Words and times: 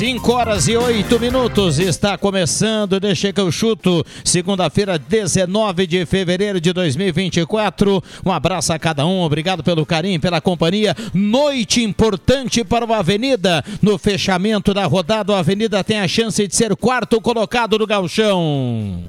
5 0.00 0.32
horas 0.32 0.66
e 0.66 0.74
8 0.74 1.20
minutos. 1.20 1.78
Está 1.78 2.16
começando, 2.16 2.98
deixa 2.98 3.34
que 3.34 3.38
eu 3.38 3.52
chuto. 3.52 4.02
Segunda-feira, 4.24 4.98
19 4.98 5.86
de 5.86 6.06
fevereiro 6.06 6.58
de 6.58 6.72
2024. 6.72 8.02
Um 8.24 8.32
abraço 8.32 8.72
a 8.72 8.78
cada 8.78 9.04
um, 9.04 9.20
obrigado 9.20 9.62
pelo 9.62 9.84
carinho, 9.84 10.18
pela 10.18 10.40
companhia. 10.40 10.96
Noite 11.12 11.84
importante 11.84 12.64
para 12.64 12.86
o 12.86 12.94
Avenida. 12.94 13.62
No 13.82 13.98
fechamento 13.98 14.72
da 14.72 14.86
rodada, 14.86 15.32
o 15.32 15.36
Avenida 15.36 15.84
tem 15.84 16.00
a 16.00 16.08
chance 16.08 16.48
de 16.48 16.56
ser 16.56 16.74
quarto 16.76 17.20
colocado 17.20 17.78
no 17.78 17.86
Galchão. 17.86 19.04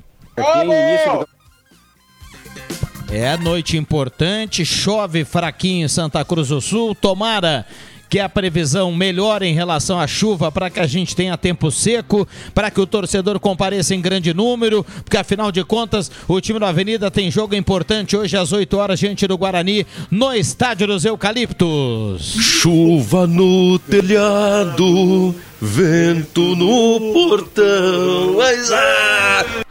É 3.09 3.37
noite 3.37 3.77
importante, 3.77 4.65
chove 4.65 5.23
fraquinho 5.23 5.85
em 5.85 5.87
Santa 5.87 6.25
Cruz 6.25 6.49
do 6.49 6.59
Sul. 6.59 6.93
Tomara 6.93 7.65
que 8.11 8.19
a 8.19 8.27
previsão 8.27 8.93
melhore 8.93 9.47
em 9.47 9.53
relação 9.53 9.97
à 9.97 10.05
chuva 10.05 10.51
para 10.51 10.69
que 10.69 10.81
a 10.81 10.85
gente 10.85 11.15
tenha 11.15 11.37
tempo 11.37 11.71
seco, 11.71 12.27
para 12.53 12.69
que 12.69 12.81
o 12.81 12.85
torcedor 12.85 13.39
compareça 13.39 13.95
em 13.95 14.01
grande 14.01 14.33
número, 14.33 14.85
porque 15.05 15.15
afinal 15.15 15.49
de 15.49 15.63
contas 15.63 16.11
o 16.27 16.41
time 16.41 16.59
da 16.59 16.67
Avenida 16.67 17.09
tem 17.09 17.31
jogo 17.31 17.55
importante 17.55 18.17
hoje 18.17 18.35
às 18.35 18.51
8 18.51 18.77
horas 18.77 18.99
diante 18.99 19.25
do 19.25 19.37
Guarani 19.37 19.87
no 20.11 20.33
Estádio 20.33 20.87
dos 20.87 21.05
Eucaliptos. 21.05 22.35
Chuva 22.37 23.25
no 23.25 23.79
telhado, 23.79 25.33
vento 25.61 26.53
no 26.57 27.13
portão. 27.13 28.35
Mas, 28.35 28.73
ah! 28.73 29.70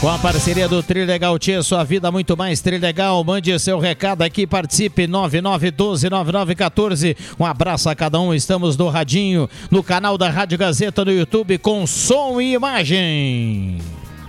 Com 0.00 0.08
a 0.08 0.18
parceria 0.18 0.66
do 0.66 0.82
Trilegal 0.82 1.38
Tia, 1.38 1.62
sua 1.62 1.84
vida 1.84 2.10
muito 2.10 2.34
mais 2.34 2.62
Trilegal. 2.62 3.22
Mande 3.22 3.58
seu 3.58 3.78
recado 3.78 4.22
aqui, 4.22 4.46
participe 4.46 5.06
99129914. 5.06 7.14
Um 7.38 7.44
abraço 7.44 7.90
a 7.90 7.94
cada 7.94 8.18
um. 8.18 8.32
Estamos 8.32 8.78
no 8.78 8.88
Radinho, 8.88 9.46
no 9.70 9.82
canal 9.82 10.16
da 10.16 10.30
Rádio 10.30 10.56
Gazeta 10.56 11.04
no 11.04 11.12
YouTube 11.12 11.58
com 11.58 11.86
som 11.86 12.40
e 12.40 12.54
imagem. 12.54 13.76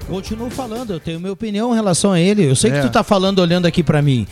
Continuo 0.09 0.49
falando, 0.49 0.91
eu 0.91 0.99
tenho 0.99 1.21
minha 1.21 1.31
opinião 1.31 1.71
em 1.71 1.75
relação 1.75 2.11
a 2.11 2.19
ele. 2.19 2.43
Eu 2.43 2.55
sei 2.55 2.69
é. 2.69 2.73
que 2.73 2.81
tu 2.87 2.91
tá 2.91 3.01
falando 3.01 3.39
olhando 3.39 3.65
aqui 3.65 3.81
para 3.81 4.01
mim. 4.01 4.27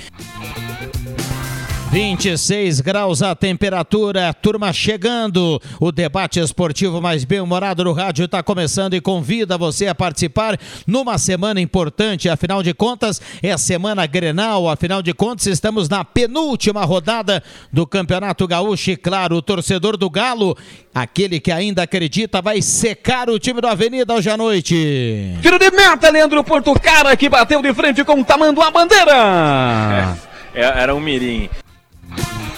26 1.91 2.81
graus 2.81 3.23
a 3.23 3.33
temperatura, 3.33 4.31
turma 4.31 4.71
chegando. 4.71 5.59
O 5.79 5.91
debate 5.91 6.39
esportivo 6.39 7.01
mais 7.01 7.23
bem-humorado 7.23 7.83
no 7.83 7.93
rádio 7.93 8.25
está 8.25 8.43
começando 8.43 8.93
e 8.93 9.01
convida 9.01 9.57
você 9.57 9.87
a 9.87 9.95
participar 9.95 10.55
numa 10.85 11.17
semana 11.17 11.59
importante. 11.59 12.29
Afinal 12.29 12.61
de 12.61 12.75
contas, 12.75 13.19
é 13.41 13.51
a 13.51 13.57
semana 13.57 14.05
Grenal. 14.05 14.69
Afinal 14.69 15.01
de 15.01 15.15
contas, 15.15 15.47
estamos 15.47 15.89
na 15.89 16.05
penúltima 16.05 16.85
rodada 16.85 17.41
do 17.73 17.87
Campeonato 17.87 18.47
Gaúcho. 18.47 18.91
E 18.91 18.95
claro, 18.95 19.37
o 19.37 19.41
torcedor 19.41 19.97
do 19.97 20.11
Galo, 20.11 20.55
aquele 20.93 21.39
que 21.39 21.51
ainda 21.51 21.81
acredita, 21.81 22.39
vai 22.39 22.61
secar 22.61 23.31
o 23.31 23.39
time 23.39 23.61
do 23.61 23.67
Avenida 23.67 24.13
hoje 24.13 24.29
à 24.29 24.37
noite. 24.37 25.39
Tiro 25.41 25.57
de 25.57 25.71
meta, 25.71 26.11
Leandro 26.11 26.43
Portucara, 26.43 27.17
que 27.17 27.27
bateu 27.27 27.63
de 27.63 27.73
frente 27.73 28.03
com 28.03 28.21
o 28.21 28.23
tamanho 28.23 28.61
a 28.61 28.69
bandeira. 28.69 30.17
É, 30.53 30.61
era 30.83 30.93
um 30.93 30.99
mirim. 30.99 31.49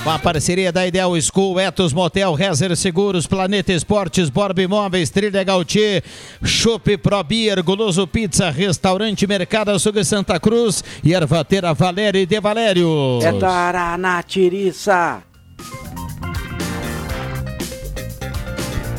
Com 0.03 0.09
a 0.09 0.17
parceria 0.17 0.72
da 0.72 0.88
Ideal 0.88 1.12
School, 1.22 1.59
Etos 1.59 1.94
Motel, 1.94 2.34
Rezer 2.34 2.75
Seguros, 2.75 3.28
Planeta 3.28 3.72
Esportes, 3.72 4.31
Borba 4.31 4.59
Imóveis, 4.59 5.12
Trilha 5.12 5.44
Gautier, 5.44 6.03
Chopp 6.44 6.97
Pro 6.97 7.23
Beer, 7.23 7.62
Goloso 7.62 8.07
Pizza, 8.07 8.50
Restaurante 8.50 9.28
Mercado 9.28 9.69
Açougue 9.69 10.03
Santa 10.03 10.40
Cruz 10.40 10.84
e 11.03 11.13
Ervateira 11.13 11.72
Valério 11.75 12.19
e 12.19 12.25
De 12.25 12.40
Valério. 12.40 13.19
É 13.22 13.31
Dará 13.31 13.95
na 13.95 14.23
tiriça. 14.23 15.22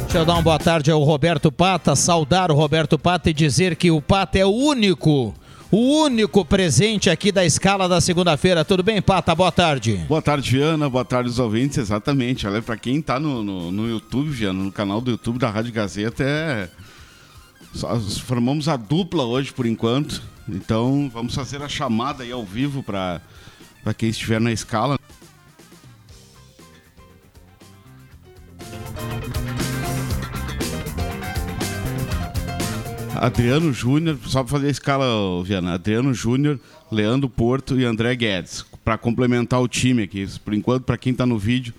Deixa 0.02 0.18
eu 0.18 0.24
dar 0.24 0.34
uma 0.34 0.42
boa 0.42 0.58
tarde 0.58 0.90
ao 0.92 1.02
Roberto 1.02 1.50
Pata, 1.50 1.96
saudar 1.96 2.52
o 2.52 2.54
Roberto 2.54 2.96
Pata 2.96 3.28
e 3.28 3.34
dizer 3.34 3.74
que 3.74 3.90
o 3.90 4.00
Pata 4.00 4.38
é 4.38 4.46
o 4.46 4.54
único 4.54 5.34
o 5.72 6.02
único 6.02 6.44
presente 6.44 7.08
aqui 7.08 7.32
da 7.32 7.46
escala 7.46 7.88
da 7.88 7.98
segunda-feira. 7.98 8.62
Tudo 8.62 8.82
bem, 8.82 9.00
Pata? 9.00 9.34
Boa 9.34 9.50
tarde. 9.50 9.96
Boa 10.06 10.20
tarde, 10.20 10.50
Viana. 10.50 10.86
Boa 10.86 11.04
tarde, 11.04 11.30
os 11.30 11.38
ouvintes. 11.38 11.78
Exatamente. 11.78 12.46
Olha, 12.46 12.60
para 12.60 12.76
quem 12.76 12.98
está 12.98 13.18
no, 13.18 13.42
no, 13.42 13.72
no, 13.72 13.88
YouTube, 13.88 14.28
Viana, 14.28 14.62
no 14.62 14.70
canal 14.70 15.00
do 15.00 15.12
YouTube 15.12 15.38
da 15.38 15.48
Rádio 15.48 15.72
Gazeta, 15.72 16.22
é. 16.22 16.68
Formamos 18.26 18.68
a 18.68 18.76
dupla 18.76 19.24
hoje 19.24 19.50
por 19.50 19.64
enquanto. 19.64 20.22
Então 20.46 21.10
vamos 21.10 21.34
fazer 21.34 21.62
a 21.62 21.68
chamada 21.70 22.22
aí 22.22 22.30
ao 22.30 22.44
vivo 22.44 22.82
para 22.82 23.22
quem 23.96 24.10
estiver 24.10 24.42
na 24.42 24.52
escala. 24.52 24.98
Adriano 33.22 33.72
Júnior, 33.72 34.18
só 34.26 34.42
para 34.42 34.50
fazer 34.50 34.66
a 34.66 34.70
escala, 34.70 35.04
Viana. 35.44 35.74
Adriano 35.74 36.12
Júnior, 36.12 36.58
Leandro 36.90 37.28
Porto 37.28 37.78
e 37.78 37.84
André 37.84 38.16
Guedes, 38.16 38.66
para 38.84 38.98
complementar 38.98 39.60
o 39.62 39.68
time 39.68 40.02
aqui. 40.02 40.26
Por 40.44 40.52
enquanto, 40.52 40.82
para 40.82 40.98
quem 40.98 41.12
está 41.12 41.24
no 41.24 41.38
vídeo, 41.38 41.72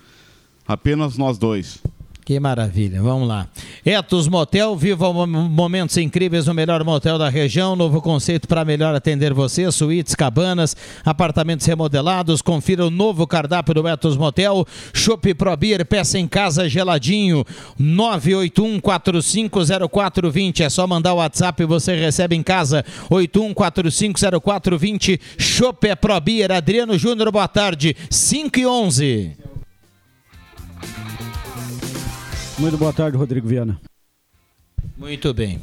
apenas 0.66 1.18
nós 1.18 1.36
dois. 1.36 1.82
Que 2.24 2.40
maravilha, 2.40 3.02
vamos 3.02 3.28
lá. 3.28 3.46
Etos 3.84 4.26
Motel, 4.28 4.74
viva 4.74 5.12
momentos 5.12 5.98
incríveis 5.98 6.46
no 6.46 6.54
melhor 6.54 6.82
motel 6.82 7.18
da 7.18 7.28
região. 7.28 7.76
Novo 7.76 8.00
conceito 8.00 8.48
para 8.48 8.64
melhor 8.64 8.94
atender 8.94 9.34
você: 9.34 9.70
suítes, 9.70 10.14
cabanas, 10.14 10.74
apartamentos 11.04 11.66
remodelados. 11.66 12.40
Confira 12.40 12.86
o 12.86 12.90
novo 12.90 13.26
cardápio 13.26 13.74
do 13.74 13.86
Etos 13.86 14.16
Motel. 14.16 14.66
Chopp 14.94 15.34
Pro 15.34 15.54
Beer, 15.54 15.84
peça 15.84 16.18
em 16.18 16.26
casa 16.26 16.66
geladinho. 16.66 17.44
981450420. 17.78 20.60
É 20.60 20.70
só 20.70 20.86
mandar 20.86 21.12
o 21.12 21.18
WhatsApp 21.18 21.62
e 21.62 21.66
você 21.66 21.94
recebe 21.94 22.34
em 22.34 22.42
casa. 22.42 22.82
81450420. 23.10 25.20
Chopp 25.36 25.86
é 25.86 25.94
Pro 25.94 26.18
Beer. 26.22 26.52
Adriano 26.52 26.96
Júnior, 26.96 27.30
boa 27.30 27.48
tarde. 27.48 27.94
5 28.08 28.58
e 28.58 28.66
11. 28.66 29.36
Muito 32.58 32.76
boa 32.76 32.92
tarde, 32.92 33.16
Rodrigo 33.16 33.48
Viana. 33.48 33.80
Muito 34.96 35.34
bem. 35.34 35.60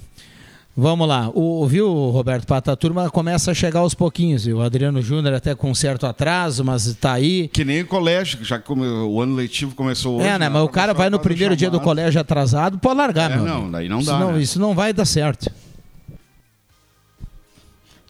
Vamos 0.75 1.07
lá. 1.07 1.29
O, 1.34 1.66
viu, 1.68 1.88
Roberto 2.09 2.46
Pata? 2.46 2.72
A 2.72 2.75
turma 2.75 3.09
começa 3.09 3.52
a 3.52 3.53
chegar 3.53 3.81
aos 3.81 3.94
pouquinhos. 3.94 4.46
O 4.47 4.62
Adriano 4.62 5.01
Júnior 5.01 5.34
até 5.34 5.53
com 5.53 5.69
um 5.69 5.75
certo 5.75 6.06
atraso, 6.06 6.63
mas 6.63 6.86
está 6.86 7.13
aí. 7.13 7.48
Que 7.50 7.65
nem 7.65 7.81
o 7.81 7.88
colégio, 7.88 8.44
já 8.44 8.57
que 8.57 8.71
o 8.71 9.21
ano 9.21 9.36
letivo 9.36 9.75
começou 9.75 10.18
hoje. 10.18 10.27
É, 10.27 10.38
né? 10.39 10.50
Mas 10.50 10.63
o 10.63 10.69
cara 10.69 10.94
vai 10.94 11.10
no 11.10 11.19
primeiro 11.19 11.56
dia 11.56 11.69
do 11.69 11.80
colégio 11.80 12.19
atrasado, 12.19 12.77
pode 12.77 12.98
largar, 12.98 13.31
é, 13.31 13.36
meu. 13.36 13.45
Não, 13.45 13.56
amigo. 13.57 13.71
daí 13.71 13.89
não 13.89 14.04
dá. 14.04 14.19
Não, 14.19 14.31
né? 14.33 14.42
Isso 14.42 14.60
não 14.60 14.74
vai 14.74 14.94
dar 14.94 15.06
certo. 15.06 15.51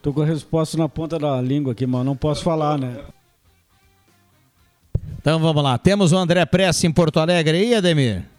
Tô 0.02 0.12
com 0.12 0.22
a 0.22 0.26
resposta 0.26 0.78
na 0.78 0.90
ponta 0.90 1.20
da 1.20 1.40
língua 1.40 1.74
aqui, 1.74 1.86
mas 1.86 2.06
não 2.06 2.16
posso 2.16 2.44
falar, 2.44 2.78
né? 2.78 2.98
Então 5.20 5.40
vamos 5.40 5.64
lá. 5.64 5.78
Temos 5.78 6.12
o 6.12 6.18
André 6.18 6.44
Pressa 6.46 6.88
em 6.88 6.92
Porto 6.92 7.20
Alegre 7.20 7.58
aí, 7.58 7.76
Ademir? 7.76 8.31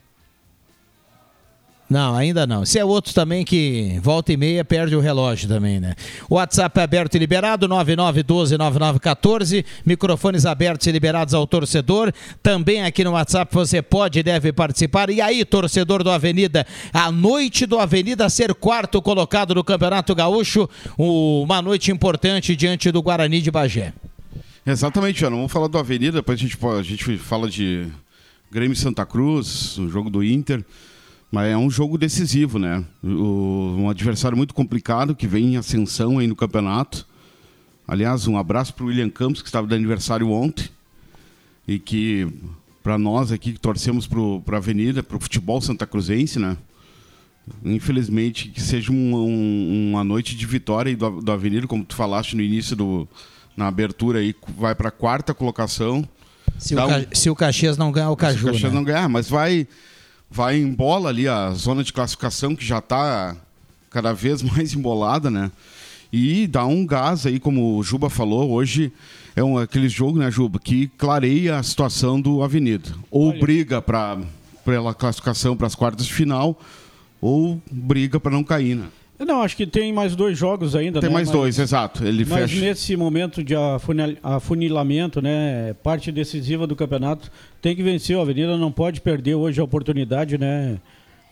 Não, 1.92 2.16
ainda 2.16 2.46
não. 2.46 2.64
Se 2.64 2.78
é 2.78 2.84
outro 2.84 3.12
também 3.12 3.44
que 3.44 4.00
volta 4.02 4.32
e 4.32 4.36
meia 4.38 4.64
perde 4.64 4.96
o 4.96 5.00
relógio 5.00 5.46
também, 5.46 5.78
né? 5.78 5.94
O 6.26 6.36
WhatsApp 6.36 6.80
é 6.80 6.82
aberto 6.82 7.16
e 7.16 7.18
liberado, 7.18 7.68
99129914, 7.68 9.62
microfones 9.84 10.46
abertos 10.46 10.86
e 10.86 10.90
liberados 10.90 11.34
ao 11.34 11.46
torcedor. 11.46 12.10
Também 12.42 12.82
aqui 12.82 13.04
no 13.04 13.10
WhatsApp 13.10 13.54
você 13.54 13.82
pode 13.82 14.18
e 14.18 14.22
deve 14.22 14.54
participar. 14.54 15.10
E 15.10 15.20
aí, 15.20 15.44
torcedor 15.44 16.02
do 16.02 16.10
Avenida, 16.10 16.66
a 16.94 17.12
noite 17.12 17.66
do 17.66 17.78
Avenida 17.78 18.30
ser 18.30 18.54
quarto 18.54 19.02
colocado 19.02 19.54
no 19.54 19.62
Campeonato 19.62 20.14
Gaúcho, 20.14 20.66
uma 20.96 21.60
noite 21.60 21.92
importante 21.92 22.56
diante 22.56 22.90
do 22.90 23.02
Guarani 23.02 23.42
de 23.42 23.50
Bagé. 23.50 23.92
Exatamente, 24.64 25.20
já 25.20 25.28
não 25.28 25.36
vamos 25.36 25.52
falar 25.52 25.66
do 25.66 25.76
Avenida, 25.76 26.12
depois 26.12 26.38
a 26.38 26.42
gente, 26.42 26.56
a 26.64 26.82
gente 26.82 27.18
fala 27.18 27.50
de 27.50 27.86
Grêmio 28.50 28.74
Santa 28.74 29.04
Cruz, 29.04 29.76
o 29.76 29.90
jogo 29.90 30.08
do 30.08 30.24
Inter. 30.24 30.64
Mas 31.32 31.50
é 31.50 31.56
um 31.56 31.70
jogo 31.70 31.96
decisivo, 31.96 32.58
né? 32.58 32.84
O- 33.02 33.74
um 33.78 33.88
adversário 33.90 34.36
muito 34.36 34.52
complicado 34.52 35.16
que 35.16 35.26
vem 35.26 35.54
em 35.54 35.56
ascensão 35.56 36.18
aí 36.18 36.26
no 36.26 36.36
campeonato. 36.36 37.06
Aliás, 37.88 38.26
um 38.28 38.36
abraço 38.36 38.74
para 38.74 38.84
o 38.84 38.88
William 38.88 39.08
Campos, 39.08 39.40
que 39.40 39.48
estava 39.48 39.66
de 39.66 39.74
aniversário 39.74 40.30
ontem. 40.30 40.68
E 41.66 41.78
que, 41.78 42.28
para 42.82 42.98
nós 42.98 43.32
aqui 43.32 43.52
que 43.54 43.58
torcemos 43.58 44.06
para 44.06 44.56
a 44.56 44.58
Avenida, 44.58 45.02
para 45.02 45.16
o 45.16 45.20
futebol 45.20 45.60
santa 45.60 45.86
cruzense, 45.86 46.38
né? 46.38 46.56
Infelizmente, 47.64 48.48
que 48.48 48.60
seja 48.60 48.92
um- 48.92 49.14
um- 49.16 49.90
uma 49.90 50.04
noite 50.04 50.36
de 50.36 50.46
vitória 50.46 50.90
aí 50.90 50.96
do, 50.96 51.20
do 51.20 51.32
Avenida, 51.32 51.66
como 51.66 51.84
tu 51.84 51.94
falaste 51.96 52.36
no 52.36 52.42
início 52.42 52.76
do. 52.76 53.08
Na 53.56 53.68
abertura 53.68 54.18
aí, 54.20 54.34
vai 54.56 54.74
para 54.74 54.88
a 54.88 54.92
quarta 54.92 55.34
colocação. 55.34 56.06
Se 56.58 56.74
o, 56.74 56.78
um- 56.86 57.06
se 57.12 57.30
o 57.30 57.34
Caxias 57.36 57.76
não 57.76 57.90
ganhar 57.92 58.08
o 58.10 58.12
se 58.12 58.14
o 58.14 58.16
Caju, 58.16 58.46
Caxias 58.46 58.72
né? 58.72 58.78
não 58.78 58.84
ganhar, 58.84 59.08
mas 59.08 59.28
vai, 59.28 59.66
vai 60.32 60.56
em 60.56 60.72
bola 60.72 61.10
ali 61.10 61.28
a 61.28 61.50
zona 61.50 61.84
de 61.84 61.92
classificação 61.92 62.56
que 62.56 62.64
já 62.64 62.78
está 62.78 63.36
cada 63.90 64.14
vez 64.14 64.40
mais 64.42 64.72
embolada, 64.74 65.30
né? 65.30 65.50
E 66.10 66.46
dá 66.46 66.66
um 66.66 66.86
gás 66.86 67.26
aí, 67.26 67.38
como 67.38 67.78
o 67.78 67.82
Juba 67.82 68.10
falou, 68.10 68.50
hoje 68.50 68.92
é 69.34 69.42
um, 69.42 69.56
aquele 69.56 69.88
jogo, 69.88 70.18
né, 70.18 70.30
Juba, 70.30 70.58
que 70.58 70.88
clareia 70.98 71.58
a 71.58 71.62
situação 71.62 72.20
do 72.20 72.42
Avenida. 72.42 72.90
Ou 73.10 73.38
briga 73.38 73.80
para 73.80 74.18
pela 74.62 74.94
classificação 74.94 75.56
para 75.56 75.66
as 75.66 75.74
quartas 75.74 76.06
de 76.06 76.12
final, 76.12 76.60
ou 77.20 77.60
briga 77.70 78.20
para 78.20 78.30
não 78.30 78.44
cair, 78.44 78.76
né? 78.76 78.86
Não, 79.26 79.42
acho 79.42 79.56
que 79.56 79.66
tem 79.66 79.92
mais 79.92 80.16
dois 80.16 80.36
jogos 80.36 80.74
ainda, 80.74 81.00
Tem 81.00 81.08
né? 81.08 81.14
mais 81.14 81.28
Mas- 81.28 81.36
dois, 81.38 81.58
exato. 81.58 82.04
Ele 82.04 82.24
Mas 82.24 82.50
fecha. 82.50 82.64
nesse 82.64 82.96
momento 82.96 83.42
de 83.42 83.54
afunil- 83.54 84.16
afunilamento, 84.22 85.20
né, 85.22 85.74
parte 85.82 86.10
decisiva 86.10 86.66
do 86.66 86.74
campeonato, 86.76 87.30
tem 87.60 87.74
que 87.76 87.82
vencer. 87.82 88.16
A 88.18 88.22
Avenida 88.22 88.56
não 88.56 88.72
pode 88.72 89.00
perder 89.00 89.34
hoje 89.34 89.60
a 89.60 89.64
oportunidade, 89.64 90.36
né, 90.38 90.78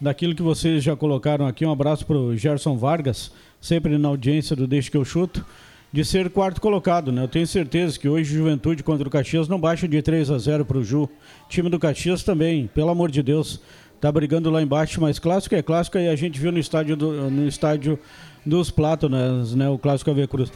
daquilo 0.00 0.34
que 0.34 0.42
vocês 0.42 0.82
já 0.82 0.94
colocaram 0.96 1.46
aqui. 1.46 1.64
Um 1.66 1.72
abraço 1.72 2.06
para 2.06 2.16
o 2.16 2.36
Gerson 2.36 2.76
Vargas, 2.76 3.32
sempre 3.60 3.98
na 3.98 4.08
audiência 4.08 4.54
do 4.56 4.66
Deixa 4.66 4.90
que 4.90 4.96
eu 4.96 5.04
chuto, 5.04 5.44
de 5.92 6.04
ser 6.04 6.30
quarto 6.30 6.60
colocado, 6.60 7.10
né? 7.10 7.24
Eu 7.24 7.28
tenho 7.28 7.46
certeza 7.46 7.98
que 7.98 8.08
hoje 8.08 8.32
Juventude 8.32 8.80
contra 8.82 9.06
o 9.08 9.10
Caxias 9.10 9.48
não 9.48 9.58
baixa 9.58 9.88
de 9.88 10.00
3 10.00 10.30
a 10.30 10.38
0 10.38 10.64
para 10.64 10.78
o 10.78 10.84
Ju. 10.84 11.08
time 11.48 11.68
do 11.68 11.80
Caxias 11.80 12.22
também, 12.22 12.70
pelo 12.72 12.90
amor 12.90 13.10
de 13.10 13.22
Deus, 13.24 13.60
tá 14.00 14.10
brigando 14.10 14.50
lá 14.50 14.62
embaixo, 14.62 15.00
mas 15.00 15.18
clássico 15.18 15.54
é 15.54 15.62
clássico 15.62 15.98
e 15.98 16.08
a 16.08 16.16
gente 16.16 16.40
viu 16.40 16.50
no 16.50 16.58
estádio 16.58 16.96
do, 16.96 17.30
no 17.30 17.46
estádio 17.46 17.98
dos 18.44 18.70
Plátanos, 18.70 19.54
né, 19.54 19.68
o 19.68 19.78
clássico 19.78 20.10
AV 20.10 20.26
Cruz. 20.26 20.50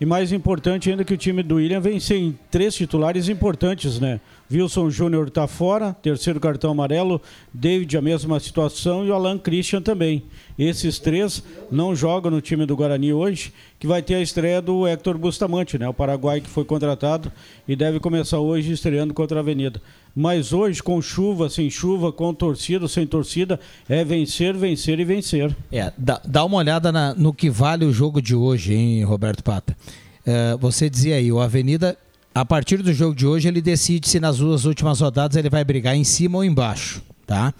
E 0.00 0.06
mais 0.06 0.32
importante 0.32 0.90
ainda 0.90 1.04
que 1.04 1.14
o 1.14 1.16
time 1.16 1.42
do 1.42 1.56
William 1.56 1.80
vem 1.80 2.00
sem 2.00 2.38
três 2.50 2.74
titulares 2.74 3.28
importantes, 3.28 3.98
né? 3.98 4.20
Wilson 4.50 4.90
Júnior 4.90 5.30
tá 5.30 5.46
fora, 5.46 5.94
terceiro 6.02 6.38
cartão 6.38 6.70
amarelo, 6.70 7.20
David 7.52 7.96
a 7.96 8.02
mesma 8.02 8.38
situação 8.38 9.04
e 9.04 9.10
o 9.10 9.14
Alan 9.14 9.38
Christian 9.38 9.82
também. 9.82 10.22
Esses 10.58 10.98
três 10.98 11.42
não 11.70 11.96
jogam 11.96 12.30
no 12.30 12.40
time 12.40 12.64
do 12.66 12.76
Guarani 12.76 13.12
hoje, 13.12 13.52
que 13.78 13.86
vai 13.86 14.02
ter 14.02 14.14
a 14.14 14.22
estreia 14.22 14.60
do 14.62 14.86
Héctor 14.86 15.18
Bustamante, 15.18 15.78
né? 15.78 15.88
O 15.88 15.94
Paraguai 15.94 16.40
que 16.40 16.48
foi 16.48 16.64
contratado 16.64 17.32
e 17.66 17.74
deve 17.74 17.98
começar 17.98 18.38
hoje 18.38 18.72
estreando 18.72 19.12
contra 19.12 19.38
a 19.38 19.40
Avenida. 19.40 19.80
Mas 20.18 20.50
hoje, 20.54 20.82
com 20.82 21.02
chuva, 21.02 21.50
sem 21.50 21.68
chuva, 21.68 22.10
com 22.10 22.32
torcida, 22.32 22.88
sem 22.88 23.06
torcida, 23.06 23.60
é 23.86 24.02
vencer, 24.02 24.56
vencer 24.56 24.98
e 24.98 25.04
vencer. 25.04 25.54
É, 25.70 25.92
dá, 25.98 26.18
dá 26.24 26.42
uma 26.42 26.56
olhada 26.56 26.90
na- 26.90 27.14
no 27.14 27.34
que 27.34 27.50
vale 27.50 27.84
o 27.84 27.92
jogo 27.92 28.22
de 28.22 28.34
hoje, 28.34 28.72
hein, 28.72 29.04
Roberto 29.04 29.44
Pata. 29.44 29.76
É, 30.24 30.56
você 30.56 30.88
dizia 30.88 31.16
aí, 31.16 31.30
o 31.30 31.38
Avenida, 31.38 31.98
a 32.34 32.46
partir 32.46 32.78
do 32.82 32.94
jogo 32.94 33.14
de 33.14 33.26
hoje, 33.26 33.46
ele 33.46 33.60
decide 33.60 34.08
se 34.08 34.18
nas 34.18 34.38
duas 34.38 34.64
últimas 34.64 35.00
rodadas 35.00 35.36
ele 35.36 35.50
vai 35.50 35.62
brigar 35.62 35.94
em 35.94 36.02
cima 36.04 36.38
ou 36.38 36.44
embaixo, 36.44 37.02
tá? 37.26 37.52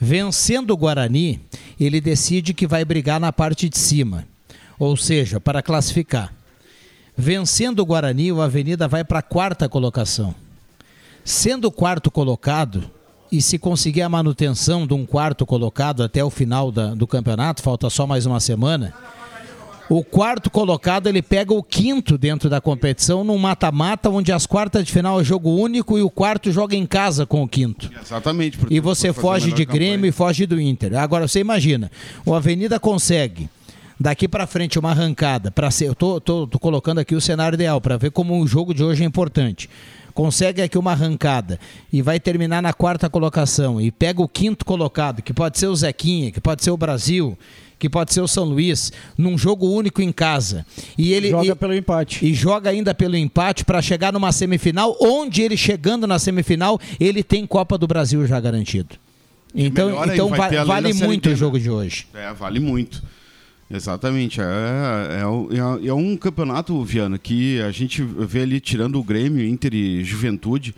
Vencendo 0.00 0.70
o 0.72 0.76
Guarani, 0.76 1.40
ele 1.78 2.00
decide 2.00 2.54
que 2.54 2.66
vai 2.66 2.84
brigar 2.86 3.20
na 3.20 3.32
parte 3.32 3.68
de 3.68 3.76
cima, 3.78 4.26
ou 4.78 4.96
seja, 4.96 5.38
para 5.38 5.62
classificar. 5.62 6.32
Vencendo 7.16 7.80
o 7.80 7.86
Guarani, 7.86 8.32
o 8.32 8.40
Avenida 8.40 8.88
vai 8.88 9.04
para 9.04 9.18
a 9.18 9.22
quarta 9.22 9.68
colocação. 9.68 10.34
Sendo 11.24 11.66
o 11.68 11.72
quarto 11.72 12.10
colocado, 12.10 12.90
e 13.30 13.40
se 13.40 13.58
conseguir 13.58 14.02
a 14.02 14.08
manutenção 14.08 14.86
de 14.86 14.92
um 14.94 15.06
quarto 15.06 15.46
colocado 15.46 16.02
até 16.02 16.22
o 16.22 16.28
final 16.30 16.70
da- 16.70 16.94
do 16.94 17.06
campeonato, 17.06 17.62
falta 17.62 17.88
só 17.88 18.06
mais 18.06 18.26
uma 18.26 18.40
semana, 18.40 18.92
o 19.88 20.02
quarto 20.04 20.50
colocado 20.50 21.06
ele 21.06 21.22
pega 21.22 21.52
o 21.54 21.62
quinto 21.62 22.18
dentro 22.18 22.50
da 22.50 22.60
competição 22.60 23.22
num 23.24 23.38
mata-mata, 23.38 24.10
onde 24.10 24.32
as 24.32 24.46
quartas 24.46 24.84
de 24.84 24.92
final 24.92 25.20
é 25.20 25.24
jogo 25.24 25.50
único 25.54 25.96
e 25.98 26.02
o 26.02 26.10
quarto 26.10 26.50
joga 26.50 26.74
em 26.76 26.84
casa 26.86 27.24
com 27.24 27.42
o 27.42 27.48
quinto. 27.48 27.90
Exatamente. 28.02 28.58
E 28.68 28.80
você 28.80 29.12
foge 29.12 29.52
de 29.52 29.64
campanha. 29.64 29.72
Grêmio 29.90 30.08
e 30.08 30.12
foge 30.12 30.44
do 30.46 30.60
Inter. 30.60 30.98
Agora 30.98 31.26
você 31.28 31.40
imagina, 31.40 31.90
o 32.26 32.34
Avenida 32.34 32.78
consegue 32.80 33.48
daqui 34.00 34.26
pra 34.26 34.46
frente 34.46 34.78
uma 34.78 34.90
arrancada 34.90 35.50
para 35.50 35.70
ser, 35.70 35.88
eu 35.88 35.94
tô, 35.94 36.20
tô, 36.20 36.46
tô 36.46 36.58
colocando 36.58 36.98
aqui 36.98 37.14
o 37.14 37.20
cenário 37.20 37.54
ideal 37.56 37.80
para 37.80 37.96
ver 37.96 38.10
como 38.10 38.40
o 38.40 38.46
jogo 38.46 38.74
de 38.74 38.82
hoje 38.82 39.02
é 39.02 39.06
importante. 39.06 39.70
Consegue 40.14 40.60
aqui 40.62 40.76
uma 40.78 40.92
arrancada 40.92 41.58
e 41.92 42.02
vai 42.02 42.20
terminar 42.20 42.60
na 42.62 42.72
quarta 42.72 43.08
colocação 43.08 43.80
e 43.80 43.90
pega 43.90 44.20
o 44.22 44.28
quinto 44.28 44.64
colocado, 44.64 45.22
que 45.22 45.32
pode 45.32 45.58
ser 45.58 45.66
o 45.68 45.74
Zequinha, 45.76 46.30
que 46.30 46.40
pode 46.40 46.62
ser 46.62 46.70
o 46.70 46.76
Brasil, 46.76 47.36
que 47.78 47.88
pode 47.88 48.12
ser 48.12 48.20
o 48.20 48.28
São 48.28 48.44
Luís, 48.44 48.92
num 49.18 49.36
jogo 49.36 49.68
único 49.68 50.00
em 50.02 50.12
casa. 50.12 50.64
E 50.96 51.12
ele 51.12 51.30
Joga 51.30 51.46
e- 51.46 51.54
pelo 51.54 51.74
empate. 51.74 52.24
e 52.24 52.32
joga 52.34 52.70
ainda 52.70 52.94
pelo 52.94 53.16
empate 53.16 53.64
para 53.64 53.80
chegar 53.82 54.12
numa 54.12 54.30
semifinal, 54.32 54.96
onde 55.00 55.42
ele 55.42 55.56
chegando 55.56 56.06
na 56.06 56.18
semifinal, 56.18 56.78
ele 57.00 57.22
tem 57.22 57.46
Copa 57.46 57.76
do 57.78 57.86
Brasil 57.86 58.24
já 58.26 58.38
garantido. 58.38 58.96
Então, 59.54 60.00
ainda, 60.00 60.14
então 60.14 60.28
va- 60.28 60.48
lei 60.48 60.64
vale 60.64 60.92
muito 60.94 61.26
o 61.26 61.30
né? 61.30 61.36
jogo 61.36 61.58
de 61.58 61.68
hoje. 61.70 62.06
É, 62.14 62.32
vale 62.32 62.60
muito. 62.60 63.02
Exatamente. 63.72 64.40
É, 64.40 65.20
é, 65.22 65.26
o- 65.26 65.48
é- 65.50 65.86
é 65.88 65.94
um 65.94 66.16
campeonato, 66.16 66.82
Viana, 66.84 67.18
que 67.18 67.60
a 67.62 67.70
gente 67.70 68.02
vê 68.02 68.42
ali 68.42 68.60
tirando 68.60 68.98
o 68.98 69.02
Grêmio, 69.04 69.44
Inter 69.46 69.72
e 69.74 70.04
Juventude, 70.04 70.74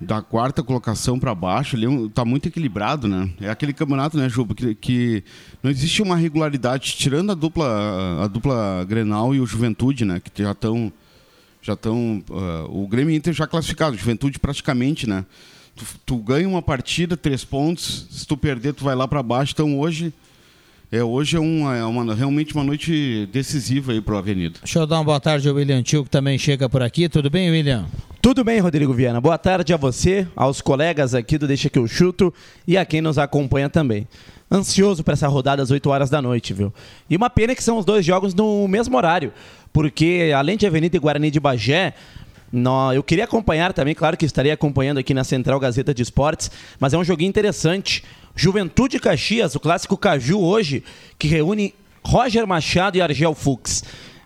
da 0.00 0.22
quarta 0.22 0.62
colocação 0.62 1.18
para 1.18 1.34
baixo, 1.34 1.74
ali 1.76 1.86
é 1.86 2.08
tá 2.14 2.24
muito 2.24 2.46
equilibrado, 2.46 3.08
né? 3.08 3.28
É 3.40 3.50
aquele 3.50 3.72
campeonato, 3.72 4.16
né, 4.16 4.28
Juba, 4.28 4.54
que, 4.54 4.74
que 4.74 5.24
não 5.62 5.70
existe 5.70 6.00
uma 6.00 6.14
regularidade, 6.16 6.94
tirando 6.96 7.32
a 7.32 7.34
dupla, 7.34 8.22
a 8.22 8.26
dupla 8.28 8.84
Grenal 8.88 9.34
e 9.34 9.40
o 9.40 9.46
Juventude, 9.46 10.04
né, 10.04 10.20
que 10.20 10.42
já 10.42 10.52
estão 10.52 10.92
já 11.60 11.72
estão 11.72 12.22
o 12.68 12.86
Grêmio 12.86 13.14
Inter 13.14 13.32
já 13.32 13.46
classificado, 13.46 13.96
Juventude 13.96 14.38
praticamente, 14.38 15.08
né? 15.08 15.24
Tu, 15.74 15.84
tu 16.04 16.16
ganha 16.18 16.46
uma 16.48 16.60
partida, 16.62 17.16
três 17.16 17.42
pontos, 17.44 18.06
se 18.10 18.26
tu 18.26 18.36
perder, 18.36 18.74
tu 18.74 18.84
vai 18.84 18.94
lá 18.94 19.08
para 19.08 19.22
baixo. 19.22 19.52
Então 19.54 19.78
hoje 19.80 20.12
é 20.96 21.02
hoje 21.02 21.36
é 21.36 21.40
uma, 21.40 21.76
é 21.76 21.84
uma 21.84 22.14
realmente 22.14 22.54
uma 22.54 22.62
noite 22.62 23.28
decisiva 23.32 23.90
aí 23.90 24.00
pro 24.00 24.16
Avenida. 24.16 24.60
Deixa 24.62 24.78
eu 24.78 24.86
dar 24.86 24.98
uma 24.98 25.04
boa 25.04 25.18
tarde 25.18 25.48
ao 25.48 25.54
William 25.56 25.82
Tio, 25.82 26.04
que 26.04 26.10
também 26.10 26.38
chega 26.38 26.68
por 26.68 26.82
aqui. 26.82 27.08
Tudo 27.08 27.28
bem, 27.28 27.50
William? 27.50 27.86
Tudo 28.22 28.44
bem, 28.44 28.60
Rodrigo 28.60 28.92
Viana? 28.92 29.20
Boa 29.20 29.36
tarde 29.36 29.74
a 29.74 29.76
você, 29.76 30.26
aos 30.36 30.60
colegas 30.60 31.12
aqui 31.12 31.36
do 31.36 31.48
Deixa 31.48 31.68
que 31.68 31.80
eu 31.80 31.88
chuto 31.88 32.32
e 32.66 32.78
a 32.78 32.84
quem 32.84 33.00
nos 33.00 33.18
acompanha 33.18 33.68
também. 33.68 34.06
Ansioso 34.48 35.02
para 35.02 35.14
essa 35.14 35.26
rodada 35.26 35.60
às 35.62 35.72
8 35.72 35.90
horas 35.90 36.10
da 36.10 36.22
noite, 36.22 36.54
viu? 36.54 36.72
E 37.10 37.16
uma 37.16 37.28
pena 37.28 37.56
que 37.56 37.62
são 37.62 37.76
os 37.76 37.84
dois 37.84 38.06
jogos 38.06 38.32
no 38.32 38.68
mesmo 38.68 38.96
horário, 38.96 39.32
porque 39.72 40.32
além 40.34 40.56
de 40.56 40.64
Avenida 40.64 40.96
e 40.96 41.00
Guarani 41.00 41.28
de 41.28 41.40
Bagé, 41.40 41.92
eu 42.94 43.02
queria 43.02 43.24
acompanhar 43.24 43.72
também, 43.72 43.96
claro 43.96 44.16
que 44.16 44.24
estaria 44.24 44.54
acompanhando 44.54 44.98
aqui 44.98 45.12
na 45.12 45.24
Central 45.24 45.58
Gazeta 45.58 45.92
de 45.92 46.02
Esportes, 46.02 46.52
mas 46.78 46.94
é 46.94 46.98
um 46.98 47.02
joguinho 47.02 47.28
interessante. 47.28 48.04
Juventude 48.34 48.98
Caxias, 48.98 49.54
o 49.54 49.60
clássico 49.60 49.96
Caju 49.96 50.40
hoje, 50.40 50.82
que 51.18 51.28
reúne 51.28 51.74
Roger 52.04 52.46
Machado 52.46 52.96
e 52.96 53.00
Argel 53.00 53.34
Fux. 53.34 53.84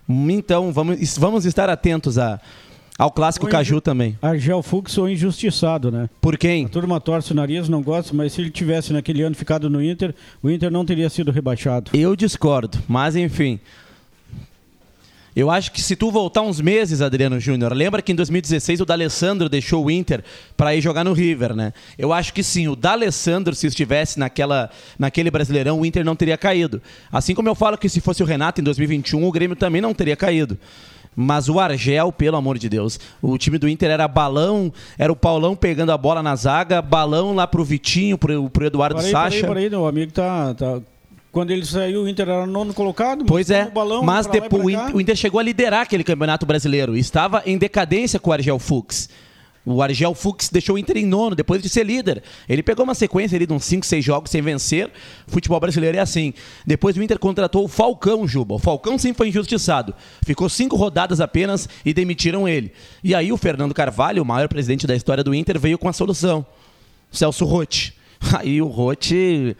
Então, 0.08 0.72
vamos, 0.72 1.16
vamos 1.18 1.44
estar 1.44 1.68
atentos 1.68 2.18
a, 2.18 2.40
ao 2.98 3.10
clássico 3.10 3.46
Caju 3.46 3.80
também. 3.80 4.18
Argel 4.22 4.62
Fux 4.62 4.96
ou 4.96 5.08
injustiçado, 5.08 5.90
né? 5.90 6.08
Por 6.20 6.38
quem? 6.38 6.64
A 6.64 6.68
turma 6.68 7.00
torce 7.00 7.32
o 7.32 7.34
nariz, 7.34 7.68
não 7.68 7.82
gosta, 7.82 8.14
mas 8.14 8.32
se 8.32 8.40
ele 8.40 8.50
tivesse 8.50 8.92
naquele 8.92 9.22
ano 9.22 9.36
ficado 9.36 9.68
no 9.68 9.82
Inter, 9.82 10.14
o 10.42 10.50
Inter 10.50 10.70
não 10.70 10.84
teria 10.84 11.10
sido 11.10 11.30
rebaixado. 11.30 11.90
Eu 11.94 12.16
discordo, 12.16 12.78
mas 12.88 13.14
enfim. 13.14 13.60
Eu 15.36 15.50
acho 15.50 15.70
que 15.72 15.80
se 15.80 15.94
tu 15.94 16.10
voltar 16.10 16.42
uns 16.42 16.60
meses, 16.60 17.00
Adriano 17.00 17.38
Júnior, 17.38 17.72
lembra 17.72 18.02
que 18.02 18.12
em 18.12 18.14
2016 18.14 18.80
o 18.80 18.84
D'Alessandro 18.84 19.48
deixou 19.48 19.84
o 19.84 19.90
Inter 19.90 20.24
para 20.56 20.74
ir 20.74 20.80
jogar 20.80 21.04
no 21.04 21.12
River, 21.12 21.54
né? 21.54 21.72
Eu 21.96 22.12
acho 22.12 22.32
que 22.32 22.42
sim, 22.42 22.66
o 22.68 22.74
D'Alessandro, 22.74 23.54
se 23.54 23.66
estivesse 23.66 24.18
naquela, 24.18 24.70
naquele 24.98 25.30
Brasileirão, 25.30 25.80
o 25.80 25.86
Inter 25.86 26.04
não 26.04 26.16
teria 26.16 26.36
caído. 26.36 26.82
Assim 27.12 27.34
como 27.34 27.48
eu 27.48 27.54
falo 27.54 27.78
que 27.78 27.88
se 27.88 28.00
fosse 28.00 28.22
o 28.22 28.26
Renato 28.26 28.60
em 28.60 28.64
2021, 28.64 29.24
o 29.24 29.32
Grêmio 29.32 29.56
também 29.56 29.80
não 29.80 29.94
teria 29.94 30.16
caído. 30.16 30.58
Mas 31.14 31.48
o 31.48 31.58
Argel, 31.58 32.12
pelo 32.12 32.36
amor 32.36 32.58
de 32.58 32.68
Deus, 32.68 33.00
o 33.20 33.36
time 33.36 33.58
do 33.58 33.68
Inter 33.68 33.90
era 33.90 34.06
balão, 34.06 34.72
era 34.96 35.12
o 35.12 35.16
Paulão 35.16 35.56
pegando 35.56 35.90
a 35.90 35.98
bola 35.98 36.22
na 36.22 36.36
zaga, 36.36 36.80
balão 36.80 37.34
lá 37.34 37.44
pro 37.44 37.64
Vitinho, 37.64 38.16
pro, 38.16 38.48
pro 38.50 38.66
Eduardo 38.66 38.96
Parei, 38.96 39.10
Sacha. 39.10 39.46
parei, 39.46 39.68
parei, 39.68 39.78
o 39.80 39.86
amigo 39.86 40.12
tá, 40.12 40.54
tá 40.54 40.80
Quando 41.38 41.52
ele 41.52 41.64
saiu, 41.64 42.02
o 42.02 42.08
Inter 42.08 42.28
era 42.28 42.44
nono 42.48 42.74
colocado. 42.74 43.24
Pois 43.24 43.48
é, 43.48 43.70
balão, 43.70 44.02
mas 44.02 44.26
depois 44.26 44.64
o. 44.92 45.00
Inter, 45.00 45.14
o 45.14 45.16
chegou 45.16 45.38
a 45.38 45.42
liderar 45.44 45.82
aquele 45.82 46.02
campeonato 46.02 46.44
brasileiro. 46.44 46.96
Estava 46.96 47.44
em 47.46 47.56
decadência 47.56 48.18
com 48.18 48.30
o 48.30 48.32
Argel 48.32 48.58
Fux. 48.58 49.08
O 49.64 49.80
Argel 49.80 50.16
Fux 50.16 50.48
deixou 50.48 50.74
o 50.74 50.78
Inter 50.80 50.96
em 50.96 51.06
nono, 51.06 51.36
depois 51.36 51.62
de 51.62 51.68
ser 51.68 51.86
líder. 51.86 52.24
Ele 52.48 52.60
pegou 52.60 52.82
uma 52.82 52.92
sequência 52.92 53.36
ali 53.36 53.46
de 53.46 53.52
uns 53.52 53.64
5, 53.66 53.86
6 53.86 54.04
jogos 54.04 54.32
sem 54.32 54.42
vencer. 54.42 54.90
Futebol 55.28 55.60
brasileiro 55.60 55.96
é 55.96 56.00
assim. 56.00 56.34
Depois 56.66 56.96
o 56.96 57.02
Inter 57.04 57.20
contratou 57.20 57.64
o 57.64 57.68
Falcão, 57.68 58.26
Juba. 58.26 58.56
O 58.56 58.58
Falcão 58.58 58.98
sim 58.98 59.14
foi 59.14 59.28
injustiçado. 59.28 59.94
Ficou 60.22 60.48
cinco 60.48 60.74
rodadas 60.74 61.20
apenas 61.20 61.68
e 61.84 61.94
demitiram 61.94 62.48
ele. 62.48 62.72
E 63.04 63.14
aí 63.14 63.30
o 63.30 63.36
Fernando 63.36 63.72
Carvalho, 63.72 64.24
o 64.24 64.26
maior 64.26 64.48
presidente 64.48 64.88
da 64.88 64.96
história 64.96 65.22
do 65.22 65.32
Inter, 65.32 65.56
veio 65.56 65.78
com 65.78 65.88
a 65.88 65.92
solução. 65.92 66.44
Celso 67.12 67.44
Rotti. 67.44 67.96
Aí 68.36 68.60
o 68.60 68.66
Rotti... 68.66 69.56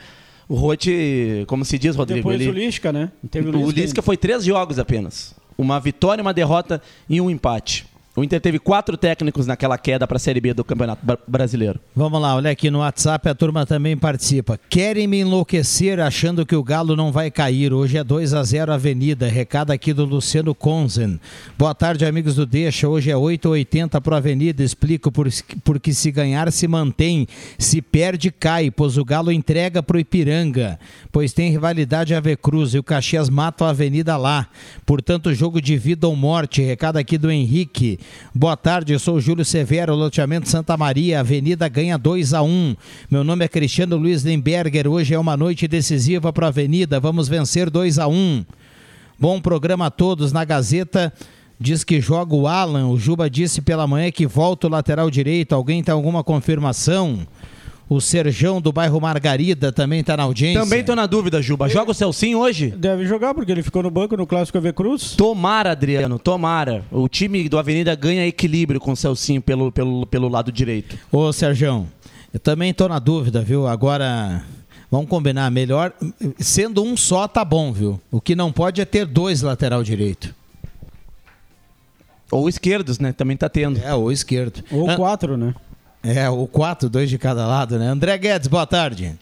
O 0.49 0.55
Rotti, 0.55 1.45
como 1.47 1.65
se 1.65 1.79
diz, 1.79 1.95
Rodrigo? 1.95 2.21
Depois 2.21 2.41
ele... 2.41 2.51
o 2.51 2.53
Lisca, 2.53 2.93
né? 2.93 3.13
Teve 3.31 3.51
O 3.51 3.71
Lisca 3.71 4.01
foi 4.01 4.17
três 4.17 4.45
jogos 4.45 4.79
apenas. 4.79 5.35
Uma 5.59 5.79
vitória, 5.79 6.23
uma 6.23 6.33
derrota 6.33 6.81
e 7.09 7.21
um 7.21 7.29
empate. 7.29 7.85
O 8.19 8.25
Inter 8.25 8.41
teve 8.41 8.59
quatro 8.59 8.97
técnicos 8.97 9.47
naquela 9.47 9.79
queda 9.79 10.05
para 10.05 10.17
a 10.17 10.19
Série 10.19 10.41
B 10.41 10.53
do 10.53 10.65
Campeonato 10.65 11.07
Bra- 11.07 11.19
Brasileiro. 11.29 11.79
Vamos 11.95 12.21
lá, 12.21 12.35
olha 12.35 12.51
aqui 12.51 12.69
no 12.69 12.81
WhatsApp, 12.81 13.29
a 13.29 13.35
turma 13.35 13.65
também 13.65 13.97
participa. 13.97 14.59
Querem 14.69 15.07
me 15.07 15.21
enlouquecer 15.21 16.01
achando 16.01 16.45
que 16.45 16.57
o 16.57 16.63
Galo 16.65 16.97
não 16.97 17.13
vai 17.13 17.31
cair. 17.31 17.73
Hoje 17.73 17.97
é 17.97 18.03
2 18.03 18.35
a 18.35 18.43
0 18.43 18.73
Avenida. 18.73 19.29
Recado 19.29 19.71
aqui 19.71 19.93
do 19.93 20.05
Luciano 20.05 20.53
Konzen. 20.53 21.21
Boa 21.57 21.73
tarde, 21.77 22.05
amigos 22.05 22.35
do 22.35 22.45
Deixa. 22.45 22.89
Hoje 22.89 23.09
é 23.09 23.15
8,80 23.15 24.01
pro 24.01 24.17
Avenida. 24.17 24.65
Explico 24.65 25.13
por, 25.13 25.29
porque 25.63 25.95
se 25.95 26.11
ganhar 26.11 26.51
se 26.51 26.67
mantém, 26.67 27.25
se 27.57 27.81
perde 27.81 28.33
cai, 28.33 28.69
pois 28.69 28.99
o 28.99 29.05
Galo 29.05 29.31
entrega 29.31 29.81
pro 29.81 29.97
Ipiranga, 29.97 30.77
pois 31.13 31.33
tem 31.33 31.53
rivalidade 31.53 32.17
Ave 32.17 32.37
Cruz 32.37 32.75
e 32.75 32.79
o 32.81 32.83
Caxias 32.83 33.31
mata 33.31 33.65
a 33.65 33.71
Avenida 33.71 34.17
lá. 34.17 34.49
Portanto, 34.85 35.33
jogo 35.33 35.61
de 35.63 35.77
vida 35.77 36.09
ou 36.09 36.17
morte. 36.17 36.63
Recado 36.63 36.97
aqui 36.97 37.17
do 37.17 37.31
Henrique. 37.31 37.97
Boa 38.35 38.57
tarde, 38.57 38.93
eu 38.93 38.99
sou 38.99 39.21
Júlio 39.21 39.45
Severo, 39.45 39.95
loteamento 39.95 40.49
Santa 40.49 40.77
Maria, 40.77 41.21
Avenida 41.21 41.69
ganha 41.69 41.97
2 41.97 42.35
a 42.35 42.43
1 42.43 42.77
Meu 43.11 43.25
nome 43.25 43.45
é 43.45 43.49
Cristiano 43.49 43.97
Luiz 43.97 44.23
Lemberger, 44.23 44.87
hoje 44.87 45.15
é 45.15 45.19
uma 45.19 45.37
noite 45.37 45.67
decisiva 45.67 46.33
para 46.33 46.47
a 46.47 46.49
Avenida, 46.49 47.01
vamos 47.01 47.29
vencer 47.29 47.71
2 47.71 47.99
a 47.99 48.07
1 48.07 48.45
Bom 49.21 49.41
programa 49.41 49.87
a 49.87 49.91
todos 49.91 50.31
na 50.31 50.45
Gazeta. 50.45 51.13
Diz 51.59 51.83
que 51.83 52.01
joga 52.01 52.37
o 52.37 52.47
Alan. 52.47 52.87
O 52.87 52.97
Juba 52.97 53.29
disse 53.29 53.61
pela 53.61 53.85
manhã 53.85 54.13
que 54.13 54.29
volta 54.29 54.69
o 54.69 54.71
lateral 54.71 55.11
direito. 55.11 55.57
Alguém 55.57 55.83
tem 55.83 55.93
alguma 55.93 56.23
confirmação? 56.23 57.27
O 57.89 58.01
Serjão 58.03 58.61
do 58.61 58.71
bairro 58.71 59.01
Margarida 59.01 59.73
também 59.73 60.01
está 60.01 60.15
na 60.15 60.25
audiência. 60.25 60.61
Também 60.61 60.85
tô 60.85 60.95
na 60.95 61.07
dúvida, 61.07 61.41
Juba. 61.41 61.71
Joga 61.71 61.91
o 61.93 61.95
Celcinho 61.95 62.39
hoje? 62.39 62.71
Deve 62.71 63.07
jogar, 63.07 63.33
porque 63.33 63.51
ele 63.51 63.63
ficou 63.63 63.83
no 63.83 63.91
banco 63.91 64.15
no 64.15 64.27
Clássico 64.27 64.59
AV 64.59 64.73
Cruz. 64.75 65.13
Tomara, 65.17 65.71
Adriano, 65.73 66.19
tomara. 66.19 66.85
O 66.91 67.09
time 67.09 67.49
do 67.49 67.59
Avenida 67.59 67.95
ganha 67.95 68.27
equilíbrio 68.27 68.79
com 68.79 68.93
o 68.93 68.97
Celcinho 68.97 69.41
pelo, 69.41 69.73
pelo, 69.73 70.05
pelo 70.07 70.29
lado 70.29 70.53
direito. 70.53 70.99
Ô, 71.11 71.33
Serjão, 71.33 71.87
eu 72.33 72.39
também 72.39 72.75
tô 72.75 72.87
na 72.89 72.99
dúvida, 72.99 73.41
viu? 73.41 73.67
Agora, 73.67 74.45
vamos 74.91 75.09
combinar. 75.09 75.51
Melhor, 75.51 75.95
sendo 76.39 76.83
um 76.85 76.95
só, 76.95 77.27
tá 77.27 77.43
bom, 77.43 77.73
viu? 77.73 77.99
O 78.11 78.21
que 78.21 78.37
não 78.37 78.53
pode 78.53 78.83
é 78.83 78.85
ter 78.85 79.07
dois 79.07 79.41
lateral 79.41 79.83
direito. 79.83 80.35
Ou 82.31 82.51
esquerdos, 82.51 82.99
né? 82.99 83.13
Também 83.13 83.37
tá 83.37 83.49
tendo. 83.49 83.81
É, 83.83 83.95
ou 83.95 84.13
esquerdo. 84.13 84.63
Ou 84.71 84.91
Ah, 84.91 84.97
quatro, 84.97 85.39
né? 85.39 85.55
É, 86.03 86.29
ou 86.31 86.47
quatro, 86.47 86.89
dois 86.89 87.11
de 87.11 87.19
cada 87.19 87.47
lado, 87.47 87.79
né? 87.79 87.87
André 87.89 88.17
Guedes, 88.19 88.49
boa 88.49 88.67
tarde. 88.67 89.15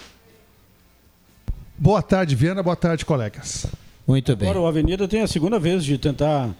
Boa 1.78 2.02
tarde, 2.02 2.34
Viana. 2.34 2.62
Boa 2.62 2.76
tarde, 2.76 3.04
colegas. 3.04 3.66
Muito 4.06 4.34
bem. 4.36 4.48
Agora 4.48 4.62
o 4.64 4.66
Avenida 4.68 5.08
tem 5.08 5.20
a 5.22 5.26
segunda 5.26 5.58
vez 5.58 5.84
de 5.84 5.98
tentar 5.98 6.50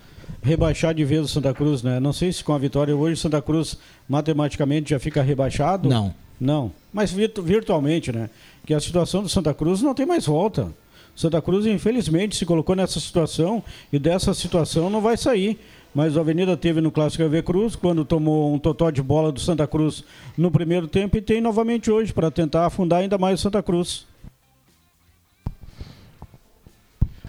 rebaixar 0.43 0.95
de 0.95 1.05
vez 1.05 1.23
o 1.25 1.29
Santa 1.29 1.55
Cruz, 1.55 1.83
né? 1.83 2.01
Não 2.01 2.13
sei 2.13 2.33
se 2.33 2.43
com 2.43 2.53
a 2.53 2.59
vitória 2.59 2.95
hoje 2.97 3.15
o 3.15 3.17
Santa 3.17 3.41
Cruz 3.41 3.79
matematicamente 4.09 4.91
já 4.91 4.99
fica 4.99 5.23
rebaixado. 5.23 5.89
Não. 5.89 6.15
Não. 6.41 6.73
Mas 6.93 7.11
virtu- 7.13 7.43
virtualmente, 7.43 8.13
né? 8.13 8.29
Que 8.67 8.75
a 8.75 8.81
situação 8.81 9.23
do 9.23 9.29
Santa 9.29 9.55
Cruz 9.55 9.81
não 9.81 9.95
tem 9.95 10.05
mais 10.05 10.27
volta. 10.27 10.69
Santa 11.15 11.41
Cruz, 11.41 11.65
infelizmente, 11.65 12.37
se 12.37 12.45
colocou 12.45 12.75
nessa 12.77 13.01
situação 13.01 13.63
e 13.93 13.99
dessa 13.99 14.35
situação 14.35 14.91
não 14.91 15.01
vai 15.01 15.17
sair. 15.17 15.59
Mas 15.97 16.15
o 16.15 16.21
Avenida 16.21 16.59
teve 16.59 16.83
no 16.83 16.91
Clássico 16.91 17.25
AV 17.25 17.43
Cruz, 17.43 17.75
quando 17.75 18.05
tomou 18.05 18.53
um 18.53 18.59
totó 18.59 18.91
de 18.91 19.03
bola 19.03 19.33
do 19.33 19.41
Santa 19.41 19.67
Cruz 19.67 20.05
no 20.37 20.51
primeiro 20.51 20.87
tempo, 20.87 21.17
e 21.17 21.23
tem 21.23 21.41
novamente 21.41 21.91
hoje 21.91 22.13
para 22.13 22.31
tentar 22.31 22.67
afundar 22.67 23.01
ainda 23.01 23.17
mais 23.17 23.41
o 23.41 23.43
Santa 23.43 23.63
Cruz. 23.63 24.05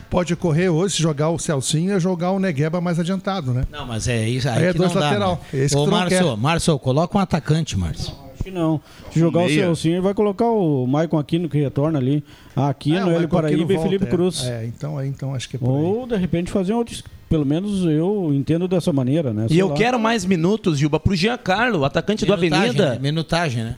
Pode 0.10 0.36
correr 0.36 0.68
hoje, 0.68 0.96
se 0.96 1.02
jogar 1.02 1.30
o 1.30 1.40
Celcinho, 1.40 1.94
é 1.94 2.00
jogar 2.00 2.32
o 2.32 2.40
Negueba 2.40 2.82
mais 2.82 3.00
adiantado, 3.00 3.54
né? 3.54 3.64
Não, 3.72 3.88
mas 3.88 4.06
é 4.06 4.28
isso 4.28 4.50
aí, 4.50 4.58
Aí 4.58 4.66
é 4.66 4.72
que 4.74 4.80
dois 4.80 4.94
não 4.94 5.00
dá, 5.00 5.18
né? 5.18 5.38
Esse 5.54 5.78
Ô, 5.78 5.86
não 5.86 5.92
Márcio. 5.92 6.36
Márcio, 6.36 6.78
coloca 6.78 7.18
um 7.18 7.22
atacante, 7.22 7.78
Márcio. 7.78 8.14
Acho 8.34 8.44
que 8.44 8.52
não. 8.52 8.82
Se 9.14 9.18
jogar 9.18 9.44
o 9.44 9.46
Meia. 9.46 9.64
Celcinho, 9.64 9.94
ele 9.94 10.02
vai 10.02 10.14
colocar 10.14 10.48
o 10.48 10.86
Maicon 10.86 11.18
Aquino, 11.18 11.48
que 11.48 11.58
retorna 11.58 12.00
ali. 12.00 12.22
Aquino, 12.54 12.98
É, 12.98 13.04
o 13.04 13.08
Michael 13.08 13.30
Paraíba 13.30 13.64
Aquino 13.64 13.80
e 13.80 13.82
Felipe 13.82 13.98
volta, 14.00 14.06
é. 14.06 14.10
Cruz. 14.10 14.44
É, 14.44 14.66
então, 14.66 14.98
aí, 14.98 15.08
então 15.08 15.34
acho 15.34 15.48
que 15.48 15.56
é 15.56 15.60
por 15.60 15.70
aí. 15.70 15.84
Ou, 15.86 16.06
de 16.06 16.18
repente, 16.18 16.52
fazer 16.52 16.74
um 16.74 16.80
outro... 16.80 17.02
Pelo 17.30 17.46
menos 17.46 17.84
eu 17.86 18.32
entendo 18.34 18.68
dessa 18.68 18.94
maneira, 18.94 19.34
né? 19.34 19.46
E 19.48 19.54
Sei 19.54 19.62
eu 19.62 19.68
lá. 19.70 19.76
quero 19.76 20.00
mais 20.00 20.24
minutos, 20.24 20.78
Juba, 20.80 21.00
pro 21.00 21.14
Giancarlo, 21.16 21.84
atacante 21.84 22.26
do 22.26 22.38
Minutagem, 22.38 22.66
Avenida. 22.70 22.90
né? 22.94 23.00
Minutagem, 23.02 23.64
né? 23.64 23.76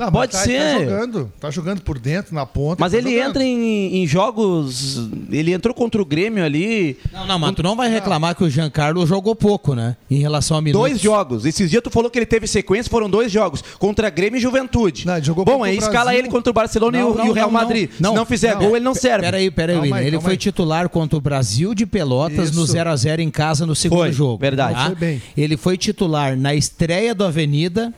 Não, 0.00 0.10
Pode 0.12 0.32
tá, 0.32 0.38
ser. 0.38 0.58
Tá 0.60 0.78
jogando, 0.80 1.32
tá 1.40 1.50
jogando 1.50 1.80
por 1.82 1.98
dentro, 1.98 2.34
na 2.34 2.46
ponta. 2.46 2.76
Mas 2.80 2.92
tá 2.92 2.98
ele 2.98 3.10
jogando. 3.10 3.28
entra 3.28 3.44
em, 3.44 4.02
em 4.02 4.06
jogos. 4.06 5.08
Ele 5.30 5.52
entrou 5.52 5.74
contra 5.74 6.00
o 6.00 6.04
Grêmio 6.04 6.44
ali. 6.44 6.96
Não, 7.12 7.26
não, 7.26 7.38
mas 7.38 7.54
tu 7.54 7.62
não 7.62 7.76
vai 7.76 7.90
reclamar 7.90 8.34
que 8.34 8.42
o 8.42 8.48
Giancarlo 8.50 9.06
jogou 9.06 9.36
pouco, 9.36 9.74
né? 9.74 9.96
Em 10.10 10.18
relação 10.20 10.56
a 10.56 10.62
minutos. 10.62 10.88
Dois 10.88 11.00
jogos. 11.00 11.44
Esses 11.44 11.70
dias 11.70 11.82
tu 11.82 11.90
falou 11.90 12.10
que 12.10 12.18
ele 12.18 12.26
teve 12.26 12.46
sequência, 12.46 12.90
foram 12.90 13.10
dois 13.10 13.30
jogos. 13.30 13.62
Contra 13.78 14.08
Grêmio 14.10 14.38
e 14.38 14.40
Juventude. 14.40 15.06
Não, 15.06 15.16
ele 15.16 15.24
jogou 15.24 15.44
Bom, 15.44 15.62
aí 15.62 15.76
escala 15.76 16.04
Brasil. 16.06 16.18
ele 16.20 16.28
contra 16.28 16.50
o 16.50 16.54
Barcelona 16.54 16.96
e, 16.98 17.00
Não, 17.00 17.10
o, 17.10 17.14
não, 17.14 17.26
e 17.26 17.30
o 17.30 17.32
Real. 17.32 17.50
Madrid. 17.50 17.90
Não, 18.00 18.10
Se 18.12 18.16
não 18.16 18.24
fizer 18.26 18.54
não. 18.54 18.62
gol, 18.62 18.76
ele 18.76 18.84
não 18.84 18.94
serve. 18.94 19.24
Peraí, 19.26 19.50
peraí, 19.50 19.74
Calma 19.76 19.86
William. 19.96 20.00
aí, 20.00 20.06
Ele 20.06 20.20
foi 20.20 20.32
aí. 20.32 20.36
titular 20.38 20.88
contra 20.88 21.18
o 21.18 21.20
Brasil 21.20 21.74
de 21.74 21.84
Pelotas 21.84 22.50
no 22.52 22.64
Isso. 22.64 22.74
0x0 22.74 23.18
em 23.20 23.30
casa 23.30 23.66
no 23.66 23.74
segundo 23.74 23.98
Foi, 23.98 24.12
jogo. 24.12 24.38
verdade. 24.38 24.74
tá? 24.74 24.86
Foi 24.86 24.94
bem. 24.94 25.22
Ele 25.36 25.56
foi 25.56 25.76
titular 25.76 26.36
na 26.36 26.54
estreia 26.54 27.14
do 27.14 27.24
Avenida. 27.24 27.92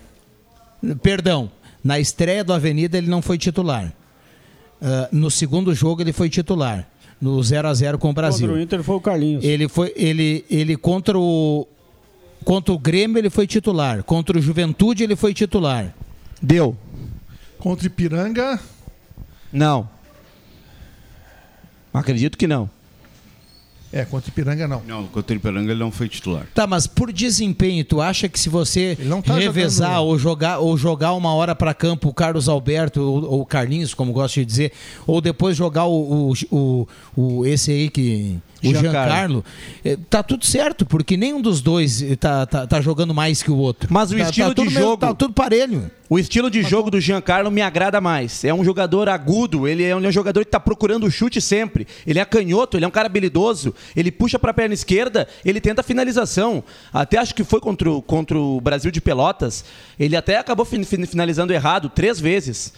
Perdão, 1.02 1.50
na 1.82 1.98
estreia 1.98 2.44
do 2.44 2.52
Avenida 2.52 2.98
ele 2.98 3.08
não 3.08 3.22
foi 3.22 3.38
titular. 3.38 3.92
Ah, 4.80 5.08
no 5.12 5.30
segundo 5.30 5.74
jogo 5.74 6.02
ele 6.02 6.12
foi 6.12 6.28
titular. 6.28 6.86
No 7.20 7.38
0x0 7.38 7.98
com 7.98 8.10
o 8.10 8.12
Brasil. 8.12 8.48
Contra 8.48 8.60
o 8.60 8.62
Inter 8.62 8.82
foi 8.82 8.96
o 8.96 9.00
Carlinhos. 9.00 9.44
Ele 9.44 9.68
foi 9.68 9.92
ele 9.96 10.44
ele 10.50 10.76
contra 10.76 11.16
o 11.16 11.68
contra 12.44 12.74
o 12.74 12.78
Grêmio 12.78 13.18
ele 13.18 13.30
foi 13.30 13.46
titular, 13.46 14.02
contra 14.02 14.36
o 14.36 14.42
Juventude 14.42 15.04
ele 15.04 15.14
foi 15.14 15.32
titular. 15.32 15.94
Deu. 16.40 16.76
Contra 17.58 17.84
o 17.84 17.86
Ipiranga, 17.86 18.58
Não. 19.52 19.88
Acredito 21.94 22.36
que 22.36 22.48
não. 22.48 22.68
É, 23.92 24.04
contra 24.04 24.28
o 24.28 24.32
Ipiranga 24.32 24.66
não. 24.66 24.82
Não, 24.87 25.06
contra 25.06 25.34
o 25.34 25.37
Ipiranga 25.37 25.70
ele 25.70 25.80
não 25.80 25.90
foi 25.90 26.08
titular. 26.08 26.46
Tá, 26.54 26.66
mas 26.66 26.87
por 26.87 27.12
desempenho, 27.12 27.84
tu 27.84 28.00
acha 28.00 28.28
que 28.28 28.38
se 28.40 28.49
você 28.49 28.96
tá 29.20 29.34
revezar 29.34 29.88
jogando- 29.90 30.06
ou 30.06 30.18
jogar 30.18 30.58
ou 30.58 30.76
jogar 30.76 31.12
uma 31.12 31.34
hora 31.34 31.54
para 31.54 31.75
campo 31.75 32.08
o 32.08 32.14
Carlos 32.14 32.49
Alberto 32.49 33.00
ou, 33.02 33.25
ou 33.25 33.40
o 33.42 33.46
Carlinhos, 33.46 33.92
como 33.94 34.12
gosto 34.12 34.37
de 34.37 34.44
dizer, 34.44 34.72
ou 35.06 35.20
depois 35.20 35.56
jogar 35.56 35.84
o, 35.84 36.30
o, 36.30 36.34
o, 36.50 36.88
o- 37.16 37.46
esse 37.46 37.70
aí 37.70 37.90
que 37.90 38.38
o 38.69 38.75
Giancarlo. 38.75 38.83
Giancarlo, 38.83 39.45
eh, 39.85 39.99
tá 40.09 40.23
tudo 40.23 40.45
certo, 40.47 40.85
porque 40.87 41.16
nenhum 41.16 41.40
dos 41.40 41.61
dois 41.61 42.02
eh, 42.02 42.16
tá, 42.16 42.47
tá, 42.47 42.66
tá 42.66 42.81
jogando 42.81 43.12
mais 43.14 43.42
que 43.42 43.50
o 43.50 43.57
outro. 43.57 43.88
Mas 43.92 44.11
o 44.12 44.16
Tá- 44.16 44.23
estilo 44.25 44.54
tá 44.54 44.62
de 44.62 44.69
mesmo- 44.69 44.81
jogo- 44.81 44.97
tá 44.99 45.14
tudo 45.14 45.33
parelho. 45.35 45.90
O 46.11 46.19
estilo 46.19 46.50
de 46.50 46.62
jogo 46.62 46.90
do 46.90 47.00
Giancarlo 47.00 47.50
me 47.50 47.62
agrada 47.62 47.99
mais. 47.99 48.45
É 48.45 48.52
um 48.52 48.62
jogador 48.62 49.09
agudo, 49.09 49.66
ele 49.66 49.83
é 49.83 49.97
um, 49.97 50.04
é 50.04 50.12
jogador 50.12 50.40
que 50.40 50.49
está 50.49 50.61
procurando 50.61 51.07
o 51.07 51.11
chute 51.11 51.40
sempre. 51.40 51.87
Ele 52.07 52.19
é 52.19 52.25
canhoto, 52.26 52.76
ele 52.76 52.85
é 52.85 52.88
um 52.88 52.90
cara 52.90 53.07
habilidoso, 53.07 53.75
ele 53.97 54.11
puxa 54.12 54.38
para 54.38 54.50
a 54.50 54.54
perna 54.54 54.75
esquerda, 54.75 55.26
ele 55.42 55.59
tenta 55.61 55.81
a 55.81 55.85
finalização. 55.85 56.62
Até 56.92 57.16
acho 57.16 57.35
que 57.35 57.42
foi 57.42 57.61
contra 57.61 57.90
o, 57.90 58.02
contra 58.02 58.38
o 58.38 58.61
Brasil 58.61 58.90
de 58.90 59.00
Pelotas, 59.00 59.64
ele 59.99 60.14
até 60.14 60.37
acabou 60.37 60.66
fin- 60.66 60.85
fin- 60.85 61.07
finalizando 61.07 61.52
errado 61.52 61.88
três 61.88 62.21
vezes 62.21 62.75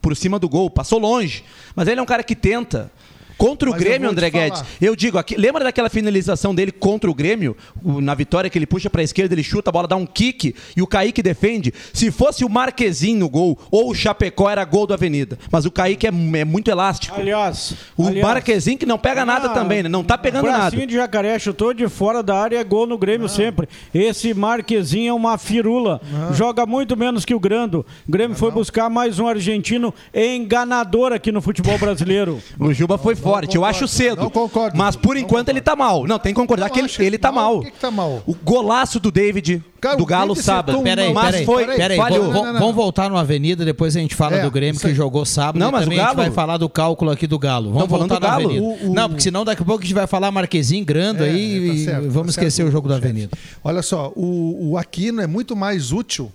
por 0.00 0.16
cima 0.16 0.38
do 0.38 0.48
gol, 0.48 0.70
passou 0.70 0.98
longe. 0.98 1.44
Mas 1.76 1.88
ele 1.88 2.00
é 2.00 2.02
um 2.02 2.06
cara 2.06 2.22
que 2.22 2.34
tenta. 2.34 2.90
Contra 3.38 3.68
o 3.68 3.72
Mas 3.72 3.80
Grêmio, 3.80 4.10
André. 4.10 4.28
Guedes, 4.30 4.62
eu 4.80 4.94
digo, 4.96 5.16
aqui, 5.16 5.36
lembra 5.36 5.62
daquela 5.64 5.88
finalização 5.88 6.54
dele 6.54 6.72
contra 6.72 7.08
o 7.10 7.14
Grêmio? 7.14 7.56
O- 7.82 8.00
na 8.00 8.14
vitória 8.14 8.50
que 8.50 8.58
ele 8.58 8.66
puxa 8.66 8.90
pra 8.90 9.02
esquerda, 9.02 9.34
ele 9.34 9.42
chuta, 9.44 9.70
a 9.70 9.72
bola 9.72 9.86
dá 9.88 9.96
um 9.96 10.04
kick 10.04 10.54
e 10.76 10.82
o 10.82 10.86
Kaique 10.86 11.22
defende. 11.22 11.72
Se 11.94 12.10
fosse 12.10 12.44
o 12.44 12.48
Marquezinho 12.48 13.20
no 13.20 13.28
gol 13.28 13.58
ou 13.70 13.90
o 13.90 13.94
Chapecó, 13.94 14.50
era 14.50 14.64
gol 14.64 14.86
do 14.86 14.92
Avenida. 14.94 15.38
Mas 15.52 15.64
o 15.64 15.70
Kaique 15.70 16.06
é, 16.06 16.10
é 16.10 16.44
muito 16.44 16.68
elástico. 16.70 17.18
Aliás, 17.18 17.74
O 17.96 18.08
aliás, 18.08 18.26
Marquezinho 18.26 18.76
que 18.76 18.84
não 18.86 18.98
pega 18.98 19.24
nada 19.24 19.46
Ah, 19.48 19.54
também, 19.54 19.82
né? 19.84 19.88
Não 19.88 20.02
tá 20.02 20.18
pegando 20.18 20.46
nada. 20.46 20.58
bracinho 20.70 20.86
de 20.86 20.94
jacaré 20.94 21.38
chutou 21.38 21.72
de 21.72 21.88
fora 21.88 22.22
da 22.22 22.36
área, 22.36 22.58
é 22.58 22.64
gol 22.64 22.86
no 22.86 22.98
Grêmio 22.98 23.28
sempre. 23.28 23.68
Esse 23.94 24.34
Marquezinho 24.34 25.10
é 25.10 25.14
uma 25.14 25.38
firula. 25.38 26.00
Joga 26.34 26.66
muito 26.66 26.96
menos 26.96 27.24
que 27.24 27.34
o 27.34 27.38
Grando. 27.40 27.86
O 28.08 28.10
Grêmio 28.10 28.36
foi 28.36 28.50
buscar 28.50 28.90
mais 28.90 29.18
um 29.20 29.26
argentino 29.28 29.94
enganador 30.12 31.12
aqui 31.12 31.30
no 31.32 31.40
futebol 31.40 31.78
brasileiro. 31.78 32.40
O 32.58 32.72
Juba 32.74 32.98
foi 32.98 33.14
forte, 33.14 33.27
eu 33.56 33.64
acho 33.64 33.86
cedo. 33.88 34.22
Não 34.22 34.30
concordo. 34.30 34.76
Mas 34.76 34.96
por 34.96 35.16
enquanto 35.16 35.48
ele 35.48 35.60
tá 35.60 35.74
mal. 35.76 36.06
Não, 36.06 36.18
tem 36.18 36.32
que 36.32 36.40
concordar 36.40 36.66
Não 36.68 36.74
que 36.74 36.80
ele, 36.80 37.06
ele 37.06 37.18
tá 37.18 37.30
mal. 37.32 37.58
O 37.58 37.62
que, 37.62 37.70
que 37.70 37.78
tá 37.78 37.90
mal? 37.90 38.22
O 38.26 38.34
golaço 38.34 38.98
do 39.00 39.10
David, 39.10 39.62
Cara, 39.80 39.96
do 39.96 40.04
Galo 40.06 40.34
sábado. 40.34 40.82
Peraí, 40.82 41.12
Mas 41.12 41.30
peraí, 41.30 41.44
foi- 41.46 41.66
peraí, 41.66 41.96
falhou. 41.96 42.20
vamos- 42.22 42.34
Não, 42.34 42.44
não, 42.46 42.52
não. 42.54 42.60
Vamos 42.60 42.74
voltar 42.74 43.08
no 43.08 43.16
Avenida, 43.16 43.64
depois 43.64 43.96
a 43.96 44.00
gente 44.00 44.14
fala 44.14 44.36
É, 44.36 44.42
do 44.42 44.50
Grêmio 44.50 44.80
que 44.80 44.94
jogou 44.94 45.24
sábado. 45.24 45.58
Não, 45.58 45.70
mas 45.70 45.84
também 45.84 45.98
o 45.98 46.00
a 46.00 46.04
gente 46.04 46.16
Galo- 46.16 46.26
vai 46.28 46.34
falar 46.34 46.56
do 46.58 46.68
cálculo 46.68 47.10
aqui 47.10 47.26
do 47.26 47.38
Galo. 47.38 47.72
Vamos 47.72 47.80
Não, 47.80 47.86
voltar 47.98 48.14
do 48.14 48.14
no 48.14 48.20
Galo. 48.20 48.44
Avenida. 48.46 48.64
O- 48.64 48.90
o- 48.90 48.94
Não, 48.94 49.08
porque 49.08 49.22
senão 49.22 49.44
daqui 49.44 49.62
a 49.62 49.64
pouco 49.64 49.82
a 49.82 49.84
gente 49.84 49.94
vai 49.94 50.06
falar 50.06 50.30
Marquezinho, 50.30 50.84
Grando 50.84 51.22
É, 51.24 51.28
aí 51.30 51.68
tá 51.68 51.74
e 51.74 51.84
certo, 51.84 52.02
tá 52.04 52.08
vamos 52.10 52.30
esquecer 52.30 52.50
certo, 52.50 52.68
o 52.68 52.72
jogo 52.72 52.88
do 52.88 52.94
chefe. 52.94 53.06
Avenida. 53.06 53.30
Olha 53.62 53.82
só, 53.82 54.12
o, 54.16 54.70
o 54.70 54.78
Aquino 54.78 55.20
é 55.20 55.26
muito 55.26 55.54
mais 55.54 55.92
útil 55.92 56.32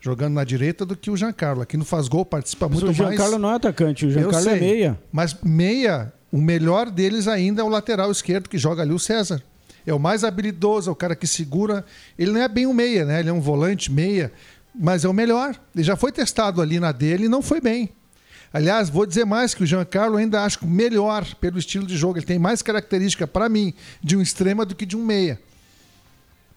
jogando 0.00 0.32
na 0.32 0.44
direita 0.44 0.86
do 0.86 0.96
que 0.96 1.10
o 1.10 1.16
Giancarlo. 1.16 1.60
Aquino 1.60 1.84
faz 1.84 2.08
gol, 2.08 2.24
participa 2.24 2.66
Mas 2.68 2.80
muito 2.80 2.90
o 2.90 2.94
Giancarlo 2.94 3.32
mais. 3.32 3.42
não 3.42 3.50
é 3.50 3.54
atacante, 3.56 4.06
o 4.06 4.10
Giancarlo 4.10 4.48
é 4.48 4.56
meia. 4.58 4.98
Mas 5.12 5.36
meia, 5.44 6.10
o 6.32 6.40
melhor 6.40 6.90
deles 6.90 7.26
ainda 7.26 7.62
é 7.62 7.64
o 7.64 7.68
lateral 7.68 8.10
esquerdo 8.10 8.48
que 8.48 8.58
joga 8.58 8.82
ali, 8.82 8.92
o 8.92 8.98
César. 8.98 9.42
É 9.86 9.92
o 9.92 9.98
mais 9.98 10.24
habilidoso, 10.24 10.90
é 10.90 10.92
o 10.92 10.96
cara 10.96 11.16
que 11.16 11.26
segura. 11.26 11.84
Ele 12.18 12.30
não 12.30 12.40
é 12.40 12.48
bem 12.48 12.66
um 12.66 12.72
meia, 12.72 13.04
né? 13.04 13.20
Ele 13.20 13.30
é 13.30 13.32
um 13.32 13.40
volante 13.40 13.90
meia, 13.90 14.32
mas 14.74 15.04
é 15.04 15.08
o 15.08 15.12
melhor. 15.12 15.58
Ele 15.74 15.82
já 15.84 15.96
foi 15.96 16.12
testado 16.12 16.60
ali 16.60 16.78
na 16.78 16.92
dele 16.92 17.24
e 17.24 17.28
não 17.28 17.42
foi 17.42 17.60
bem. 17.60 17.90
Aliás, 18.52 18.90
vou 18.90 19.06
dizer 19.06 19.24
mais 19.24 19.54
que 19.54 19.62
o 19.62 19.66
Giancarlo 19.66 20.16
ainda 20.16 20.44
acho 20.44 20.66
melhor 20.66 21.24
pelo 21.36 21.58
estilo 21.58 21.86
de 21.86 21.96
jogo. 21.96 22.18
Ele 22.18 22.26
tem 22.26 22.38
mais 22.38 22.62
característica, 22.62 23.26
para 23.26 23.48
mim, 23.48 23.72
de 24.02 24.16
um 24.16 24.22
extrema 24.22 24.64
do 24.64 24.74
que 24.74 24.84
de 24.84 24.96
um 24.96 25.04
meia. 25.04 25.40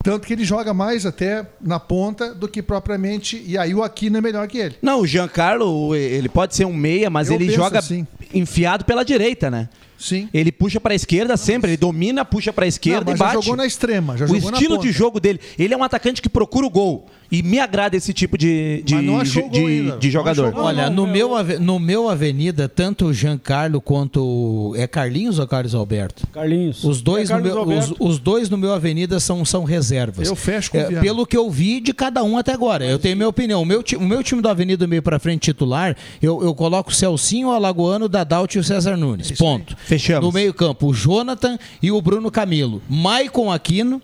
Tanto 0.03 0.27
que 0.27 0.33
ele 0.33 0.43
joga 0.43 0.73
mais 0.73 1.05
até 1.05 1.47
na 1.61 1.79
ponta 1.79 2.35
do 2.35 2.45
que 2.47 2.61
propriamente. 2.61 3.41
E 3.47 3.57
aí 3.57 3.73
o 3.73 3.81
Aquino 3.81 4.17
é 4.17 4.21
melhor 4.21 4.45
que 4.49 4.57
ele. 4.57 4.75
Não, 4.81 4.99
o 4.99 5.07
Giancarlo, 5.07 5.95
ele 5.95 6.27
pode 6.27 6.55
ser 6.55 6.65
um 6.65 6.73
meia, 6.73 7.09
mas 7.09 7.29
Eu 7.29 7.35
ele 7.35 7.49
joga 7.49 7.79
assim. 7.79 8.05
enfiado 8.33 8.83
pela 8.83 9.05
direita, 9.05 9.49
né? 9.49 9.69
Sim. 9.97 10.27
Ele 10.33 10.51
puxa 10.51 10.81
pra 10.81 10.93
esquerda 10.93 11.37
sempre, 11.37 11.71
ele 11.71 11.77
domina, 11.77 12.25
puxa 12.25 12.51
pra 12.51 12.67
esquerda 12.67 13.05
Não, 13.05 13.13
e 13.13 13.17
já 13.17 13.23
bate. 13.25 13.35
jogou 13.35 13.55
na 13.55 13.65
extrema, 13.65 14.17
já 14.17 14.25
o 14.25 14.35
estilo 14.35 14.77
de 14.77 14.91
jogo 14.91 15.17
dele, 15.17 15.39
ele 15.57 15.73
é 15.73 15.77
um 15.77 15.83
atacante 15.83 16.21
que 16.21 16.27
procura 16.27 16.67
o 16.67 16.69
gol. 16.69 17.05
E 17.33 17.41
me 17.41 17.59
agrada 17.59 17.97
esse 17.97 18.13
tipo 18.13 18.37
de, 18.37 18.83
de, 18.85 18.93
de, 18.95 19.01
de 19.01 19.01
Não 19.01 20.11
jogador. 20.11 20.53
Olha, 20.55 20.87
não, 20.89 21.07
no, 21.07 21.17
eu- 21.17 21.43
meu, 21.43 21.59
no 21.59 21.79
meu 21.79 22.07
Avenida, 22.09 22.69
tanto 22.69 23.07
o 23.07 23.13
Giancarlo 23.13 23.81
quanto. 23.81 24.21
o- 24.23 24.75
É 24.77 24.85
Carlinhos 24.85 25.39
ou 25.39 25.47
Carlos 25.47 25.73
Alberto? 25.73 26.27
Carlinhos. 26.31 26.83
Os 26.83 27.01
dois, 27.01 27.31
É 27.31 27.35
no 27.35 27.41
meu, 27.41 27.51
os, 27.53 27.57
Alberto. 27.57 27.95
os 27.99 28.19
dois 28.19 28.49
no 28.51 28.57
meu 28.57 28.71
Avenida 28.71 29.19
são, 29.19 29.43
são 29.43 29.63
reservas. 29.63 30.27
Eu 30.27 30.35
fecho 30.35 30.69
com 30.71 30.77
o 30.77 30.81
É. 30.81 31.01
Pelo 31.01 31.25
que 31.25 31.35
eu 31.35 31.49
vi 31.49 31.79
de 31.81 31.91
cada 31.91 32.23
um 32.23 32.37
até 32.37 32.53
agora. 32.53 32.85
Eu 32.85 32.99
tenho 32.99 33.15
minha 33.17 33.27
opinião. 33.29 33.63
O 33.63 33.65
meu, 33.65 33.83
o 33.97 34.03
meu 34.03 34.21
time 34.23 34.39
do 34.39 34.47
Avenida 34.49 34.85
meio 34.85 35.01
pra 35.01 35.17
frente 35.17 35.41
titular, 35.41 35.97
eu, 36.21 36.43
eu 36.43 36.53
coloco 36.53 36.91
o 36.91 36.93
Celcinho, 36.93 37.47
o 37.47 37.51
Alagoano, 37.51 38.05
o 38.05 38.09
Dadalt 38.09 38.53
e 38.53 38.59
o 38.59 38.63
César 38.63 38.95
Nunes. 38.95 39.31
Ponto. 39.31 39.75
Fechamos. 39.83 40.23
No 40.23 40.31
meio 40.31 40.53
campo, 40.53 40.87
o 40.87 40.93
Jonathan 40.93 41.57
e 41.81 41.91
o 41.91 41.99
Bruno 41.99 42.29
Camilo. 42.29 42.79
Maicon 42.87 43.51
Aquino. 43.51 43.99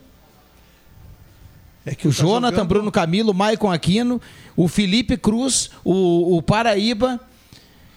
É 1.85 1.95
que 1.95 2.07
O 2.07 2.11
tá 2.13 2.21
Jonathan, 2.21 2.55
jogando- 2.57 2.67
Bruno 2.67 2.91
Camilo, 2.91 3.33
Maicon 3.33 3.71
Aquino, 3.71 4.21
o 4.55 4.67
Felipe 4.67 5.17
Cruz, 5.17 5.69
o, 5.83 6.37
o 6.37 6.41
Paraíba. 6.41 7.19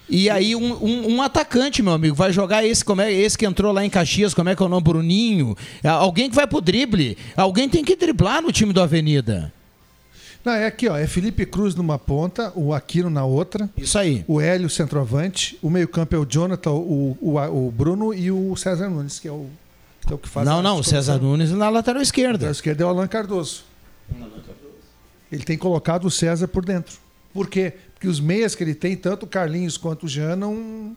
E 0.08 0.28
aí 0.28 0.54
um, 0.54 0.72
um- 0.84 1.14
um 1.14 1.22
atacante, 1.22 1.82
meu 1.82 1.92
amigo, 1.92 2.14
vai 2.14 2.32
jogar 2.32 2.64
esse, 2.64 2.84
como 2.84 3.00
é, 3.00 3.10
esse 3.12 3.36
que 3.38 3.46
entrou 3.46 3.72
lá 3.72 3.84
em 3.84 3.88
Caxias, 3.90 4.34
como 4.34 4.48
é 4.48 4.56
que 4.56 4.62
é 4.62 4.66
o 4.66 4.68
nome? 4.68 4.82
Bruninho. 4.82 5.56
É, 5.82 5.88
Alguém 5.88 6.28
que 6.28 6.36
vai 6.36 6.46
pro 6.46 6.60
drible. 6.60 7.16
Alguém 7.36 7.68
tem 7.68 7.84
que 7.84 7.96
driblar 7.96 8.42
no 8.42 8.52
time 8.52 8.72
do 8.72 8.80
Avenida. 8.82 9.52
Não, 10.44 10.52
é 10.52 10.66
aqui, 10.66 10.88
ó. 10.88 10.96
É 10.96 11.06
Felipe 11.06 11.46
Cruz 11.46 11.74
numa 11.76 11.98
ponta, 11.98 12.52
o 12.56 12.74
Aquino 12.74 13.08
na 13.08 13.24
outra, 13.24 13.70
Isso 13.76 13.96
aí. 13.96 14.24
o 14.26 14.40
Hélio 14.40 14.68
centroavante, 14.68 15.56
o 15.62 15.70
meio-campo 15.70 16.16
é 16.16 16.18
o 16.18 16.26
Jonathan, 16.28 16.72
o, 16.72 17.16
o, 17.20 17.38
o 17.38 17.70
Bruno 17.70 18.12
e 18.12 18.30
o 18.30 18.54
César 18.56 18.90
Nunes, 18.90 19.20
que 19.20 19.28
é 19.28 19.30
o, 19.32 19.46
que, 20.04 20.12
é 20.12 20.16
o 20.16 20.18
que 20.18 20.28
faz 20.28 20.44
não, 20.46 20.60
não, 20.60 20.78
o 20.80 20.84
César. 20.84 21.16
Nunes 21.18 21.52
na 21.52 21.68
lateral 21.68 22.02
esquerda. 22.02 22.50
esquerda 22.50 22.82
é 22.82 22.86
o 22.86 22.88
Alan 22.88 23.06
Cardoso. 23.06 23.62
Ele 25.30 25.44
tem 25.44 25.56
colocado 25.56 26.04
o 26.04 26.10
César 26.10 26.46
por 26.48 26.64
dentro. 26.64 26.96
Por 27.32 27.48
quê? 27.48 27.72
Porque 27.94 28.06
os 28.06 28.20
meias 28.20 28.54
que 28.54 28.62
ele 28.62 28.74
tem, 28.74 28.96
tanto 28.96 29.24
o 29.24 29.26
Carlinhos 29.26 29.76
quanto 29.76 30.04
o 30.04 30.08
Jean, 30.08 30.36
não. 30.36 30.94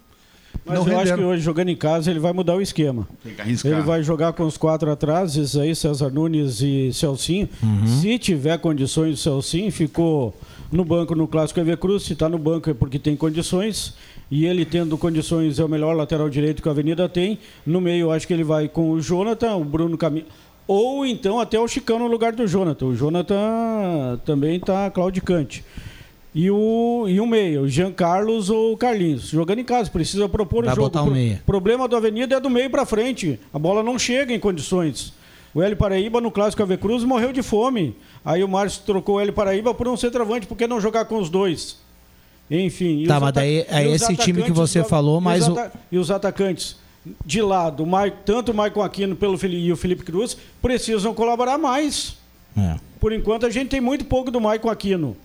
Mas 0.65 0.79
não 0.79 0.87
eu 0.87 0.93
acho 0.93 0.97
renderam. 0.97 1.17
que 1.17 1.23
hoje, 1.23 1.41
jogando 1.43 1.69
em 1.69 1.75
casa, 1.75 2.09
ele 2.09 2.19
vai 2.19 2.33
mudar 2.33 2.55
o 2.55 2.61
esquema. 2.61 3.07
Tem 3.23 3.33
que 3.33 3.41
arriscar. 3.41 3.71
Ele 3.71 3.81
vai 3.81 4.03
jogar 4.03 4.33
com 4.33 4.43
os 4.43 4.57
quatro 4.57 4.89
atrás, 4.91 5.37
esses 5.37 5.55
aí, 5.55 5.75
César 5.75 6.09
Nunes 6.09 6.61
e 6.61 6.91
Celcinho. 6.91 7.47
Se 8.01 8.17
tiver 8.17 8.57
condições, 8.57 9.19
o 9.19 9.21
Celcinho 9.21 9.71
ficou 9.71 10.35
no 10.71 10.83
banco 10.83 11.13
no 11.15 11.27
Clássico 11.27 11.59
EV 11.59 11.77
Cruz. 11.77 12.03
Se 12.03 12.13
está 12.13 12.27
no 12.27 12.37
banco 12.37 12.69
é 12.69 12.73
porque 12.73 12.97
tem 12.99 13.15
condições. 13.15 13.93
E 14.31 14.45
ele 14.45 14.65
tendo 14.65 14.97
condições 14.97 15.59
é 15.59 15.63
o 15.63 15.69
melhor 15.69 15.95
lateral 15.95 16.29
direito 16.29 16.61
que 16.61 16.67
a 16.67 16.71
Avenida 16.71 17.07
tem. 17.07 17.37
No 17.65 17.79
meio, 17.79 18.05
eu 18.05 18.11
acho 18.11 18.25
que 18.25 18.33
ele 18.33 18.43
vai 18.43 18.67
com 18.67 18.91
o 18.91 18.99
Jonathan, 18.99 19.55
o 19.55 19.63
Bruno 19.63 19.97
Camilo. 19.97 20.25
Ou 20.67 21.05
então 21.05 21.39
até 21.39 21.59
o 21.59 21.67
Chicão 21.67 21.99
no 21.99 22.07
lugar 22.07 22.33
do 22.33 22.47
Jonathan. 22.47 22.85
O 22.87 22.95
Jonathan 22.95 24.19
também 24.25 24.55
está 24.57 24.89
claudicante. 24.89 25.63
E 26.33 26.51
o, 26.51 27.05
e 27.07 27.19
o 27.21 27.25
meio, 27.25 27.61
o 27.61 27.69
Jean 27.69 27.91
Carlos 27.93 28.49
ou 28.49 28.73
o 28.73 28.77
Carlinhos. 28.77 29.29
Jogando 29.29 29.59
em 29.59 29.63
casa, 29.63 29.89
precisa 29.89 30.27
propor 30.27 30.65
o 30.65 30.69
jogo. 30.69 30.81
botar 30.81 31.01
o 31.03 31.05
Pro- 31.05 31.13
meia. 31.13 31.41
problema 31.45 31.87
do 31.87 31.95
Avenida 31.95 32.35
é 32.35 32.39
do 32.39 32.49
meio 32.49 32.69
pra 32.69 32.85
frente. 32.85 33.39
A 33.53 33.59
bola 33.59 33.81
não 33.83 33.97
chega 33.97 34.33
em 34.33 34.39
condições. 34.39 35.13
O 35.53 35.61
Hélio 35.61 35.77
Paraíba 35.77 36.19
no 36.19 36.29
Clássico 36.29 36.61
AV 36.61 36.77
Cruz 36.77 37.03
morreu 37.05 37.31
de 37.31 37.41
fome. 37.41 37.95
Aí 38.25 38.43
o 38.43 38.47
Márcio 38.49 38.81
trocou 38.85 39.15
o 39.15 39.19
Hélio 39.21 39.31
Paraíba 39.31 39.73
por 39.73 39.87
um 39.87 39.95
centroavante. 39.95 40.45
Por 40.45 40.57
que 40.57 40.67
não 40.67 40.81
jogar 40.81 41.05
com 41.05 41.19
os 41.19 41.29
dois? 41.29 41.77
Enfim. 42.51 43.05
Tá, 43.07 43.17
mas 43.19 43.33
daí 43.33 43.65
é 43.69 43.87
esse 43.87 44.15
time 44.17 44.43
que 44.43 44.51
você 44.51 44.83
falou, 44.83 45.21
mas 45.21 45.47
o- 45.47 45.55
E 45.89 45.97
os 45.97 46.11
atacantes 46.11 46.75
de 47.25 47.41
lado, 47.41 47.85
tanto 48.25 48.51
o 48.51 48.55
Maicon 48.55 48.81
Aquino 48.81 49.15
pelo 49.15 49.37
e 49.45 49.71
o 49.71 49.77
Felipe 49.77 50.03
Cruz, 50.03 50.37
precisam 50.61 51.13
colaborar 51.13 51.57
mais. 51.57 52.17
É. 52.57 52.77
Por 52.99 53.11
enquanto 53.11 53.45
a 53.45 53.49
gente 53.49 53.69
tem 53.69 53.81
muito 53.81 54.05
pouco 54.05 54.31
do 54.31 54.41
Maicon 54.41 54.69
Aquino. 54.69 55.15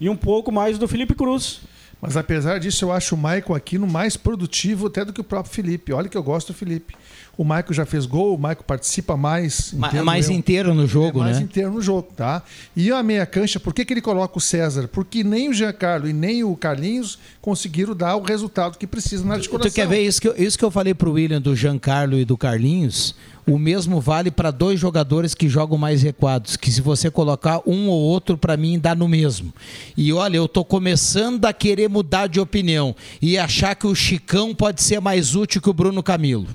E 0.00 0.08
um 0.08 0.16
pouco 0.16 0.52
mais 0.52 0.78
do 0.78 0.86
Felipe 0.86 1.14
Cruz. 1.14 1.60
Mas 2.00 2.16
apesar 2.16 2.60
disso, 2.60 2.84
eu 2.84 2.92
acho 2.92 3.14
o 3.14 3.18
Maicon 3.18 3.54
Aquino 3.54 3.86
mais 3.86 4.16
produtivo 4.16 4.86
até 4.86 5.04
do 5.04 5.12
que 5.12 5.20
o 5.20 5.24
próprio 5.24 5.52
Felipe. 5.52 5.92
Olha 5.92 6.08
que 6.08 6.16
eu 6.16 6.22
gosto 6.22 6.52
do 6.52 6.58
Felipe. 6.58 6.94
O 7.38 7.44
Maicon 7.44 7.74
já 7.74 7.84
fez 7.84 8.06
gol, 8.06 8.34
o 8.34 8.38
Maicon 8.38 8.64
participa 8.66 9.16
mais. 9.16 9.72
Ma- 9.74 9.88
entendo 9.88 10.04
mais 10.04 10.30
inteiro 10.30 10.74
no 10.74 10.86
jogo, 10.86 11.20
é 11.20 11.24
mais 11.24 11.36
né? 11.36 11.42
inteiro 11.44 11.70
no 11.70 11.82
jogo, 11.82 12.08
tá? 12.16 12.42
E 12.74 12.90
a 12.90 13.02
meia 13.02 13.26
cancha, 13.26 13.60
por 13.60 13.74
que, 13.74 13.84
que 13.84 13.92
ele 13.92 14.00
coloca 14.00 14.38
o 14.38 14.40
César? 14.40 14.88
Porque 14.88 15.22
nem 15.22 15.50
o 15.50 15.52
Giancarlo 15.52 16.08
e 16.08 16.14
nem 16.14 16.42
o 16.42 16.56
Carlinhos 16.56 17.18
conseguiram 17.42 17.94
dar 17.94 18.16
o 18.16 18.22
resultado 18.22 18.78
que 18.78 18.86
precisa 18.86 19.24
na 19.24 19.34
articulação. 19.34 19.70
Tu 19.70 19.74
quer 19.74 19.86
ver 19.86 20.00
isso 20.00 20.20
que, 20.20 20.28
eu, 20.28 20.34
isso 20.36 20.56
que 20.58 20.64
eu 20.64 20.70
falei 20.70 20.94
pro 20.94 21.12
William 21.12 21.40
do 21.40 21.54
Giancarlo 21.54 22.18
e 22.18 22.24
do 22.24 22.38
Carlinhos? 22.38 23.14
O 23.46 23.58
mesmo 23.58 24.00
vale 24.00 24.30
para 24.30 24.50
dois 24.50 24.80
jogadores 24.80 25.32
que 25.32 25.48
jogam 25.48 25.78
mais 25.78 26.02
recuados, 26.02 26.56
que 26.56 26.72
se 26.72 26.80
você 26.80 27.10
colocar 27.10 27.60
um 27.64 27.86
ou 27.88 28.00
outro, 28.00 28.36
para 28.36 28.56
mim 28.56 28.76
dá 28.78 28.92
no 28.92 29.06
mesmo. 29.06 29.52
E 29.96 30.12
olha, 30.12 30.36
eu 30.38 30.48
tô 30.48 30.64
começando 30.64 31.44
a 31.44 31.52
querer 31.52 31.88
mudar 31.88 32.26
de 32.26 32.40
opinião 32.40 32.96
e 33.22 33.38
achar 33.38 33.76
que 33.76 33.86
o 33.86 33.94
Chicão 33.94 34.52
pode 34.52 34.82
ser 34.82 35.00
mais 35.00 35.36
útil 35.36 35.60
que 35.62 35.70
o 35.70 35.72
Bruno 35.72 36.02
Camilo. 36.02 36.48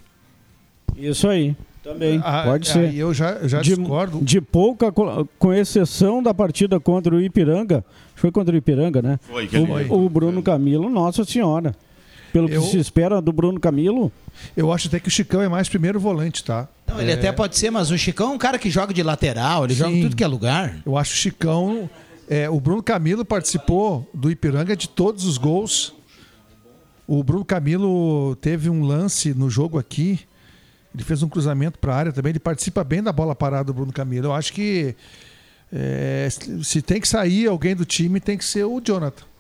Isso 1.02 1.28
aí. 1.28 1.56
Também. 1.84 2.22
Ah, 2.24 2.44
Pode 2.46 2.70
ah, 2.70 2.74
ser. 2.74 2.94
e 2.94 3.00
eu 3.00 3.12
já, 3.14 3.48
já 3.48 3.60
de, 3.62 3.76
discordo. 3.76 4.20
de 4.22 4.40
pouca, 4.40 4.92
co- 4.92 5.28
com 5.40 5.52
exceção 5.52 6.22
da 6.22 6.32
partida 6.34 6.80
contra 6.80 7.16
o 7.16 7.20
Ipiranga, 7.20 7.84
foi 8.16 8.32
contra 8.32 8.54
o 8.54 8.58
Ipiranga, 8.58 9.02
né? 9.02 9.20
Foi, 9.24 9.48
que 9.48 9.58
o, 9.58 10.06
o 10.06 10.08
Bruno 10.10 10.44
Camilo, 10.44 10.90
nossa 10.90 11.26
senhora. 11.26 11.74
Pelo 12.32 12.48
Eu- 12.48 12.62
que 12.62 12.68
se 12.68 12.78
espera 12.78 13.20
do 13.22 13.34
Bruno 13.34 13.60
Camilo, 13.60 14.12
Eu 14.56 14.72
acho 14.72 14.88
até 14.88 15.00
que 15.00 15.08
o 15.08 15.12
Chicão 15.12 15.42
é 15.42 15.50
mais 15.50 15.68
primeiro 15.68 16.00
volante, 16.00 16.44
tá? 16.44 16.68
Não, 16.88 17.02
ele 17.02 17.12
até 17.12 17.32
pode 17.32 17.58
ser, 17.58 17.70
mas 17.72 17.90
o 17.92 17.98
Chicão 17.98 18.32
é 18.32 18.36
um 18.36 18.38
cara 18.38 18.58
que 18.60 18.70
joga 18.70 18.94
de 18.94 19.02
lateral, 19.04 19.66
ele 19.66 19.74
joga 19.74 19.92
em 19.92 19.96
Sim. 19.96 20.02
tudo 20.04 20.16
que 20.16 20.24
é 20.24 20.28
lugar. 20.28 20.78
Eu 20.86 20.96
acho 20.98 21.14
o 21.14 21.18
Chicão. 21.18 21.90
é, 22.30 22.50
o 22.50 22.60
Bruno 22.60 22.82
Camilo 22.84 23.26
participou 23.26 24.08
do 24.14 24.30
Ipiranga 24.32 24.76
de 24.76 24.88
todos 24.88 25.26
os 25.26 25.38
gols. 25.38 25.94
O 27.08 27.24
Bruno 27.24 27.44
Camilo 27.44 28.36
teve 28.38 28.70
um 28.70 28.84
lance 28.84 29.34
no 29.34 29.50
jogo 29.50 29.78
aqui. 29.80 30.20
Ele 30.94 31.04
fez 31.04 31.24
um 31.24 31.30
cruzamento 31.30 31.80
para 31.80 31.94
a 31.94 31.98
área 31.98 32.12
também. 32.12 32.32
Ele 32.32 32.40
participa 32.40 32.84
bem 32.84 33.02
da 33.02 33.12
bola 33.12 33.34
parada 33.34 33.66
do 33.66 33.74
Bruno 33.74 33.94
Camilo. 33.94 34.28
Eu 34.28 34.34
acho 34.34 34.52
que 34.54 34.96
é, 35.72 36.28
se 36.64 36.82
tem 36.82 37.00
que 37.00 37.08
sair 37.08 37.48
alguém 37.48 37.76
do 37.76 37.86
time, 37.86 38.20
tem 38.20 38.38
que 38.38 38.44
ser 38.44 38.66
o 38.66 38.82
Jonathan. 38.82 39.31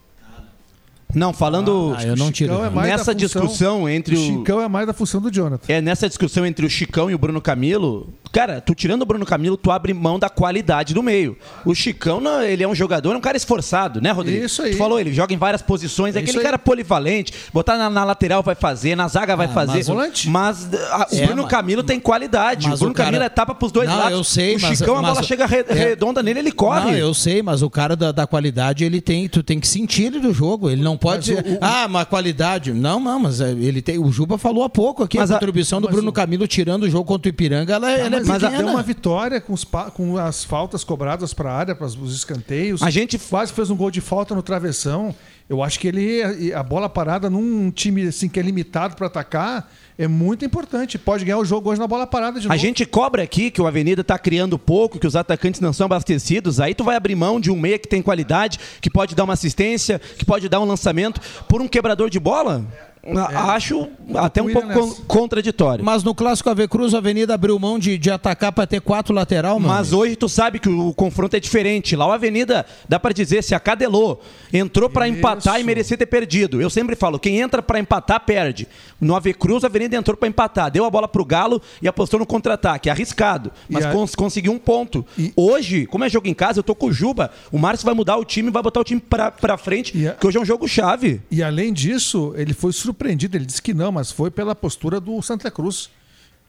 Não, 1.13 1.33
falando 1.33 1.95
Ah, 1.97 2.03
eu 2.03 2.15
não 2.15 2.31
tiro. 2.31 2.53
É 2.63 2.69
nessa 2.69 2.97
função- 3.05 3.13
discussão 3.15 3.89
entre 3.89 4.15
O 4.15 4.19
o 4.19 4.25
Chicão 4.25 4.61
é 4.61 4.67
mais 4.67 4.87
da 4.87 4.93
função 4.93 5.19
do 5.21 5.31
Jonathan. 5.31 5.65
É, 5.71 5.81
nessa 5.81 6.07
discussão 6.07 6.45
entre 6.45 6.65
o 6.65 6.69
Chicão 6.69 7.09
e 7.09 7.13
o 7.13 7.17
Bruno 7.17 7.41
Camilo, 7.41 8.13
cara, 8.31 8.61
tu 8.61 8.73
tirando 8.73 9.01
o 9.01 9.05
Bruno 9.05 9.25
Camilo, 9.25 9.57
tu 9.57 9.71
abre 9.71 9.93
mão 9.93 10.17
da 10.17 10.29
qualidade 10.29 10.93
do 10.93 11.03
meio. 11.03 11.37
O 11.65 11.73
Chicão, 11.75 12.19
não, 12.21 12.41
ele 12.41 12.63
é 12.63 12.67
um 12.67 12.75
jogador, 12.75 13.13
é 13.13 13.17
um 13.17 13.21
cara 13.21 13.35
esforçado, 13.37 13.99
né, 14.01 14.11
Rodrigo? 14.11 14.45
Isso 14.45 14.61
aí. 14.61 14.71
Tu 14.71 14.77
falou, 14.77 14.99
ele 14.99 15.13
joga 15.13 15.33
em 15.33 15.37
várias 15.37 15.61
posições, 15.61 16.15
é 16.15 16.19
aquele 16.19 16.37
aí. 16.37 16.43
cara 16.43 16.57
polivalente, 16.59 17.33
botar 17.53 17.77
na, 17.77 17.89
na 17.89 18.03
lateral 18.03 18.41
vai 18.41 18.55
fazer, 18.55 18.95
na 18.95 19.07
zaga 19.07 19.35
vai 19.35 19.47
Ah, 19.47 19.49
fazer. 19.49 19.77
mas 19.77 19.89
o- 19.89 19.93
Volante? 19.93 20.29
Mas 20.29 20.69
ah, 20.91 21.07
o 21.11 21.15
É, 21.15 21.25
Bruno 21.25 21.41
mas- 21.43 21.51
Camilo 21.51 21.83
tem 21.83 21.99
qualidade. 21.99 22.67
mas 22.67 22.75
o 22.75 22.79
Bruno 22.79 22.93
o 22.93 22.95
cara- 22.95 23.07
Camilo 23.07 23.23
é 23.25 23.29
tapa 23.29 23.53
pros 23.53 23.71
dois 23.71 23.89
Não, 23.89 23.97
lados. 23.97 24.17
eu 24.17 24.23
sei, 24.23 24.55
o 24.55 24.61
mas- 24.61 24.77
Chicão, 24.77 24.95
a 24.97 25.01
mas- 25.01 25.11
bola 25.13 25.23
chega 25.23 25.45
re- 25.45 25.65
é- 25.67 25.73
redonda 25.73 26.23
nele, 26.23 26.39
ele 26.39 26.51
corre. 26.51 26.91
Não, 26.91 26.97
eu 26.97 27.13
sei, 27.13 27.41
mas 27.41 27.61
o 27.61 27.69
cara 27.69 27.95
da, 27.95 28.11
da 28.11 28.25
qualidade, 28.25 28.83
ele 28.85 29.01
tem, 29.01 29.27
tu 29.27 29.43
tem 29.43 29.59
que 29.59 29.67
sentir 29.67 30.03
ele 30.05 30.19
do 30.19 30.33
jogo. 30.33 30.69
Ele 30.69 30.81
não 30.81 30.97
pode 31.01 31.33
Mas 31.35 31.45
o- 31.45 31.49
o- 31.55 31.57
ah, 31.59 31.87
mas 31.89 32.07
qualidade. 32.07 32.71
Não, 32.73 32.99
não, 32.99 33.19
mas 33.19 33.41
é, 33.41 33.51
ele 33.51 33.81
tem. 33.81 33.97
O 33.97 34.11
Juba 34.11 34.37
falou 34.37 34.63
há 34.63 34.69
pouco 34.69 35.03
aqui, 35.03 35.17
Mas 35.17 35.29
a 35.31 35.35
a- 35.35 35.39
contribuição 35.39 35.81
do 35.81 35.85
mas 35.87 35.95
Bruno 35.95 36.09
o- 36.09 36.13
Camilo 36.13 36.47
tirando 36.47 36.83
o 36.83 36.89
jogo 36.89 37.03
contra 37.05 37.27
o 37.27 37.31
Ipiranga, 37.31 37.73
ela, 37.73 37.91
ela 37.91 38.17
é 38.17 38.23
mas 38.23 38.41
pequena. 38.41 38.57
deu 38.63 38.67
uma 38.67 38.83
vitória 38.83 39.41
com, 39.41 39.51
os 39.51 39.65
pa- 39.65 39.91
com 39.91 40.17
as 40.17 40.43
faltas 40.45 40.83
cobradas 40.83 41.33
para 41.33 41.51
a 41.51 41.55
área, 41.57 41.75
para 41.75 41.87
os 41.87 42.15
escanteios. 42.15 42.81
A 42.81 42.89
gente- 42.89 43.17
quase 43.17 43.51
fez 43.51 43.69
um 43.69 43.75
gol 43.75 43.89
de 43.91 43.99
falta 43.99 44.33
no 44.35 44.41
travessão. 44.43 45.13
Eu 45.51 45.61
acho 45.61 45.77
que 45.81 45.87
ele 45.89 46.53
a 46.53 46.63
bola 46.63 46.87
parada 46.87 47.29
num 47.29 47.69
time 47.71 48.07
assim 48.07 48.29
que 48.29 48.39
é 48.39 48.41
limitado 48.41 48.95
para 48.95 49.07
atacar 49.07 49.69
é 49.97 50.07
muito 50.07 50.45
importante. 50.45 50.97
Pode 50.97 51.25
ganhar 51.25 51.39
o 51.39 51.43
jogo 51.43 51.69
hoje 51.69 51.77
na 51.77 51.87
bola 51.87 52.07
parada 52.07 52.39
de 52.39 52.45
A 52.47 52.51
novo. 52.51 52.61
gente 52.61 52.85
cobra 52.85 53.21
aqui 53.21 53.51
que 53.51 53.61
o 53.61 53.67
Avenida 53.67 54.01
tá 54.01 54.17
criando 54.17 54.57
pouco, 54.57 54.97
que 54.97 55.05
os 55.05 55.13
atacantes 55.13 55.59
não 55.59 55.73
são 55.73 55.87
abastecidos. 55.87 56.61
Aí 56.61 56.73
tu 56.73 56.85
vai 56.85 56.95
abrir 56.95 57.15
mão 57.15 57.37
de 57.37 57.51
um 57.51 57.59
meia 57.59 57.77
que 57.77 57.85
tem 57.85 58.01
qualidade, 58.01 58.61
que 58.79 58.89
pode 58.89 59.13
dar 59.13 59.25
uma 59.25 59.33
assistência, 59.33 59.99
que 59.99 60.23
pode 60.23 60.47
dar 60.47 60.61
um 60.61 60.65
lançamento 60.65 61.19
por 61.49 61.61
um 61.61 61.67
quebrador 61.67 62.09
de 62.09 62.17
bola. 62.17 62.65
A- 63.03 63.53
Acho 63.55 63.87
até 64.13 64.41
um 64.43 64.51
pouco 64.53 64.67
nessa. 64.67 65.01
contraditório. 65.07 65.83
Mas 65.83 66.03
no 66.03 66.13
clássico 66.13 66.49
AV 66.51 66.67
Cruz, 66.67 66.93
a 66.93 66.99
Avenida 66.99 67.33
abriu 67.33 67.57
mão 67.57 67.79
de, 67.79 67.97
de 67.97 68.11
atacar 68.11 68.51
para 68.51 68.67
ter 68.67 68.79
quatro 68.79 69.11
lateral, 69.13 69.59
mano. 69.59 69.73
Mas 69.73 69.91
hoje 69.91 70.15
tu 70.15 70.29
sabe 70.29 70.59
que 70.59 70.69
o 70.69 70.93
confronto 70.93 71.35
é 71.35 71.39
diferente. 71.39 71.95
Lá 71.95 72.05
o 72.05 72.11
Avenida, 72.11 72.63
dá 72.87 72.99
pra 72.99 73.11
dizer, 73.11 73.43
se 73.43 73.55
acadelou, 73.55 74.21
entrou 74.53 74.87
pra 74.89 75.07
empatar 75.07 75.59
e 75.59 75.63
merecia 75.63 75.97
ter 75.97 76.05
perdido. 76.05 76.61
Eu 76.61 76.69
sempre 76.69 76.95
falo, 76.95 77.17
quem 77.17 77.39
entra 77.39 77.61
pra 77.63 77.79
empatar, 77.79 78.19
perde. 78.23 78.67
No 78.99 79.15
Ave 79.15 79.33
Cruz, 79.33 79.63
a 79.63 79.67
Avenida 79.67 79.95
entrou 79.97 80.15
pra 80.15 80.29
empatar, 80.29 80.69
deu 80.69 80.85
a 80.85 80.89
bola 80.91 81.07
pro 81.07 81.25
Galo 81.25 81.59
e 81.81 81.87
apostou 81.87 82.19
no 82.19 82.25
contra-ataque. 82.25 82.87
Arriscado, 82.89 83.51
mas 83.67 83.83
a- 83.83 83.91
cons- 83.91 84.13
conseguiu 84.13 84.51
um 84.51 84.59
ponto. 84.59 85.03
E- 85.17 85.33
Hoje, 85.35 85.87
como 85.87 86.03
é 86.03 86.09
jogo 86.09 86.27
em 86.27 86.33
casa, 86.35 86.59
eu 86.59 86.63
tô 86.63 86.75
com 86.75 86.87
o 86.87 86.93
Juba. 86.93 87.31
O 87.51 87.57
Márcio 87.57 87.83
vai 87.85 87.95
mudar 87.95 88.17
o 88.17 88.23
time, 88.25 88.51
vai 88.51 88.61
botar 88.61 88.79
o 88.79 88.83
time 88.83 89.01
pra, 89.01 89.31
pra 89.31 89.57
frente, 89.57 90.07
a- 90.07 90.11
que 90.13 90.27
hoje 90.27 90.37
é 90.37 90.41
um 90.41 90.45
jogo 90.45 90.67
chave. 90.67 91.19
E 91.31 91.41
além 91.41 91.73
disso, 91.73 92.33
ele 92.37 92.53
foi 92.53 92.71
surpreendido. 92.71 92.90
Ele 93.37 93.45
disse 93.45 93.61
que 93.61 93.73
não, 93.73 93.91
mas 93.91 94.11
foi 94.11 94.29
pela 94.31 94.53
postura 94.55 94.99
do 94.99 95.21
Santa 95.21 95.49
Cruz, 95.51 95.89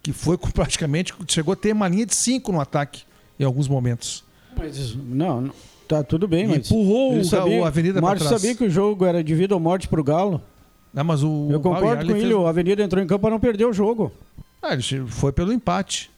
que 0.02 0.12
foi 0.12 0.36
praticamente 0.52 1.12
chegou 1.28 1.52
a 1.52 1.56
ter 1.56 1.72
uma 1.72 1.88
linha 1.88 2.06
de 2.06 2.14
cinco 2.14 2.52
no 2.52 2.60
ataque 2.60 3.02
em 3.38 3.44
alguns 3.44 3.68
momentos. 3.68 4.24
Mas 4.56 4.94
não, 4.94 5.40
não, 5.40 5.52
tá 5.88 6.02
tudo 6.02 6.28
bem, 6.28 6.46
mas. 6.46 6.70
empurrou 6.70 7.18
o 7.18 7.28
Ga- 7.30 7.44
o 7.46 7.64
Avenida 7.64 7.98
O 8.00 8.02
Márcio 8.02 8.26
trás. 8.28 8.40
sabia 8.42 8.54
que 8.56 8.64
o 8.64 8.70
jogo 8.70 9.04
era 9.04 9.22
de 9.24 9.34
vida 9.34 9.54
ou 9.54 9.60
morte 9.60 9.88
pro 9.88 10.04
Galo. 10.04 10.42
Ah, 10.94 11.02
mas 11.02 11.22
o 11.22 11.48
Eu 11.50 11.58
o 11.58 11.62
concordo 11.62 12.04
com 12.04 12.10
ele, 12.12 12.20
fez- 12.20 12.34
o 12.34 12.46
Avenida 12.46 12.82
entrou 12.82 13.02
em 13.02 13.06
campo 13.06 13.22
para 13.22 13.30
não 13.30 13.40
perder 13.40 13.64
o 13.64 13.72
jogo. 13.72 14.12
Ah, 14.62 14.74
ele 14.74 14.82
foi 15.06 15.32
pelo 15.32 15.52
empate. 15.52 16.10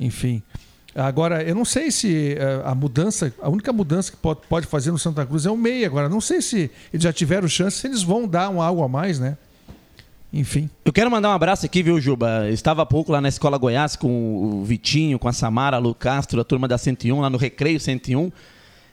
Enfim. 0.00 0.42
Agora, 0.98 1.42
eu 1.42 1.54
não 1.54 1.64
sei 1.64 1.90
se 1.90 2.34
eh, 2.38 2.62
a 2.64 2.74
mudança, 2.74 3.32
a 3.40 3.48
única 3.48 3.72
mudança 3.72 4.10
que 4.10 4.16
pode, 4.16 4.40
pode 4.48 4.66
fazer 4.66 4.90
no 4.90 4.98
Santa 4.98 5.24
Cruz 5.24 5.46
é 5.46 5.50
o 5.50 5.56
meio. 5.56 5.86
Agora, 5.86 6.08
não 6.08 6.20
sei 6.20 6.42
se 6.42 6.70
eles 6.92 7.04
já 7.04 7.12
tiveram 7.12 7.46
chance, 7.46 7.78
se 7.78 7.86
eles 7.86 8.02
vão 8.02 8.26
dar 8.26 8.48
um 8.48 8.60
algo 8.60 8.82
a 8.82 8.88
mais, 8.88 9.20
né? 9.20 9.36
Enfim. 10.32 10.68
Eu 10.84 10.92
quero 10.92 11.10
mandar 11.10 11.30
um 11.30 11.32
abraço 11.32 11.64
aqui, 11.64 11.82
viu, 11.82 12.00
Juba? 12.00 12.50
Estava 12.50 12.82
há 12.82 12.86
pouco 12.86 13.12
lá 13.12 13.20
na 13.20 13.28
Escola 13.28 13.56
Goiás 13.56 13.96
com 13.96 14.60
o 14.60 14.64
Vitinho, 14.64 15.18
com 15.18 15.28
a 15.28 15.32
Samara, 15.32 15.78
Lu 15.78 15.94
Castro, 15.94 16.40
a 16.40 16.44
turma 16.44 16.68
da 16.68 16.76
101, 16.76 17.20
lá 17.20 17.30
no 17.30 17.38
Recreio 17.38 17.80
101. 17.80 18.30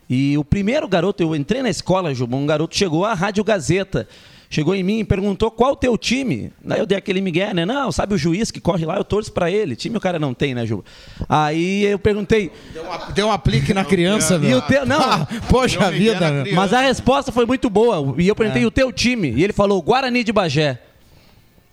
E 0.10 0.38
o 0.38 0.46
primeiro 0.46 0.88
garoto, 0.88 1.24
eu 1.24 1.36
entrei 1.36 1.62
na 1.62 1.70
escola, 1.70 2.14
Juba, 2.14 2.38
um 2.38 2.46
garoto 2.46 2.78
chegou 2.78 3.04
à 3.04 3.14
Rádio 3.14 3.44
Gazeta. 3.44 4.08
Chegou 4.56 4.74
em 4.74 4.84
mim 4.84 5.00
e 5.00 5.04
perguntou 5.04 5.52
qual 5.52 5.74
o 5.74 5.76
teu 5.76 5.98
time. 5.98 6.50
Daí 6.64 6.80
eu 6.80 6.86
dei 6.86 6.98
aquele 6.98 7.20
migué, 7.20 7.54
né? 7.54 7.66
Não, 7.66 7.92
sabe 7.92 8.14
o 8.14 8.18
juiz 8.18 8.52
que 8.52 8.62
corre 8.62 8.86
lá, 8.86 8.96
eu 8.96 9.04
torço 9.04 9.30
pra 9.34 9.52
ele. 9.52 9.76
Time 9.76 9.98
o 9.98 10.00
cara 10.00 10.18
não 10.18 10.34
tem, 10.34 10.56
né, 10.56 10.66
Juba? 10.66 10.86
Aí 11.28 11.84
eu 11.84 12.00
perguntei, 12.00 12.50
Deu 13.14 13.28
um 13.28 13.32
aplique 13.34 13.74
na 13.74 13.84
criança, 13.84 14.36
e 14.36 14.38
velho. 14.40 14.60
o 14.60 14.62
teu. 14.62 14.86
Não, 14.86 15.28
Poxa 15.50 15.78
Deu 15.78 15.88
um 15.90 15.92
migué 15.92 16.14
vida, 16.14 16.32
né? 16.32 16.52
mas 16.54 16.72
a 16.72 16.80
resposta 16.80 17.34
foi 17.34 17.46
muito 17.46 17.70
boa. 17.70 18.16
E 18.18 18.30
eu 18.30 18.34
perguntei 18.36 18.66
o 18.66 18.72
teu 18.72 18.94
time. 18.94 19.34
E 19.36 19.44
ele 19.44 19.52
falou 19.52 19.82
Guarani 19.82 20.24
de 20.24 20.32
Bagé. 20.32 20.80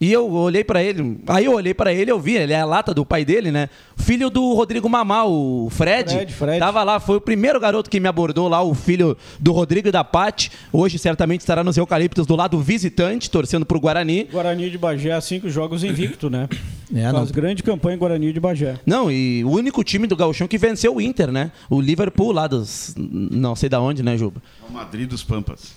E 0.02 0.12
eu 0.12 0.28
olhei 0.32 0.64
pra 0.64 0.82
ele, 0.82 1.20
aí 1.28 1.44
eu 1.44 1.52
olhei 1.54 1.72
pra 1.72 1.92
ele, 1.94 2.10
eu 2.10 2.18
vi, 2.18 2.34
ele 2.34 2.52
é 2.52 2.60
a 2.60 2.64
lata 2.64 2.92
do 2.92 3.06
pai 3.06 3.24
dele, 3.24 3.52
né? 3.52 3.68
Filho 3.96 4.28
do 4.30 4.52
Rodrigo 4.52 4.88
Mamá, 4.88 5.24
o 5.26 5.68
Fred, 5.70 6.12
Fred, 6.12 6.32
Fred. 6.32 6.58
tava 6.58 6.82
lá, 6.82 6.98
foi 6.98 7.18
o 7.18 7.20
primeiro 7.20 7.60
garoto 7.60 7.88
que 7.88 8.00
me 8.00 8.08
abordou 8.08 8.48
lá, 8.48 8.60
o 8.60 8.74
filho 8.74 9.16
do 9.38 9.52
Rodrigo 9.52 9.86
e 9.86 9.92
da 9.92 10.02
Pati. 10.02 10.50
Hoje 10.72 10.98
certamente 10.98 11.42
estará 11.42 11.62
nos 11.62 11.76
eucaliptos 11.76 12.26
do 12.26 12.34
lado 12.34 12.58
visitante, 12.60 13.30
torcendo 13.30 13.64
pro 13.64 13.78
Guarani. 13.78 14.24
Guarani 14.24 14.70
de 14.70 14.76
Bagé, 14.76 15.12
há 15.12 15.20
cinco 15.20 15.48
jogos 15.48 15.84
invicto, 15.84 16.28
né? 16.28 16.48
É, 16.92 17.04
não- 17.12 17.20
Faz 17.20 17.30
grande 17.30 17.62
campanha 17.62 17.96
Guarani 17.96 18.32
de 18.32 18.40
Bagé. 18.40 18.80
Não, 18.84 19.08
e 19.08 19.44
o 19.44 19.50
único 19.50 19.84
time 19.84 20.08
do 20.08 20.16
Gauchão 20.16 20.48
que 20.48 20.58
venceu 20.58 20.96
o 20.96 21.00
Inter, 21.00 21.30
né? 21.30 21.52
O 21.70 21.80
Liverpool 21.80 22.32
lá 22.32 22.48
dos 22.48 22.92
não 22.98 23.54
sei 23.54 23.68
da 23.68 23.80
onde, 23.80 24.02
né, 24.02 24.16
Juba? 24.18 24.42
O 24.68 24.72
Madrid 24.72 25.08
dos 25.08 25.22
Pampas. 25.22 25.74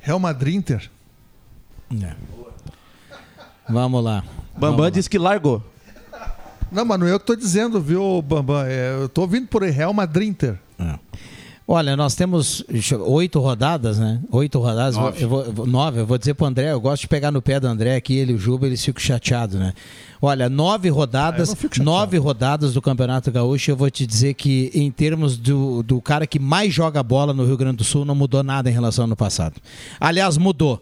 Real 0.00 0.18
Madrid 0.18 0.56
Inter. 0.56 0.90
Vamos 3.68 4.02
lá. 4.02 4.22
Bambam 4.56 4.90
disse 4.90 5.08
que 5.10 5.18
largou. 5.18 5.62
Não, 6.70 6.84
mas 6.84 6.98
não 6.98 7.06
é 7.06 7.12
eu 7.12 7.18
que 7.18 7.22
estou 7.24 7.36
dizendo, 7.36 7.80
viu, 7.80 8.20
Bambam? 8.22 8.64
É, 8.66 8.94
eu 9.00 9.06
estou 9.06 9.22
ouvindo 9.24 9.46
por 9.46 9.62
Real 9.62 9.92
Madrid 9.92 10.28
Inter. 10.28 10.58
Olha, 11.68 11.96
nós 11.96 12.14
temos 12.14 12.64
oito 13.06 13.40
rodadas, 13.40 13.98
né? 13.98 14.20
Oito 14.30 14.60
rodadas. 14.60 14.94
Nove. 14.96 15.24
Eu 15.24 15.28
vou, 15.28 15.66
nove. 15.66 15.98
Eu 16.00 16.06
vou 16.06 16.16
dizer 16.16 16.34
pro 16.34 16.46
André, 16.46 16.70
eu 16.70 16.80
gosto 16.80 17.02
de 17.02 17.08
pegar 17.08 17.32
no 17.32 17.42
pé 17.42 17.58
do 17.58 17.66
André 17.66 17.96
aqui, 17.96 18.14
ele 18.14 18.32
e 18.32 18.34
o 18.36 18.38
Juba, 18.38 18.66
eles 18.66 18.84
ficam 18.84 19.02
chateados, 19.02 19.56
né? 19.58 19.72
Olha, 20.22 20.48
nove 20.48 20.88
Ah, 20.88 20.92
rodadas, 20.92 21.48
chateado. 21.50 21.82
nove 21.82 22.18
rodadas 22.18 22.72
do 22.72 22.80
Campeonato 22.80 23.32
Gaúcho, 23.32 23.72
eu 23.72 23.76
vou 23.76 23.90
te 23.90 24.06
dizer 24.06 24.34
que 24.34 24.70
em 24.74 24.92
termos 24.92 25.36
do, 25.36 25.82
do 25.82 26.00
cara 26.00 26.24
que 26.24 26.38
mais 26.38 26.72
joga 26.72 27.02
bola 27.02 27.32
no 27.34 27.44
Rio 27.44 27.56
Grande 27.56 27.78
do 27.78 27.84
Sul, 27.84 28.04
não 28.04 28.14
mudou 28.14 28.44
nada 28.44 28.70
em 28.70 28.72
relação 28.72 29.02
ao 29.02 29.06
ano 29.06 29.16
passado. 29.16 29.56
Aliás, 29.98 30.38
mudou. 30.38 30.80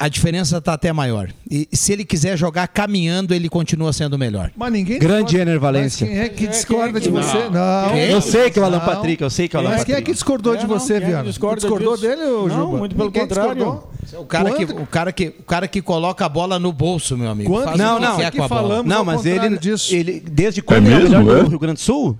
A 0.00 0.08
diferença 0.08 0.56
está 0.56 0.72
até 0.72 0.92
maior. 0.94 1.28
E 1.50 1.68
se 1.72 1.92
ele 1.92 2.06
quiser 2.06 2.34
jogar 2.34 2.66
caminhando, 2.68 3.34
ele 3.34 3.50
continua 3.50 3.92
sendo 3.92 4.14
o 4.14 4.18
melhor. 4.18 4.50
Mas 4.56 4.72
ninguém. 4.72 4.98
Grande 4.98 5.36
Ener 5.36 5.60
Valência. 5.60 6.06
Mas 6.06 6.14
quem 6.14 6.22
é 6.24 6.28
que 6.30 6.44
É, 6.46 6.48
discorda 6.48 6.96
é 6.98 7.00
de 7.02 7.10
você? 7.10 7.50
Não. 7.50 7.90
Quem? 7.92 8.10
Eu 8.10 8.20
sei 8.22 8.50
que 8.50 8.58
é 8.58 8.62
o 8.62 8.64
Alan 8.64 8.78
Não. 8.78 8.84
Patrick, 8.86 9.22
eu 9.22 9.28
sei 9.28 9.46
que 9.46 9.54
é 9.54 9.58
o 9.58 9.62
Alan 9.62 9.70
Mas 9.72 9.84
quem 9.84 9.94
é 9.94 10.00
que 10.00 10.10
discordou 10.12 10.56
de 10.56 10.64
É, 10.64 10.66
não, 10.66 10.78
você, 10.78 10.94
é 10.94 11.00
Viana? 11.00 11.24
discordou 11.24 11.96
disso? 11.96 12.00
dele, 12.08 12.22
ô 12.24 12.48
Não, 12.48 12.56
Juba? 12.56 12.78
muito 12.78 12.96
pelo 12.96 13.08
Ninguém 13.08 13.22
contrário. 13.28 13.54
discordou. 13.54 13.90
O 14.22 14.24
cara, 14.24 14.50
que, 14.52 14.66
Quando- 14.66 14.82
o, 14.82 14.86
cara 14.86 15.12
que, 15.12 15.26
o 15.38 15.42
cara 15.42 15.68
que 15.68 15.82
coloca 15.82 16.24
a 16.24 16.28
bola 16.30 16.58
no 16.58 16.72
bolso, 16.72 17.16
meu 17.16 17.28
amigo. 17.30 17.50
Quando 17.50 17.64
Faz 17.66 17.78
Não, 17.78 17.96
o 17.96 18.00
que 18.00 18.06
não, 18.06 18.16
quer 18.16 18.26
aqui 18.26 18.38
com 18.38 18.44
a 18.44 18.48
bola. 18.48 18.62
falamos- 18.62 18.86
Não, 18.90 18.98
ao 19.00 19.04
mas 19.04 19.26
ele, 19.26 19.58
disso. 19.58 19.94
ele 19.94 20.18
desde 20.18 20.62
quando 20.62 20.86
ele 20.86 21.14
é 21.14 21.18
o 21.18 21.24
mesmo, 21.24 21.30
é? 21.30 21.42
Rio 21.48 21.58
Grande 21.58 21.74
do 21.74 21.80
Sul? 21.80 22.18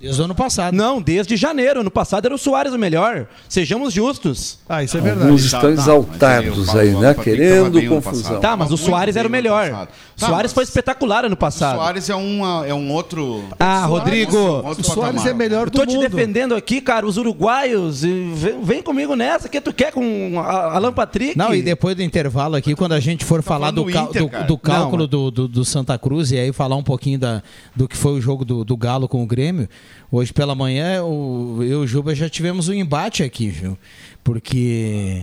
Desde 0.00 0.20
o 0.20 0.24
ano 0.24 0.34
passado. 0.34 0.74
Não, 0.74 1.00
desde 1.00 1.36
janeiro. 1.36 1.80
Ano 1.80 1.90
passado 1.90 2.24
era 2.24 2.34
o 2.34 2.38
Soares 2.38 2.72
o 2.72 2.78
melhor. 2.78 3.26
Sejamos 3.48 3.92
justos. 3.92 4.58
Ah, 4.68 4.82
isso 4.82 4.96
é 4.96 5.00
verdade. 5.00 5.26
Alguns 5.26 5.42
Tá, 5.50 5.58
estão 5.58 5.60
tá, 5.60 5.82
exaltados 5.82 6.58
mas 6.66 6.76
aí 6.76 6.88
aí, 6.88 6.94
o 6.94 7.00
né? 7.00 7.14
Querendo 7.14 7.86
confusão. 7.86 8.40
Tá, 8.40 8.56
mas 8.56 8.68
o 8.68 8.70
Muito 8.72 8.84
Soares 8.86 9.16
era 9.16 9.28
o 9.28 9.30
melhor. 9.30 9.88
Tá, 10.20 10.26
Soares 10.26 10.52
foi 10.52 10.64
espetacular 10.64 11.24
ano 11.24 11.34
O 11.34 11.36
passado. 11.36 11.76
Soares 11.76 12.08
é, 12.10 12.14
uma, 12.14 12.66
é 12.66 12.72
um 12.74 12.92
outro. 12.92 13.42
Ah, 13.58 13.86
Soares- 13.86 13.88
Rodrigo. 13.88 14.36
outro 14.38 14.80
O 14.80 14.84
Soares 14.84 15.14
patamar. 15.22 15.26
é 15.28 15.34
melhor 15.34 15.66
Eu 15.66 15.70
do 15.70 15.78
tô 15.80 15.86
te 15.86 15.94
mundo. 15.96 16.08
defendendo 16.08 16.54
aqui, 16.54 16.80
cara, 16.80 17.06
os 17.06 17.16
uruguaios. 17.16 18.02
Vem, 18.02 18.62
vem 18.62 18.82
comigo 18.82 19.16
nessa. 19.16 19.48
que 19.48 19.60
tu 19.60 19.72
quer 19.72 19.92
com 19.92 20.38
a- 20.38 20.76
Alan 20.76 20.92
Patrick? 20.92 21.36
Não, 21.36 21.54
e 21.54 21.62
depois 21.62 21.96
do 21.96 22.02
intervalo 22.02 22.56
aqui, 22.56 22.74
quando 22.76 22.92
a 22.92 23.00
gente 23.00 23.24
for 23.24 23.42
falar 23.42 23.72
falando 23.72 23.84
do, 23.84 23.90
Inter, 23.90 24.28
do- 24.28 24.46
do 24.46 24.58
cálculo 24.58 25.02
Não, 25.04 25.08
do, 25.08 25.30
do, 25.30 25.48
do 25.48 25.64
Santa 25.64 25.98
Cruz 25.98 26.30
e 26.30 26.38
aí 26.38 26.52
falar 26.52 26.76
um 26.76 26.82
pouquinho 26.82 27.18
da, 27.18 27.42
do 27.74 27.88
que 27.88 27.96
foi 27.96 28.12
o 28.12 28.20
jogo 28.20 28.44
do, 28.44 28.64
do 28.64 28.76
Galo 28.76 29.08
com 29.08 29.22
o 29.22 29.26
Grêmio, 29.26 29.68
hoje 30.12 30.32
pela 30.32 30.54
manhã 30.54 31.02
o, 31.02 31.58
eu 31.62 31.68
e 31.68 31.74
o 31.76 31.86
Juba 31.86 32.14
já 32.14 32.28
tivemos 32.28 32.68
um 32.68 32.74
embate 32.74 33.22
aqui, 33.22 33.48
viu? 33.48 33.76
Porque 34.22 35.22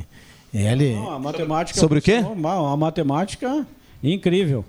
ele... 0.53 0.95
Não, 0.95 1.11
a 1.11 1.19
matemática 1.19 1.79
Sobre 1.79 1.99
o 1.99 2.01
quê? 2.01 2.15
funcionou 2.17 2.35
mal, 2.35 2.65
A 2.67 2.75
matemática 2.77 3.65
incrível. 4.03 4.63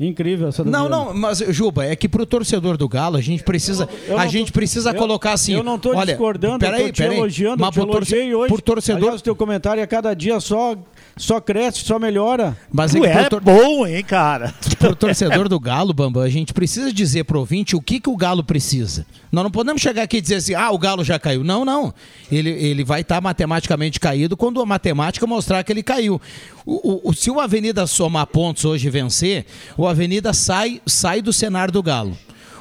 Incrível 0.00 0.48
essa 0.48 0.62
Não, 0.62 0.88
não, 0.88 1.12
mas 1.12 1.38
Juba, 1.48 1.84
é 1.84 1.96
que 1.96 2.08
pro 2.08 2.24
torcedor 2.24 2.76
do 2.76 2.88
Galo 2.88 3.16
a 3.16 3.20
gente 3.20 3.42
precisa, 3.42 3.88
Eu 4.06 4.16
a 4.16 4.24
não 4.24 4.30
gente 4.30 4.52
tô- 4.52 4.58
precisa 4.58 4.90
eu- 4.90 4.94
colocar 4.94 5.32
assim. 5.32 5.54
Eu 5.54 5.64
não 5.64 5.76
tô 5.78 5.90
olha, 5.90 6.06
discordando, 6.06 6.60
peraí, 6.60 6.82
eu 6.82 6.86
tô 6.86 6.92
te 6.92 7.02
peraí, 7.02 7.16
elogiando, 7.18 7.60
mas 7.60 7.70
te 7.70 7.74
pro 7.74 7.86
torce- 7.86 8.34
hoje. 8.34 8.48
por 8.48 8.60
torcedor, 8.60 9.02
Aliás, 9.02 9.22
teu 9.22 9.34
comentário 9.34 9.82
a 9.82 9.86
cada 9.88 10.14
dia 10.14 10.38
só, 10.38 10.76
só 11.18 11.40
cresce, 11.40 11.84
só 11.84 11.98
melhora. 11.98 12.56
mas 12.72 12.94
é 12.94 12.98
Tu 12.98 13.00
pro 13.02 13.10
é 13.10 13.28
tor- 13.28 13.40
bom, 13.40 13.86
hein, 13.86 14.02
cara? 14.04 14.54
pro 14.78 14.94
torcedor 14.96 15.48
do 15.48 15.58
Galo, 15.60 15.92
Bambam, 15.92 16.22
a 16.22 16.28
gente 16.28 16.54
precisa 16.54 16.92
dizer 16.92 17.24
pro 17.24 17.40
ouvinte 17.40 17.76
o 17.76 17.82
que, 17.82 18.00
que 18.00 18.08
o 18.08 18.16
Galo 18.16 18.42
precisa. 18.44 19.04
Nós 19.30 19.44
não 19.44 19.50
podemos 19.50 19.82
chegar 19.82 20.02
aqui 20.04 20.18
e 20.18 20.20
dizer 20.20 20.36
assim, 20.36 20.54
ah, 20.54 20.70
o 20.70 20.78
Galo 20.78 21.04
já 21.04 21.18
caiu. 21.18 21.42
Não, 21.44 21.64
não. 21.64 21.92
Ele, 22.30 22.50
ele 22.50 22.84
vai 22.84 23.02
estar 23.02 23.20
matematicamente 23.20 23.98
caído 24.00 24.36
quando 24.36 24.60
a 24.62 24.66
matemática 24.66 25.26
mostrar 25.26 25.62
que 25.64 25.72
ele 25.72 25.82
caiu. 25.82 26.20
O, 26.64 26.92
o- 27.06 27.10
o- 27.10 27.14
se 27.14 27.30
o 27.30 27.40
Avenida 27.40 27.86
somar 27.86 28.26
pontos 28.26 28.64
hoje 28.64 28.86
e 28.86 28.90
vencer, 28.90 29.44
o 29.76 29.86
Avenida 29.86 30.32
sai, 30.32 30.80
sai 30.86 31.20
do 31.20 31.32
cenário 31.32 31.72
do 31.72 31.82
Galo. 31.82 32.16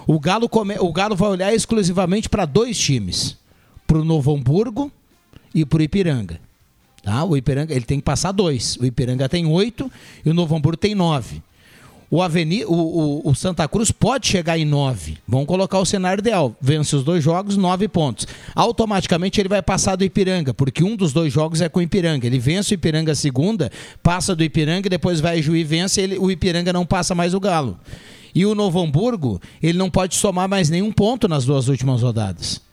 O 0.06 0.20
Galo, 0.20 0.48
come, 0.50 0.76
o 0.80 0.92
Galo 0.92 1.16
vai 1.16 1.30
olhar 1.30 1.54
exclusivamente 1.54 2.28
para 2.30 2.46
dois 2.46 2.78
times. 2.78 3.38
Pro 3.86 4.04
Novo 4.04 4.34
Hamburgo 4.36 4.92
e 5.56 5.66
pro 5.66 5.82
Ipiranga. 5.84 6.40
Tá? 7.08 7.24
O 7.24 7.38
Ipiranga 7.38 7.74
ele 7.74 7.86
tem 7.86 8.00
que 8.00 8.04
passar 8.04 8.34
dois. 8.34 8.76
O 8.82 8.86
Ipiranga 8.86 9.30
tem 9.30 9.46
oito 9.46 9.90
e 10.26 10.30
o 10.30 10.34
Novo 10.34 10.54
Hamburgo 10.54 10.76
tem 10.76 10.94
nove. 10.94 11.42
O, 12.12 12.22
Aveni, 12.22 12.66
o, 12.66 12.74
o- 12.74 13.30
o 13.30 13.34
Santa 13.34 13.66
Cruz 13.66 13.92
pode 13.92 14.28
chegar 14.28 14.58
em 14.60 14.66
nove. 14.66 15.18
Vamos 15.26 15.48
colocar 15.48 15.80
o 15.80 15.86
cenário 15.86 16.20
ideal. 16.20 16.54
Vence 16.60 16.94
os 16.98 17.06
dois 17.06 17.24
jogos, 17.24 17.56
nove 17.56 17.88
pontos. 17.88 18.28
Automaticamente 18.54 19.40
ele 19.40 19.48
vai 19.48 19.62
passar 19.62 19.96
do 19.96 20.04
Ipiranga, 20.04 20.54
porque 20.54 20.84
um 20.84 20.98
dos 20.98 21.14
dois 21.14 21.32
jogos 21.32 21.62
é 21.62 21.70
com 21.70 21.80
o 21.80 21.82
Ipiranga. 21.82 22.28
Ele 22.28 22.40
vence 22.40 22.74
o 22.74 22.76
Ipiranga 22.76 23.16
segunda, 23.16 23.72
passa 24.04 24.36
do 24.36 24.44
Ipiranga, 24.44 24.90
depois 24.90 25.22
vai 25.22 25.42
Juí 25.42 25.62
e 25.62 25.64
vence, 25.64 26.02
ele, 26.02 26.18
o 26.18 26.30
Ipiranga 26.30 26.74
não 26.74 26.86
passa 26.86 27.16
mais 27.16 27.34
o 27.34 27.40
Galo. 27.40 27.80
E 28.36 28.46
o 28.46 28.54
Novo 28.54 28.82
Hamburgo, 28.82 29.40
ele 29.64 29.78
não 29.78 29.90
pode 29.90 30.16
somar 30.16 30.50
mais 30.50 30.70
nenhum 30.70 30.92
ponto 30.92 31.26
nas 31.26 31.46
duas 31.46 31.70
últimas 31.70 32.02
rodadas. 32.02 32.67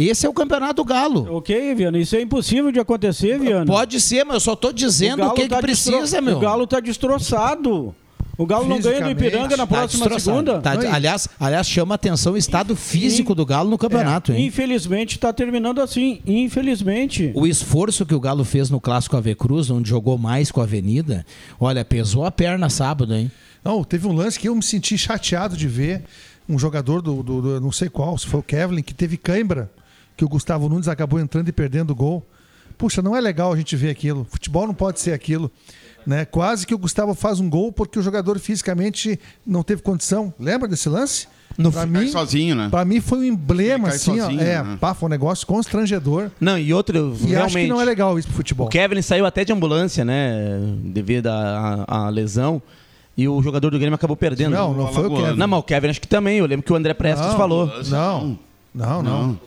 Esse 0.00 0.24
é 0.26 0.28
o 0.28 0.32
campeonato 0.32 0.74
do 0.74 0.84
Galo. 0.84 1.26
Ok, 1.36 1.74
Viana, 1.74 1.98
isso 1.98 2.14
é 2.14 2.22
impossível 2.22 2.70
de 2.70 2.78
acontecer, 2.78 3.38
Viana. 3.38 3.66
Pode 3.66 4.00
ser, 4.00 4.24
mas 4.24 4.34
eu 4.34 4.40
só 4.40 4.54
tô 4.56 4.72
dizendo 4.72 5.14
o, 5.20 5.24
Galo 5.24 5.34
que, 5.34 5.42
que 5.42 5.48
tá 5.48 5.58
precisa, 5.60 5.98
destro- 6.00 6.22
meu. 6.22 6.36
O 6.36 6.40
Galo 6.40 6.66
tá 6.66 6.78
destroçado. 6.80 7.94
O 8.36 8.46
Galo 8.46 8.68
não 8.68 8.78
ganha 8.78 9.00
do 9.00 9.10
Ipiranga 9.10 9.56
na 9.56 9.66
Tá 9.66 9.78
próxima 9.78 10.06
destroçado. 10.08 10.46
segunda. 10.46 10.60
Tá, 10.60 10.70
aliás, 10.94 11.28
aliás, 11.40 11.68
chama 11.68 11.96
atenção 11.96 12.34
o 12.34 12.36
estado 12.36 12.76
físico 12.76 13.34
do 13.34 13.44
Galo 13.44 13.68
no 13.68 13.76
campeonato, 13.76 14.30
hein? 14.32 14.46
Infelizmente 14.46 15.16
está 15.16 15.32
terminando 15.32 15.80
assim. 15.80 16.20
Infelizmente. 16.24 17.32
O 17.34 17.48
esforço 17.48 18.06
que 18.06 18.14
o 18.14 18.20
Galo 18.20 18.44
fez 18.44 18.70
no 18.70 18.80
Clássico 18.80 19.16
Ave 19.16 19.34
Cruz, 19.34 19.70
onde 19.70 19.88
jogou 19.88 20.16
mais 20.16 20.52
com 20.52 20.60
a 20.60 20.64
Avenida, 20.64 21.26
olha, 21.58 21.84
pesou 21.84 22.24
a 22.24 22.30
perna 22.30 22.68
sábado, 22.70 23.12
hein? 23.12 23.28
Não, 23.64 23.82
teve 23.82 24.06
um 24.06 24.12
lance 24.12 24.38
que 24.38 24.48
eu 24.48 24.54
me 24.54 24.62
senti 24.62 24.96
chateado 24.96 25.56
de 25.56 25.66
ver 25.66 26.04
um 26.48 26.56
jogador 26.56 27.02
do, 27.02 27.22
do- 27.24 27.42
do- 27.42 27.60
não 27.60 27.72
sei 27.72 27.88
qual, 27.88 28.16
se 28.16 28.26
foi 28.26 28.38
o 28.38 28.42
Kevlin, 28.42 28.82
que 28.82 28.94
teve 28.94 29.16
cãibra, 29.16 29.68
que 30.18 30.24
o 30.24 30.28
Gustavo 30.28 30.68
Nunes 30.68 30.88
acabou 30.88 31.20
entrando 31.20 31.48
e 31.48 31.52
perdendo 31.52 31.92
o 31.92 31.94
gol. 31.94 32.26
Puxa, 32.76 33.00
não 33.00 33.16
é 33.16 33.20
legal 33.20 33.52
a 33.52 33.56
gente 33.56 33.74
ver 33.76 33.88
aquilo. 33.88 34.26
Futebol 34.28 34.66
não 34.66 34.74
pode 34.74 35.00
ser 35.00 35.12
aquilo. 35.12 35.50
Né? 36.04 36.24
Quase 36.24 36.66
que 36.66 36.74
o 36.74 36.78
Gustavo 36.78 37.14
faz 37.14 37.38
um 37.38 37.48
gol 37.48 37.70
porque 37.70 37.98
o 37.98 38.02
jogador 38.02 38.38
fisicamente 38.38 39.18
não 39.46 39.62
teve 39.62 39.80
condição. 39.80 40.34
Lembra 40.38 40.66
desse 40.68 40.88
lance? 40.88 41.28
No 41.56 41.70
pra 41.72 41.86
Cai 41.86 42.08
sozinho, 42.08 42.54
né? 42.54 42.68
Pra 42.68 42.84
mim 42.84 43.00
foi 43.00 43.18
um 43.18 43.24
emblema, 43.24 43.88
assim, 43.88 44.18
sozinho, 44.18 44.40
ó. 44.40 44.42
É, 44.42 44.62
né? 44.62 44.78
pá, 44.80 44.94
foi 44.94 45.08
um 45.08 45.10
negócio 45.10 45.46
constrangedor. 45.46 46.30
Não, 46.40 46.58
e 46.58 46.72
outro, 46.72 46.96
E 46.96 47.26
realmente. 47.26 47.36
acho 47.36 47.56
que 47.58 47.66
não 47.68 47.80
é 47.80 47.84
legal 47.84 48.18
isso 48.18 48.28
pro 48.28 48.36
futebol. 48.36 48.66
O 48.66 48.70
Kevin 48.70 49.02
saiu 49.02 49.26
até 49.26 49.44
de 49.44 49.52
ambulância, 49.52 50.04
né? 50.04 50.58
Devido 50.84 51.28
à 51.28 52.08
lesão. 52.10 52.60
E 53.16 53.26
o 53.28 53.42
jogador 53.42 53.70
do 53.70 53.78
Grêmio 53.78 53.96
acabou 53.96 54.16
perdendo. 54.16 54.52
Não, 54.52 54.72
não 54.72 54.92
foi 54.92 55.06
o 55.06 55.10
Kevin. 55.16 55.36
Não, 55.36 55.48
mas 55.48 55.58
o 55.58 55.62
Kevin 55.62 55.88
acho 55.88 56.00
que 56.00 56.06
também. 56.06 56.38
Eu 56.38 56.46
lembro 56.46 56.64
que 56.64 56.72
o 56.72 56.76
André 56.76 56.94
Prestes 56.94 57.26
Não, 57.26 57.36
falou. 57.36 57.66
Não, 57.88 58.38
não, 58.72 59.02
não. 59.02 59.26
Não, 59.26 59.40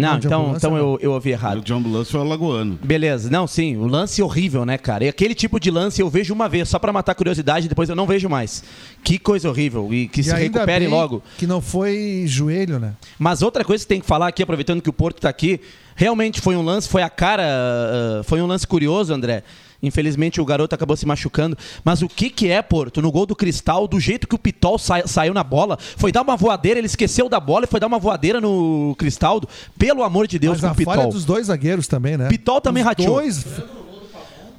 Não, 0.00 0.16
então, 0.16 0.54
então 0.56 0.76
eu, 0.76 0.98
eu 1.00 1.12
ouvi 1.12 1.30
errado. 1.30 1.58
O 1.58 1.60
John 1.62 1.78
Ambulância 1.78 2.12
foi 2.12 2.20
o 2.20 2.24
Alagoano. 2.24 2.78
Beleza. 2.82 3.30
Não, 3.30 3.46
sim, 3.46 3.76
o 3.76 3.86
lance 3.86 4.22
horrível, 4.22 4.64
né, 4.64 4.78
cara? 4.78 5.04
E 5.04 5.08
aquele 5.08 5.34
tipo 5.34 5.60
de 5.60 5.70
lance 5.70 6.00
eu 6.00 6.08
vejo 6.08 6.32
uma 6.32 6.48
vez, 6.48 6.68
só 6.68 6.78
pra 6.78 6.92
matar 6.92 7.12
a 7.12 7.14
curiosidade, 7.14 7.68
depois 7.68 7.88
eu 7.88 7.96
não 7.96 8.06
vejo 8.06 8.28
mais. 8.28 8.62
Que 9.02 9.18
coisa 9.18 9.48
horrível. 9.48 9.92
E 9.92 10.08
que 10.08 10.20
E 10.20 10.24
se 10.24 10.30
ainda 10.32 10.60
recupere 10.60 10.84
bem 10.86 10.88
logo. 10.88 11.22
Que 11.38 11.46
não 11.46 11.60
foi 11.60 12.24
joelho, 12.26 12.78
né? 12.78 12.94
Mas 13.18 13.42
outra 13.42 13.64
coisa 13.64 13.84
que 13.84 13.88
tem 13.88 14.00
que 14.00 14.06
falar 14.06 14.28
aqui, 14.28 14.42
aproveitando 14.42 14.82
que 14.82 14.90
o 14.90 14.92
Porto 14.92 15.18
está 15.18 15.28
aqui, 15.28 15.60
realmente 15.94 16.40
foi 16.40 16.56
um 16.56 16.62
lance, 16.62 16.88
foi 16.88 17.02
a 17.02 17.10
cara, 17.10 17.44
ah, 17.44 18.22
foi 18.24 18.40
um 18.40 18.46
lance 18.46 18.66
curioso, 18.66 19.12
André. 19.12 19.42
Infelizmente 19.82 20.40
o 20.40 20.44
garoto 20.44 20.74
acabou 20.74 20.96
se 20.96 21.06
machucando. 21.06 21.56
Mas 21.84 22.02
o 22.02 22.08
que, 22.08 22.28
que 22.30 22.48
é, 22.50 22.60
Porto, 22.60 23.00
no 23.00 23.10
gol 23.10 23.24
do 23.26 23.34
Cristal, 23.34 23.88
do 23.88 23.98
jeito 23.98 24.28
que 24.28 24.34
o 24.34 24.38
Pitol 24.38 24.78
sa- 24.78 25.06
saiu 25.06 25.32
na 25.32 25.42
bola, 25.42 25.78
foi 25.96 26.12
dar 26.12 26.22
uma 26.22 26.36
voadeira, 26.36 26.78
ele 26.78 26.86
esqueceu 26.86 27.28
da 27.28 27.40
bola 27.40 27.64
e 27.64 27.68
foi 27.68 27.80
dar 27.80 27.86
uma 27.86 27.98
voadeira 27.98 28.40
no 28.40 28.94
Cristaldo. 28.98 29.48
Pelo 29.78 30.02
amor 30.02 30.26
de 30.26 30.38
Deus, 30.38 30.54
Mas 30.54 30.60
com 30.60 30.66
a 30.66 30.72
o 30.72 30.76
Pitol. 30.76 30.94
falha 30.94 31.06
dos 31.08 31.24
dois 31.24 31.46
zagueiros 31.46 31.86
também, 31.88 32.16
né? 32.16 32.28
Pitol 32.28 32.60
também 32.60 32.82
Os 32.82 32.88
rateou. 32.88 33.14
Dois... 33.14 33.44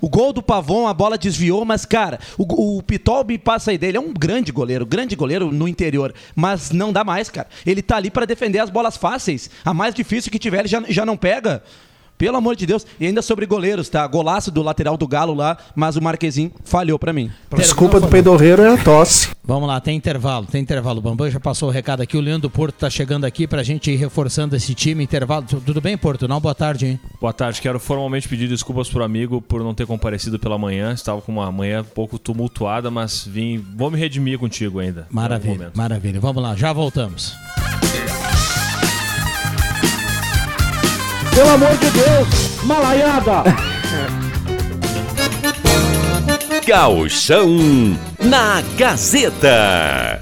O 0.03 0.10
gol 0.10 0.34
do 0.34 0.41
Pavon, 0.41 0.88
a 0.88 0.93
bola 0.95 1.15
desviou, 1.15 1.63
mas, 1.63 1.86
cara, 1.86 2.19
o, 2.36 2.77
o 2.77 2.81
Pitol 2.81 3.23
me 3.23 3.38
passa 3.38 3.69
aí 3.69 3.77
dele. 3.77 3.97
É 3.97 3.99
um 3.99 4.12
grande 4.12 4.51
goleiro, 4.51 4.84
grande 4.84 5.15
goleiro 5.15 5.51
no 5.51 5.67
interior. 5.67 6.12
Mas 6.36 6.71
não 6.71 6.91
dá 6.91 7.03
mais, 7.03 7.29
cara. 7.29 7.47
Ele 7.63 7.84
tá 7.84 7.97
ali 7.97 8.10
pra 8.10 8.25
defender 8.25 8.57
as 8.57 8.71
bolas 8.71 8.97
fáceis. 8.97 9.47
A 9.63 9.75
mais 9.75 9.93
difícil 9.93 10.31
que 10.31 10.39
tiver, 10.39 10.62
ele 10.62 10.67
já, 10.67 10.81
já 10.89 11.05
não 11.05 11.15
pega. 11.15 11.62
Pelo 12.21 12.38
amor 12.38 12.55
de 12.55 12.67
Deus. 12.67 12.86
E 12.99 13.07
ainda 13.07 13.19
sobre 13.23 13.47
goleiros, 13.47 13.89
tá? 13.89 14.05
Golaço 14.05 14.51
do 14.51 14.62
lateral 14.62 14.95
do 14.95 15.07
Galo 15.07 15.34
lá, 15.34 15.57
mas 15.75 15.95
o 15.95 16.01
Marquezinho 16.03 16.51
falhou 16.63 16.99
pra 16.99 17.12
mim. 17.12 17.31
Desculpa 17.55 17.99
do 17.99 18.07
peidorreiro 18.07 18.62
é 18.62 18.75
a 18.75 18.77
tosse. 18.77 19.29
Vamos 19.43 19.67
lá, 19.67 19.79
tem 19.81 19.97
intervalo, 19.97 20.45
tem 20.45 20.62
intervalo. 20.62 20.99
O 20.99 21.01
Bambam 21.01 21.31
já 21.31 21.39
passou 21.39 21.69
o 21.69 21.71
recado 21.71 22.01
aqui, 22.01 22.15
o 22.15 22.21
Leandro 22.21 22.47
Porto 22.47 22.75
tá 22.75 22.91
chegando 22.91 23.25
aqui 23.25 23.47
pra 23.47 23.63
gente 23.63 23.89
ir 23.89 23.95
reforçando 23.95 24.55
esse 24.55 24.75
time. 24.75 25.03
Intervalo. 25.03 25.47
Tu- 25.49 25.60
Tudo 25.65 25.81
bem, 25.81 25.97
Porto? 25.97 26.27
Não, 26.27 26.39
boa 26.39 26.53
tarde, 26.53 26.86
hein? 26.86 26.99
Boa 27.19 27.34
tarde, 27.34 27.60
quero 27.60 27.79
formalmente 27.79 28.29
pedir 28.29 28.47
desculpas 28.47 28.88
pro 28.88 29.03
amigo 29.03 29.41
por 29.41 29.63
não 29.63 29.73
ter 29.73 29.88
comparecido 29.88 30.38
pela 30.38 30.60
manhã. 30.60 30.93
Estava 30.93 31.21
com 31.23 31.31
uma 31.31 31.51
manhã 31.51 31.81
um 31.81 31.86
pouco 31.86 32.19
tumultuada, 32.19 32.91
mas 32.91 33.25
vim. 33.25 33.65
Vou 33.75 33.89
me 33.89 33.97
redimir 33.97 34.38
contigo 34.38 34.77
ainda. 34.77 35.07
Maravilha, 35.10 35.71
maravilha. 35.73 36.19
Vamos 36.19 36.43
lá, 36.43 36.55
já 36.55 36.71
voltamos. 36.71 37.34
Pelo 41.33 41.49
amor 41.49 41.77
de 41.77 41.89
Deus, 41.91 42.27
malaiada! 42.63 43.43
Gauchão 46.65 47.97
na 48.19 48.61
Gazeta. 48.77 50.21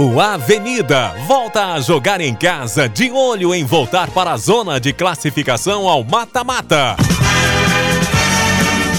O 0.00 0.18
Avenida 0.18 1.14
volta 1.28 1.74
a 1.74 1.80
jogar 1.80 2.22
em 2.22 2.34
casa 2.34 2.88
de 2.88 3.10
olho 3.10 3.54
em 3.54 3.64
voltar 3.64 4.08
para 4.10 4.32
a 4.32 4.36
zona 4.38 4.80
de 4.80 4.94
classificação 4.94 5.86
ao 5.86 6.02
mata-mata. 6.02 6.96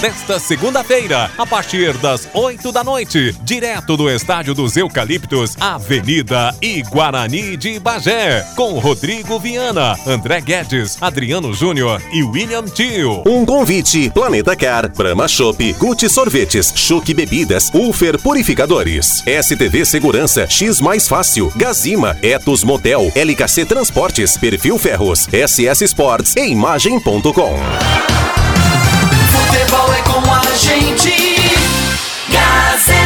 Nesta 0.02 0.40
segunda-feira, 0.40 1.30
a 1.38 1.46
partir 1.46 1.96
das 1.98 2.28
8 2.34 2.72
da 2.72 2.82
noite, 2.82 3.36
direto 3.44 3.96
do 3.96 4.10
Estádio 4.10 4.52
dos 4.52 4.76
Eucaliptos, 4.76 5.56
Avenida 5.60 6.52
e 6.60 6.82
Guarani 6.82 7.56
de 7.56 7.78
Bagé, 7.78 8.44
com 8.56 8.80
Rodrigo 8.80 9.38
Viana, 9.38 9.96
André 10.04 10.40
Guedes, 10.40 11.00
Adriano 11.00 11.54
Júnior 11.54 12.02
e 12.12 12.24
William 12.24 12.64
Tio. 12.64 13.22
Um 13.24 13.46
convite: 13.46 14.10
Planeta 14.10 14.56
Car, 14.56 14.90
Brahma 14.90 15.28
Shop, 15.28 15.72
Gucci 15.74 16.08
Sorvetes, 16.08 16.72
Chuque 16.74 17.14
Bebidas, 17.14 17.70
Ulfer 17.72 18.20
Purificadores, 18.20 19.22
STV 19.24 19.84
Segurança, 19.84 20.48
X 20.48 20.80
Mais 20.80 21.06
Fácil, 21.06 21.52
Gazima, 21.54 22.18
Etos 22.20 22.64
Motel, 22.64 23.12
LKC 23.14 23.64
Transportes, 23.66 24.36
Perfil 24.36 24.80
Ferros, 24.80 25.28
SS 25.32 25.84
Sports 25.84 26.34
e 26.34 26.48
Imagem.com. 26.48 28.41
Futebol 29.52 29.92
é 29.92 30.02
com 30.02 30.32
a 30.32 30.54
gente. 30.56 31.12
Gazeta. 32.30 33.02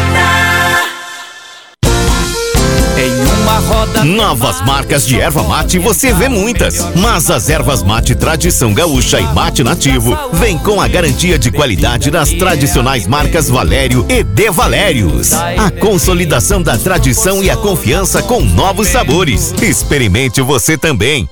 Em 2.96 3.40
uma 3.40 3.58
roda. 3.58 4.04
Novas 4.04 4.64
marcas 4.64 5.04
de 5.04 5.18
erva 5.18 5.42
mate 5.42 5.76
você 5.80 6.12
vê 6.12 6.28
muitas, 6.28 6.78
mas 6.94 7.28
as 7.30 7.50
ervas 7.50 7.82
mate 7.82 8.14
tradição 8.14 8.72
gaúcha 8.72 9.18
e 9.18 9.26
mate 9.34 9.64
nativo 9.64 10.16
vem 10.34 10.56
com 10.56 10.80
a 10.80 10.86
garantia 10.86 11.36
de 11.36 11.50
qualidade 11.50 12.12
das 12.12 12.30
tradicionais 12.30 13.08
marcas 13.08 13.48
Valério 13.48 14.06
e 14.08 14.22
De 14.22 14.48
Valérios. 14.48 15.32
A 15.32 15.68
consolidação 15.72 16.62
da 16.62 16.78
tradição 16.78 17.42
e 17.42 17.50
a 17.50 17.56
confiança 17.56 18.22
com 18.22 18.40
novos 18.40 18.86
sabores. 18.86 19.52
Experimente 19.60 20.40
você 20.40 20.78
também. 20.78 21.28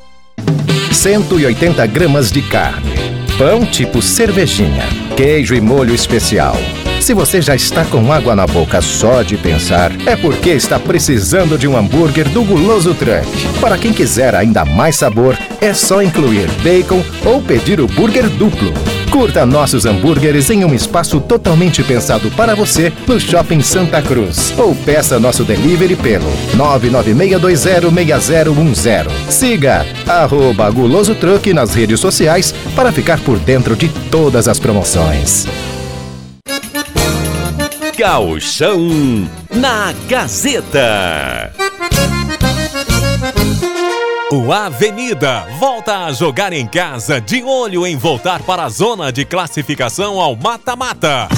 180 0.92 1.86
gramas 1.86 2.30
de 2.30 2.40
carne, 2.40 3.03
pão 3.38 3.66
tipo 3.66 4.00
cervejinha, 4.00 4.86
queijo 5.16 5.54
e 5.54 5.60
molho 5.60 5.94
especial. 5.94 6.56
Se 7.00 7.12
você 7.12 7.42
já 7.42 7.54
está 7.54 7.84
com 7.84 8.12
água 8.12 8.34
na 8.34 8.46
boca 8.46 8.80
só 8.80 9.22
de 9.22 9.36
pensar, 9.36 9.92
é 10.06 10.16
porque 10.16 10.50
está 10.50 10.78
precisando 10.78 11.58
de 11.58 11.66
um 11.66 11.76
hambúrguer 11.76 12.28
do 12.28 12.44
Guloso 12.44 12.94
Truck. 12.94 13.26
Para 13.60 13.76
quem 13.76 13.92
quiser 13.92 14.34
ainda 14.34 14.64
mais 14.64 14.96
sabor, 14.96 15.36
é 15.60 15.74
só 15.74 16.02
incluir 16.02 16.48
bacon 16.62 17.02
ou 17.24 17.42
pedir 17.42 17.80
o 17.80 17.86
burger 17.86 18.28
duplo. 18.28 18.72
Curta 19.14 19.46
nossos 19.46 19.86
hambúrgueres 19.86 20.50
em 20.50 20.64
um 20.64 20.74
espaço 20.74 21.20
totalmente 21.20 21.84
pensado 21.84 22.28
para 22.32 22.56
você 22.56 22.92
no 23.06 23.20
Shopping 23.20 23.60
Santa 23.60 24.02
Cruz. 24.02 24.52
Ou 24.58 24.74
peça 24.74 25.20
nosso 25.20 25.44
delivery 25.44 25.94
pelo 25.94 26.26
996206010. 26.56 29.06
Siga 29.30 29.86
arroba 30.04 30.68
Guloso 30.68 31.14
Truck 31.14 31.52
nas 31.52 31.76
redes 31.76 32.00
sociais 32.00 32.52
para 32.74 32.90
ficar 32.90 33.20
por 33.20 33.38
dentro 33.38 33.76
de 33.76 33.88
todas 34.10 34.48
as 34.48 34.58
promoções. 34.58 35.46
Gauchão 37.96 39.28
na 39.48 39.94
Gazeta. 40.08 41.53
O 44.36 44.52
Avenida 44.52 45.46
volta 45.60 46.06
a 46.06 46.12
jogar 46.12 46.52
em 46.52 46.66
casa 46.66 47.20
de 47.20 47.44
olho 47.44 47.86
em 47.86 47.96
voltar 47.96 48.42
para 48.42 48.64
a 48.64 48.68
zona 48.68 49.12
de 49.12 49.24
classificação 49.24 50.20
ao 50.20 50.34
mata-mata. 50.34 51.28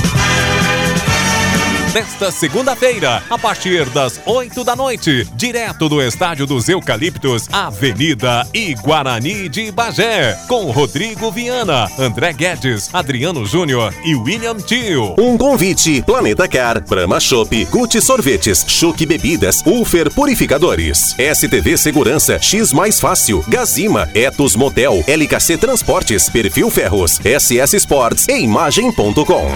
Nesta 1.96 2.30
segunda-feira, 2.30 3.22
a 3.30 3.38
partir 3.38 3.88
das 3.88 4.20
8 4.26 4.62
da 4.62 4.76
noite, 4.76 5.26
direto 5.34 5.88
do 5.88 6.02
Estádio 6.02 6.46
dos 6.46 6.68
Eucaliptos, 6.68 7.48
Avenida 7.50 8.46
e 8.52 8.74
Guarani 8.74 9.48
de 9.48 9.72
Bagé, 9.72 10.38
com 10.46 10.70
Rodrigo 10.70 11.32
Viana, 11.32 11.90
André 11.98 12.34
Guedes, 12.34 12.90
Adriano 12.92 13.46
Júnior 13.46 13.94
e 14.04 14.14
William 14.14 14.56
Tio. 14.56 15.14
Um 15.18 15.38
convite: 15.38 16.02
Planeta 16.02 16.46
Car, 16.46 16.84
Brahma 16.86 17.18
Shop, 17.18 17.64
Gucci 17.70 18.02
Sorvetes, 18.02 18.62
Chuque 18.68 19.06
Bebidas, 19.06 19.62
Ulfer 19.64 20.12
Purificadores, 20.12 21.16
STV 21.18 21.78
Segurança, 21.78 22.38
X 22.38 22.74
Mais 22.74 23.00
Fácil, 23.00 23.42
Gazima, 23.48 24.06
Etos 24.14 24.54
Motel, 24.54 25.02
LKC 25.06 25.56
Transportes, 25.56 26.28
Perfil 26.28 26.70
Ferros, 26.70 27.18
SS 27.24 27.74
Sports 27.74 28.28
e 28.28 28.40
Imagem.com. 28.40 29.46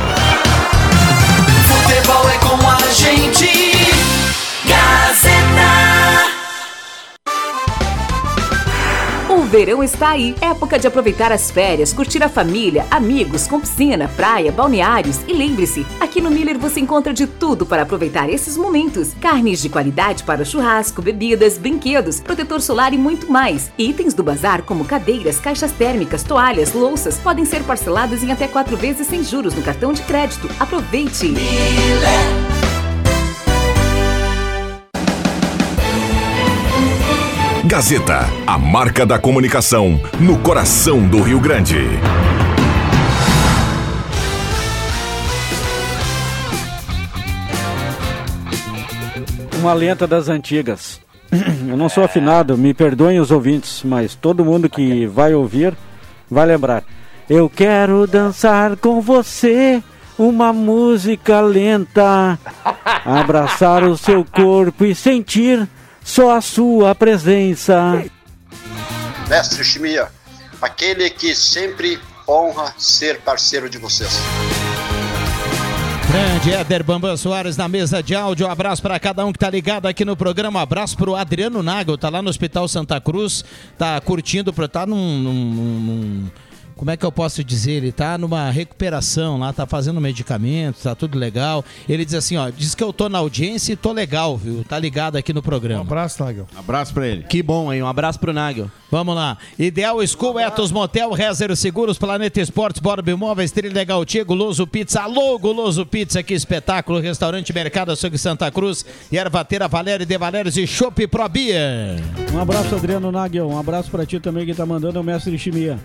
Futebol 1.90 2.30
é 2.30 2.38
com 2.38 2.68
a 2.68 2.88
gente. 2.92 3.90
Gazeta. 4.64 5.39
Verão 9.50 9.82
está 9.82 10.10
aí, 10.10 10.32
época 10.40 10.78
de 10.78 10.86
aproveitar 10.86 11.32
as 11.32 11.50
férias, 11.50 11.92
curtir 11.92 12.22
a 12.22 12.28
família, 12.28 12.86
amigos, 12.88 13.48
com 13.48 13.58
piscina, 13.58 14.08
praia, 14.14 14.52
balneários 14.52 15.18
e 15.26 15.32
lembre-se, 15.32 15.84
aqui 15.98 16.20
no 16.20 16.30
Miller 16.30 16.56
você 16.56 16.78
encontra 16.78 17.12
de 17.12 17.26
tudo 17.26 17.66
para 17.66 17.82
aproveitar 17.82 18.30
esses 18.30 18.56
momentos. 18.56 19.12
Carnes 19.20 19.60
de 19.60 19.68
qualidade 19.68 20.22
para 20.22 20.44
churrasco, 20.44 21.02
bebidas, 21.02 21.58
brinquedos, 21.58 22.20
protetor 22.20 22.60
solar 22.60 22.94
e 22.94 22.98
muito 22.98 23.30
mais. 23.30 23.72
Itens 23.76 24.14
do 24.14 24.22
bazar 24.22 24.62
como 24.62 24.84
cadeiras, 24.84 25.40
caixas 25.40 25.72
térmicas, 25.72 26.22
toalhas, 26.22 26.72
louças 26.72 27.18
podem 27.18 27.44
ser 27.44 27.64
parcelados 27.64 28.22
em 28.22 28.30
até 28.30 28.46
quatro 28.46 28.76
vezes 28.76 29.08
sem 29.08 29.24
juros 29.24 29.54
no 29.54 29.62
cartão 29.62 29.92
de 29.92 30.02
crédito. 30.02 30.48
Aproveite! 30.60 31.34
Gazeta, 37.70 38.28
a 38.48 38.58
marca 38.58 39.06
da 39.06 39.16
comunicação 39.16 40.00
no 40.18 40.36
coração 40.40 41.06
do 41.06 41.22
Rio 41.22 41.38
Grande. 41.38 41.76
Uma 49.60 49.72
lenta 49.72 50.04
das 50.04 50.28
antigas. 50.28 51.00
Eu 51.30 51.76
não 51.76 51.88
sou 51.88 52.02
afinado, 52.02 52.58
me 52.58 52.74
perdoem 52.74 53.20
os 53.20 53.30
ouvintes, 53.30 53.82
mas 53.84 54.16
todo 54.16 54.44
mundo 54.44 54.68
que 54.68 55.06
vai 55.06 55.32
ouvir 55.32 55.72
vai 56.28 56.46
lembrar. 56.46 56.82
Eu 57.28 57.48
quero 57.48 58.04
dançar 58.04 58.76
com 58.78 59.00
você 59.00 59.80
uma 60.18 60.52
música 60.52 61.40
lenta, 61.40 62.36
abraçar 63.04 63.84
o 63.84 63.96
seu 63.96 64.24
corpo 64.24 64.84
e 64.84 64.92
sentir 64.92 65.68
só 66.04 66.36
a 66.36 66.40
sua 66.40 66.94
presença. 66.94 68.04
Mestre 69.28 69.64
Chimia, 69.64 70.08
aquele 70.60 71.08
que 71.10 71.34
sempre 71.34 71.98
honra 72.28 72.74
ser 72.78 73.20
parceiro 73.20 73.68
de 73.68 73.78
vocês. 73.78 74.10
Grande 76.10 76.52
Éder 76.52 76.82
Bambam 76.82 77.16
Soares 77.16 77.56
na 77.56 77.68
mesa 77.68 78.02
de 78.02 78.16
áudio. 78.16 78.46
Um 78.46 78.50
abraço 78.50 78.82
para 78.82 78.98
cada 78.98 79.24
um 79.24 79.32
que 79.32 79.38
tá 79.38 79.48
ligado 79.48 79.86
aqui 79.86 80.04
no 80.04 80.16
programa. 80.16 80.58
Um 80.58 80.62
abraço 80.62 80.96
pro 80.96 81.14
Adriano 81.14 81.62
Nagel, 81.62 81.96
tá 81.96 82.08
lá 82.08 82.20
no 82.20 82.28
Hospital 82.28 82.66
Santa 82.66 83.00
Cruz, 83.00 83.44
tá 83.78 84.00
curtindo, 84.00 84.52
tá 84.68 84.84
num, 84.84 85.18
num- 85.18 85.44
num- 85.44 86.30
como 86.80 86.90
é 86.90 86.96
que 86.96 87.04
eu 87.04 87.12
posso 87.12 87.44
dizer? 87.44 87.72
Ele 87.72 87.92
tá 87.92 88.16
numa 88.16 88.50
recuperação 88.50 89.38
lá, 89.38 89.52
tá 89.52 89.66
fazendo 89.66 90.00
medicamentos, 90.00 90.82
tá 90.82 90.94
tudo 90.94 91.18
legal. 91.18 91.62
Ele 91.86 92.06
diz 92.06 92.14
assim, 92.14 92.38
ó, 92.38 92.48
diz 92.48 92.74
que 92.74 92.82
eu 92.82 92.90
tô 92.90 93.06
na 93.06 93.18
audiência 93.18 93.74
e 93.74 93.76
tô 93.76 93.92
legal, 93.92 94.34
viu? 94.34 94.64
Tá 94.64 94.78
ligado 94.78 95.16
aqui 95.16 95.30
no 95.34 95.42
programa. 95.42 95.80
Um 95.80 95.86
abraço, 95.86 96.24
Nagel. 96.24 96.46
Abraço 96.56 96.94
pra 96.94 97.06
ele. 97.06 97.24
Que 97.24 97.42
bom, 97.42 97.70
hein? 97.70 97.82
Um 97.82 97.86
abraço 97.86 98.18
pro 98.18 98.32
Nagel. 98.32 98.70
Vamos 98.90 99.14
lá. 99.14 99.36
Ideal 99.58 99.98
School, 100.06 100.40
Etos 100.40 100.72
Motel, 100.72 101.12
Rezer 101.12 101.54
Seguros, 101.54 101.98
Planeta 101.98 102.40
Esportes, 102.40 102.80
Borba 102.80 103.10
Imóveis, 103.10 103.52
Trilha 103.52 103.74
Legal 103.74 104.02
Tia, 104.06 104.24
Guloso 104.24 104.66
Pizza. 104.66 105.02
Alô, 105.02 105.38
Guloso 105.38 105.84
Pizza, 105.84 106.22
que 106.22 106.32
espetáculo. 106.32 106.98
Restaurante 106.98 107.52
Mercado 107.52 107.92
Açougue 107.92 108.16
Santa 108.16 108.50
Cruz, 108.50 108.86
Ervateira 109.12 109.68
Valério 109.68 110.06
de 110.06 110.16
Valérios 110.16 110.56
e 110.56 110.66
Chopp 110.66 111.06
Pro 111.08 111.28
Beer. 111.28 112.00
Um 112.32 112.38
abraço, 112.38 112.74
Adriano 112.74 113.12
Nagel. 113.12 113.50
Um 113.50 113.58
abraço 113.58 113.90
pra 113.90 114.06
ti 114.06 114.18
também 114.18 114.46
que 114.46 114.54
tá 114.54 114.64
mandando 114.64 114.96
é 114.96 115.00
o 115.02 115.04
mestre 115.04 115.38
Chimia. 115.38 115.78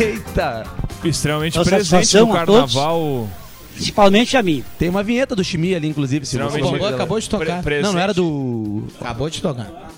Eita! 0.00 0.64
Extremamente 1.04 1.56
Uma 1.58 1.64
presente 1.64 2.16
no 2.18 2.32
carnaval. 2.32 3.28
Principalmente 3.74 4.36
a 4.36 4.42
mim. 4.42 4.64
Tem 4.78 4.88
uma 4.88 5.02
vinheta 5.02 5.36
do 5.36 5.44
Chimia 5.44 5.76
ali, 5.76 5.88
inclusive. 5.88 6.26
Se 6.26 6.36
Extremamente 6.36 6.78
você-. 6.80 6.94
Acabou 6.94 7.20
de 7.20 7.28
tocar. 7.28 7.62
Pre- 7.62 7.80
Não, 7.80 7.92
não 7.92 8.00
era 8.00 8.12
do. 8.12 8.88
Acabou 9.00 9.30
de 9.30 9.40
tocar. 9.40 9.88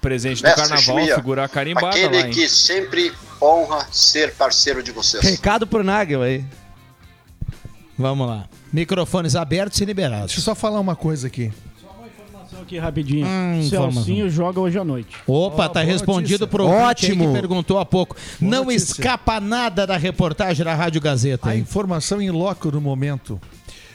Presente 0.00 0.42
do 0.42 0.48
carnaval, 0.54 0.78
Chimia, 0.78 1.14
figura 1.14 1.48
carimbada 1.48 1.88
aquele 1.88 2.20
lá, 2.20 2.26
hein? 2.26 2.32
que 2.32 2.48
sempre 2.48 3.12
honra 3.40 3.86
ser 3.90 4.32
parceiro 4.34 4.82
de 4.82 4.92
vocês. 4.92 5.22
Recado 5.22 5.66
pro 5.66 5.82
Nagel 5.84 6.22
aí. 6.22 6.44
Vamos 7.98 8.26
lá. 8.26 8.46
Microfones 8.72 9.36
abertos 9.36 9.78
e 9.80 9.84
liberados. 9.84 10.26
Deixa 10.28 10.40
eu 10.40 10.44
só 10.44 10.54
falar 10.54 10.80
uma 10.80 10.96
coisa 10.96 11.26
aqui. 11.26 11.52
Aqui 12.60 12.78
rapidinho. 12.78 13.26
Hum, 13.26 13.62
Celcinho 13.68 14.30
joga 14.30 14.60
hoje 14.60 14.78
à 14.78 14.84
noite. 14.84 15.16
Opa, 15.26 15.68
tá 15.68 15.82
respondido 15.82 16.48
pro 16.48 16.64
ouvinte 16.64 17.06
aí 17.06 17.12
Ótimo. 17.12 17.26
que 17.26 17.32
perguntou 17.32 17.78
há 17.78 17.84
pouco. 17.84 18.16
Não 18.40 18.64
notícia. 18.64 18.92
escapa 18.92 19.40
nada 19.40 19.86
da 19.86 19.96
reportagem 19.96 20.64
da 20.64 20.74
Rádio 20.74 21.00
Gazeta. 21.00 21.50
A 21.50 21.54
hein? 21.54 21.62
informação 21.62 22.20
em 22.20 22.30
loco 22.30 22.70
no 22.70 22.80
momento. 22.80 23.40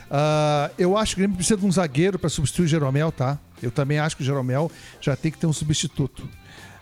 Ah, 0.09 0.71
eu 0.77 0.97
acho 0.97 1.15
que 1.15 1.21
o 1.21 1.23
Grêmio 1.23 1.35
precisa 1.35 1.57
de 1.59 1.65
um 1.65 1.71
zagueiro 1.71 2.17
para 2.17 2.29
substituir 2.29 2.65
o 2.65 2.67
Jeromel, 2.67 3.11
tá? 3.11 3.37
Eu 3.61 3.71
também 3.71 3.99
acho 3.99 4.15
que 4.15 4.21
o 4.21 4.25
Jeromel 4.25 4.71
já 5.01 5.15
tem 5.15 5.31
que 5.31 5.37
ter 5.37 5.47
um 5.47 5.53
substituto. 5.53 6.27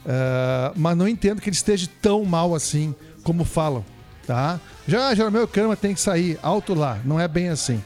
Ah, 0.05 0.71
mas 0.75 0.97
não 0.97 1.07
entendo 1.07 1.41
que 1.41 1.49
ele 1.49 1.55
esteja 1.55 1.87
tão 2.01 2.23
mal 2.25 2.53
assim 2.53 2.93
como 3.23 3.45
falam, 3.45 3.83
tá? 4.27 4.59
Já 4.87 5.15
Jeromel 5.15 5.43
e 5.43 5.47
Cama 5.47 5.75
tem 5.75 5.93
que 5.93 6.01
sair 6.01 6.37
alto 6.43 6.73
lá, 6.73 6.99
não 7.05 7.19
é 7.19 7.27
bem 7.27 7.49
assim. 7.49 7.81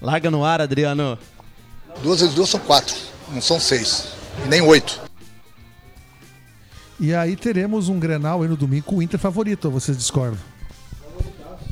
Larga 0.00 0.30
no 0.30 0.44
ar, 0.44 0.60
Adriano. 0.60 1.18
Duas 2.02 2.20
vezes 2.20 2.34
duas 2.34 2.48
são 2.48 2.60
quatro, 2.60 2.94
não 3.32 3.40
são 3.40 3.60
seis. 3.60 4.08
E 4.44 4.48
nem 4.48 4.60
oito. 4.62 5.00
E 6.98 7.14
aí 7.14 7.34
teremos 7.36 7.88
um 7.88 7.98
Grenal 7.98 8.42
aí 8.42 8.48
no 8.48 8.56
domingo 8.56 8.84
com 8.86 8.96
o 8.96 9.02
Inter 9.02 9.18
favorito, 9.18 9.66
ou 9.66 9.70
vocês 9.72 9.96
discordam? 9.96 10.38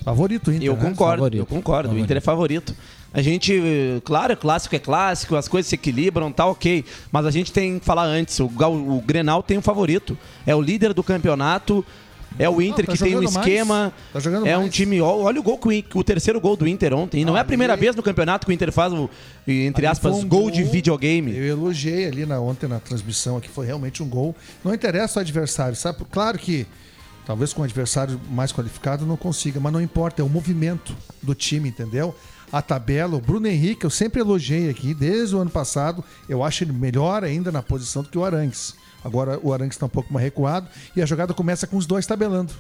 Favorito 0.05 0.49
o 0.51 0.55
Inter, 0.55 0.67
Eu 0.69 0.77
né? 0.77 0.83
concordo, 0.83 1.17
Favorito. 1.19 1.41
eu 1.41 1.47
concordo. 1.47 1.88
O 1.88 1.91
Favorito. 1.91 2.05
Inter 2.05 2.17
é 2.17 2.21
favorito. 2.21 2.75
A 3.12 3.23
gente, 3.23 4.03
claro, 4.05 4.37
clássico 4.37 4.75
é 4.77 4.79
clássico, 4.79 5.35
as 5.37 5.49
coisas 5.49 5.69
se 5.69 5.75
equilibram, 5.75 6.31
tá 6.31 6.45
ok. 6.47 6.85
Mas 7.11 7.25
a 7.27 7.31
gente 7.31 7.53
tem 7.53 7.79
que 7.79 7.85
falar 7.85 8.05
antes, 8.05 8.38
o, 8.38 8.45
o 8.47 9.03
Grenal 9.05 9.43
tem 9.43 9.57
um 9.59 9.62
favorito. 9.62 10.17
É 10.47 10.55
o 10.55 10.61
líder 10.61 10.93
do 10.93 11.03
campeonato, 11.03 11.85
é 12.38 12.49
o 12.49 12.61
Inter 12.61 12.85
tá 12.85 12.93
que 12.93 12.99
tem 12.99 13.17
um 13.17 13.23
esquema. 13.23 13.93
Tá 14.12 14.21
é 14.45 14.57
um 14.57 14.62
mais. 14.62 14.75
time. 14.75 15.01
ó, 15.01 15.17
Olha 15.17 15.41
o 15.41 15.43
gol 15.43 15.59
que 15.59 15.69
o, 15.69 15.99
o 16.01 16.05
terceiro 16.05 16.41
gol 16.41 16.57
do 16.57 16.67
Inter 16.67 16.93
ontem. 16.95 17.23
E 17.23 17.25
não 17.25 17.37
é 17.37 17.41
a 17.41 17.45
primeira 17.45 17.77
vez 17.77 17.95
no 17.95 18.03
campeonato 18.03 18.47
que 18.47 18.53
o 18.53 18.55
Inter 18.55 18.73
faz 18.73 18.93
o, 18.93 19.09
entre 19.47 19.87
Ali 19.87 19.93
aspas, 19.93 20.14
um 20.14 20.27
gol, 20.27 20.51
de 20.51 20.62
videogame. 20.62 21.37
Eu 21.37 21.45
elogiei 21.45 22.07
ali 22.07 22.27
na, 22.27 22.41
ontem 22.41 22.69
na 22.69 22.81
transmissão 22.81 23.37
aqui, 23.37 23.49
foi 23.49 23.67
realmente 23.67 24.03
um 24.03 24.09
gol. 24.09 24.35
Não 24.64 24.75
interessa 24.75 25.19
o 25.19 25.23
adversário, 25.23 25.77
sabe? 25.77 26.05
Claro 26.11 26.38
que 26.38 26.67
talvez 27.27 27.53
com 27.53 27.62
o 27.62 27.64
adversário 27.64 28.21
mais 28.31 28.53
qualificado 28.53 29.05
não 29.05 29.17
consiga, 29.17 29.61
mas 29.61 29.73
não 29.73 29.81
importa, 29.81 30.23
é 30.23 30.25
o 30.25 30.29
movimento 30.29 30.97
do 31.23 31.35
time, 31.35 31.69
entendeu? 31.69 32.14
A 32.51 32.62
tabela, 32.62 33.17
o 33.17 33.21
Bruno 33.21 33.47
Henrique, 33.47 33.85
eu 33.85 33.91
sempre 33.91 34.21
elogiei 34.21 34.71
aqui, 34.71 34.95
desde 34.95 35.37
o 35.37 35.38
ano 35.38 35.51
passado, 35.51 36.03
eu 36.27 36.43
acho 36.43 36.64
ele 36.64 36.73
melhor 36.73 37.23
ainda 37.23 37.53
na 37.53 37.62
posição 37.62 38.03
do 38.03 38.09
que 38.09 38.17
o 38.17 38.25
Arangues. 38.25 38.75
Agora 39.04 39.38
o 39.42 39.52
Arangues 39.52 39.76
está 39.76 39.87
um 39.87 39.90
pouco 39.90 40.12
mais 40.12 40.24
recuado 40.24 40.68
e 40.94 41.02
a 41.02 41.06
jogada 41.06 41.32
começa 41.32 41.66
com 41.66 41.76
os 41.76 41.87
dois 41.87 42.06
tabelando. 42.06 42.52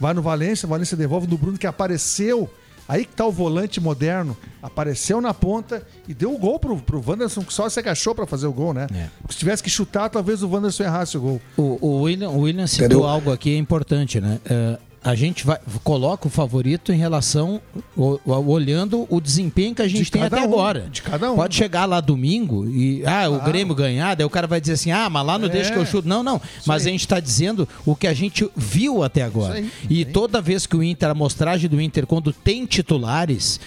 Vai 0.00 0.14
no 0.14 0.22
Valência, 0.22 0.66
o 0.66 0.68
Valência 0.68 0.96
devolve 0.96 1.26
no 1.26 1.36
Bruno 1.36 1.58
que 1.58 1.66
apareceu 1.66 2.50
Aí 2.88 3.04
que 3.04 3.14
tá 3.14 3.26
o 3.26 3.30
volante 3.30 3.82
moderno, 3.82 4.34
apareceu 4.62 5.20
na 5.20 5.34
ponta 5.34 5.86
e 6.08 6.14
deu 6.14 6.34
o 6.34 6.38
gol 6.38 6.58
pro, 6.58 6.78
pro 6.78 7.04
Wanderson, 7.06 7.42
que 7.42 7.52
só 7.52 7.68
se 7.68 7.78
agachou 7.78 8.14
pra 8.14 8.26
fazer 8.26 8.46
o 8.46 8.52
gol, 8.52 8.72
né? 8.72 8.86
Se 9.28 9.36
tivesse 9.36 9.62
que 9.62 9.68
chutar, 9.68 10.08
talvez 10.08 10.42
o 10.42 10.48
Wanderson 10.48 10.84
errasse 10.84 11.18
o 11.18 11.20
gol. 11.20 11.40
O, 11.54 11.78
o 11.86 12.02
William, 12.02 12.30
o 12.30 12.40
William 12.40 12.66
citou 12.66 12.86
Entendeu? 12.86 13.06
algo 13.06 13.30
aqui 13.30 13.54
importante, 13.54 14.22
né? 14.22 14.40
É, 14.46 14.78
a 15.02 15.14
gente 15.14 15.46
vai, 15.46 15.58
coloca 15.84 16.26
o 16.26 16.30
favorito 16.30 16.92
em 16.92 16.96
relação, 16.98 17.60
o- 17.96 18.18
o- 18.24 18.50
olhando 18.50 19.06
o 19.08 19.20
desempenho 19.20 19.74
que 19.74 19.80
a 19.80 19.86
gente 19.88 20.04
De 20.04 20.10
tem 20.10 20.22
até 20.24 20.40
um, 20.40 20.44
agora. 20.44 20.88
de 20.90 21.02
cada 21.02 21.30
um. 21.32 21.36
Pode 21.36 21.54
chegar 21.54 21.84
lá 21.86 22.00
domingo 22.00 22.68
e, 22.68 23.02
ah, 23.06 23.28
o 23.30 23.40
Grêmio 23.42 23.74
ganhar, 23.74 24.16
daí 24.16 24.26
o 24.26 24.30
cara 24.30 24.46
vai 24.46 24.60
dizer 24.60 24.72
assim, 24.74 24.90
ah, 24.90 25.08
mas 25.08 25.24
lá 25.24 25.38
no 25.38 25.46
É. 25.46 25.48
deixa 25.48 25.72
que 25.72 25.78
eu 25.78 25.86
chuto. 25.86 26.08
Não, 26.08 26.22
não. 26.22 26.40
Mas 26.66 26.84
a 26.86 26.90
gente 26.90 27.00
está 27.00 27.20
dizendo 27.20 27.66
o 27.86 27.94
que 27.94 28.06
a 28.08 28.12
gente 28.12 28.50
viu 28.56 29.02
até 29.04 29.22
agora. 29.22 29.60
Isso 29.60 29.70
E 29.88 30.04
toda 30.04 30.40
vez 30.40 30.66
que 30.66 30.76
o 30.76 30.82
Inter, 30.82 31.08
a 31.08 31.12
amostragem 31.12 31.70
do 31.70 31.80
Inter, 31.80 32.04
quando 32.06 32.32
tem 32.32 32.66
titulares, 32.66 33.60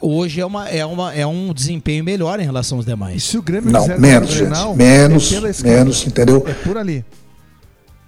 hoje 0.00 0.40
é, 0.40 0.46
uma, 0.46 0.68
é, 0.68 0.84
uma, 0.84 1.14
é 1.14 1.26
um 1.26 1.54
desempenho 1.54 2.02
melhor 2.02 2.40
em 2.40 2.44
relação 2.44 2.78
aos 2.78 2.84
demais. 2.86 3.22
Se 3.22 3.38
o 3.38 3.42
Grêmio 3.42 3.70
Não, 3.70 3.86
menos, 3.98 4.34
Grenal, 4.34 4.68
gente. 4.70 4.78
Menos, 4.78 5.30
é 5.32 5.34
pela 5.36 5.50
esquerda. 5.50 5.78
menos, 5.78 6.06
entendeu? 6.06 6.44
É 6.46 6.52
por 6.54 6.76
ali. 6.76 7.04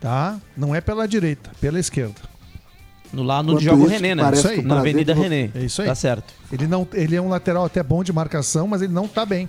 Tá? 0.00 0.38
Não 0.56 0.74
é 0.74 0.80
pela 0.80 1.06
direita, 1.08 1.50
pela 1.60 1.78
esquerda. 1.78 2.14
No 3.14 3.22
lá 3.22 3.42
no 3.42 3.50
Enquanto 3.52 3.62
joga 3.64 3.76
o 3.82 3.86
isso, 3.86 3.90
René, 3.94 4.14
né? 4.14 4.22
parece 4.22 4.42
Isso 4.42 4.50
aí. 4.50 4.62
Na 4.62 4.80
Avenida 4.80 5.14
René. 5.14 5.50
É 5.54 5.64
isso 5.64 5.80
aí. 5.82 5.88
Tá 5.88 5.94
certo. 5.94 6.32
Ele, 6.52 6.66
não, 6.66 6.86
ele 6.92 7.16
é 7.16 7.20
um 7.22 7.28
lateral 7.28 7.64
até 7.64 7.82
bom 7.82 8.02
de 8.04 8.12
marcação, 8.12 8.66
mas 8.66 8.82
ele 8.82 8.92
não 8.92 9.06
tá 9.08 9.24
bem. 9.24 9.48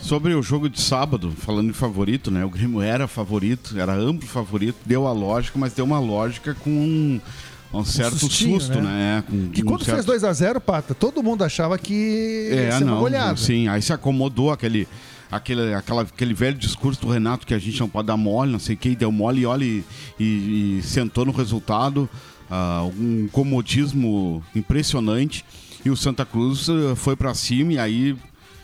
Sobre 0.00 0.34
o 0.34 0.42
jogo 0.42 0.68
de 0.68 0.80
sábado, 0.80 1.30
falando 1.36 1.68
em 1.70 1.72
favorito, 1.74 2.30
né? 2.30 2.44
O 2.44 2.48
Grêmio 2.50 2.80
era 2.80 3.06
favorito, 3.06 3.78
era 3.78 3.92
amplo 3.94 4.26
favorito, 4.26 4.76
deu 4.86 5.06
a 5.06 5.12
lógica, 5.12 5.58
mas 5.58 5.74
deu 5.74 5.84
uma 5.84 5.98
lógica 6.00 6.54
com 6.54 6.70
um, 6.70 7.20
um 7.74 7.84
certo 7.84 8.16
sustinho, 8.18 8.58
susto, 8.58 8.80
né? 8.80 9.18
É, 9.18 9.30
com- 9.30 9.50
Que 9.50 9.62
quando 9.62 9.82
um 9.82 9.84
certo... 9.84 10.04
fez 10.10 10.22
2x0, 10.22 10.58
Pata, 10.60 10.94
todo 10.94 11.22
mundo 11.22 11.44
achava 11.44 11.76
que 11.76 11.92
ia 12.50 12.60
É, 12.60 12.70
ser 12.72 12.84
uma 12.84 12.92
não, 12.94 13.00
goleada. 13.00 13.36
sim, 13.36 13.68
aí 13.68 13.82
se 13.82 13.92
acomodou 13.92 14.50
aquele, 14.50 14.88
aquele, 15.30 15.74
aquela, 15.74 16.00
aquele 16.02 16.32
velho 16.32 16.56
discurso 16.56 16.98
do 17.02 17.08
Renato 17.10 17.46
que 17.46 17.52
a 17.52 17.58
gente 17.58 17.78
não 17.78 17.88
pode 17.88 18.06
dar 18.06 18.16
mole, 18.16 18.50
não 18.50 18.58
sei 18.58 18.76
quem 18.76 18.94
deu 18.94 19.12
mole 19.12 19.42
e 19.42 19.46
olha 19.46 19.64
e, 19.64 19.84
e- 20.18 20.78
e 20.78 20.82
sentou 20.82 21.26
no 21.26 21.32
resultado, 21.32 22.08
ah, 22.50 22.84
um 22.98 23.28
comodismo 23.32 24.42
impressionante 24.54 25.44
e 25.84 25.90
o 25.90 25.96
Santa 25.96 26.24
Cruz 26.24 26.68
eh, 26.68 26.94
foi 26.94 27.16
pra 27.16 27.32
cima 27.34 27.72
e 27.74 27.78
aí 27.78 28.16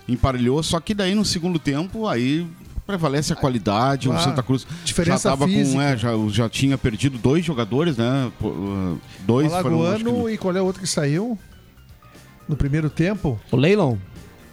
emparelhou, 0.09 0.63
só 0.63 0.79
que 0.81 0.93
daí 0.95 1.15
no 1.15 1.25
segundo 1.25 1.59
tempo 1.59 2.07
aí 2.07 2.47
prevalece 2.87 3.33
a 3.33 3.37
qualidade, 3.37 4.07
Claro. 4.07 4.21
o 4.21 4.25
Santa 4.25 4.43
Cruz 4.43 4.67
Diferença 4.85 5.29
já 5.29 5.31
tava 5.31 5.47
física. 5.49 5.73
com, 5.77 5.83
é, 5.83 5.97
já, 5.97 6.11
já 6.31 6.49
tinha 6.49 6.79
perdido 6.79 7.19
dois 7.19 7.45
jogadores, 7.45 7.97
né? 7.97 8.31
Ah, 8.43 8.95
Dois 9.27 9.49
o 9.53 9.63
foram, 9.63 9.81
Alagoano 9.83 10.31
e 10.31 10.37
qual 10.39 10.55
é 10.57 10.61
o 10.63 10.65
outro 10.65 10.81
que 10.81 10.87
saiu? 10.87 11.37
No 12.49 12.55
primeiro 12.57 12.89
tempo? 12.89 13.41
O 13.51 13.57
Leilon. 13.57 13.97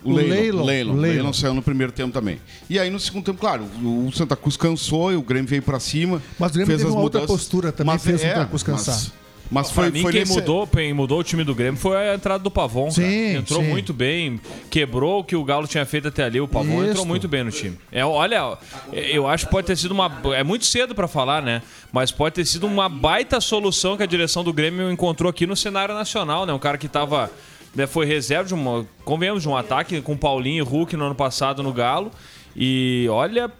O 0.03 0.09
O 0.09 0.13
Leilon, 0.15 0.63
Leilon, 0.95 1.31
saiu 1.31 1.53
no 1.53 1.61
primeiro 1.61 1.93
tempo 1.93 2.11
também. 2.11 2.39
E 2.69 2.79
aí 2.79 2.89
no 2.89 2.99
segundo 2.99 3.23
tempo, 3.23 3.39
claro, 3.39 3.63
o 3.83 4.09
Santa 4.13 4.35
Cruz 4.35 4.57
cansou 4.57 5.11
e 5.13 5.15
o 5.15 5.21
Grêmio 5.21 5.47
veio 5.47 5.61
pra 5.61 5.79
cima. 5.79 6.19
Mas 6.39 6.49
o 6.51 6.53
Grêmio 6.55 6.67
fez 6.67 6.79
teve 6.79 6.89
as 6.89 6.95
uma 6.95 7.03
outra 7.03 7.21
mudanças. 7.21 7.39
postura 7.41 7.71
também, 7.71 7.97
fez 7.99 8.19
o 8.19 8.23
Santa 8.23 8.45
Cruz 8.47 8.63
cansar. 8.63 8.95
Mas, 8.95 9.13
mas 9.51 9.71
Pra 9.71 9.83
foi, 9.83 9.91
mim, 9.91 10.01
foi 10.01 10.11
quem 10.11 10.21
nesse- 10.21 10.33
mudou, 10.33 10.65
quem 10.67 10.93
mudou 10.93 11.19
o 11.19 11.23
time 11.23 11.43
do 11.43 11.53
Grêmio 11.53 11.79
foi 11.79 11.95
a 11.95 12.15
entrada 12.15 12.43
do 12.43 12.49
Pavon. 12.49 12.89
cara. 12.89 13.07
Sim, 13.07 13.35
Entrou 13.37 13.61
sim. 13.61 13.67
muito 13.69 13.93
bem, 13.93 14.39
quebrou 14.69 15.19
o 15.19 15.23
que 15.23 15.35
o 15.35 15.43
Galo 15.43 15.67
tinha 15.67 15.85
feito 15.85 16.07
até 16.07 16.23
ali. 16.23 16.39
O 16.41 16.47
Pavon 16.47 16.81
Isso. 16.81 16.91
entrou 16.91 17.05
muito 17.05 17.27
bem 17.27 17.43
no 17.43 17.51
time. 17.51 17.77
É, 17.91 18.03
olha, 18.05 18.57
eu 18.91 19.27
acho 19.27 19.45
que 19.45 19.51
pode 19.51 19.67
ter 19.67 19.75
sido 19.75 19.91
uma. 19.91 20.11
É 20.35 20.43
muito 20.43 20.65
cedo 20.65 20.95
pra 20.95 21.07
falar, 21.07 21.41
né? 21.41 21.61
Mas 21.91 22.11
pode 22.11 22.35
ter 22.35 22.45
sido 22.45 22.65
uma 22.65 22.89
baita 22.89 23.39
solução 23.39 23.95
que 23.95 24.03
a 24.03 24.07
direção 24.07 24.43
do 24.43 24.51
Grêmio 24.51 24.91
encontrou 24.91 25.29
aqui 25.29 25.45
no 25.45 25.55
cenário 25.55 25.93
nacional, 25.93 26.45
né? 26.45 26.53
Um 26.53 26.59
cara 26.59 26.77
que 26.77 26.87
tava. 26.87 27.29
né, 27.75 27.87
foi 27.87 28.05
reserva 28.05 28.45
de 28.45 28.53
uma. 28.53 28.85
Convenhamos, 29.03 29.41
de 29.43 29.49
um 29.49 29.57
ataque 29.57 29.99
com 30.01 30.15
Paulinho 30.15 30.59
e 30.63 30.67
Hulk 30.67 30.95
no 30.95 31.05
ano 31.05 31.15
passado 31.15 31.63
no 31.63 31.73
Galo. 31.73 32.11
E 32.55 33.07
olha, 33.09 33.51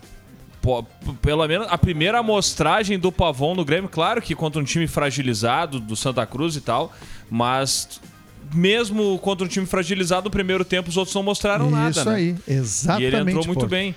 pô, 0.64 0.82
pelo 1.22 1.46
menos 1.46 1.68
a 1.70 1.78
primeira 1.78 2.20
amostragem 2.20 2.98
do 2.98 3.12
Pavon 3.12 3.54
no 3.54 3.66
Grêmio, 3.66 3.90
claro 3.90 4.22
que 4.22 4.34
contra 4.34 4.62
um 4.62 4.64
time 4.64 4.88
fragilizado 4.88 5.78
do 5.78 5.94
Santa 5.94 6.26
Cruz 6.26 6.56
e 6.56 6.62
tal, 6.62 6.92
mas 7.30 8.00
mesmo 8.54 9.20
contra 9.20 9.46
um 9.46 9.48
time 9.50 9.66
fragilizado 9.66 10.26
no 10.26 10.32
primeiro 10.32 10.64
tempo 10.64 10.90
os 10.90 10.96
outros 10.96 11.14
não 11.14 11.22
mostraram 11.22 11.70
nada. 11.70 11.90
Isso 11.92 12.10
né? 12.10 12.16
aí, 12.16 12.36
exatamente. 12.48 13.04
E 13.04 13.06
ele 13.06 13.32
entrou 13.32 13.46
muito 13.46 13.68
bem. 13.68 13.94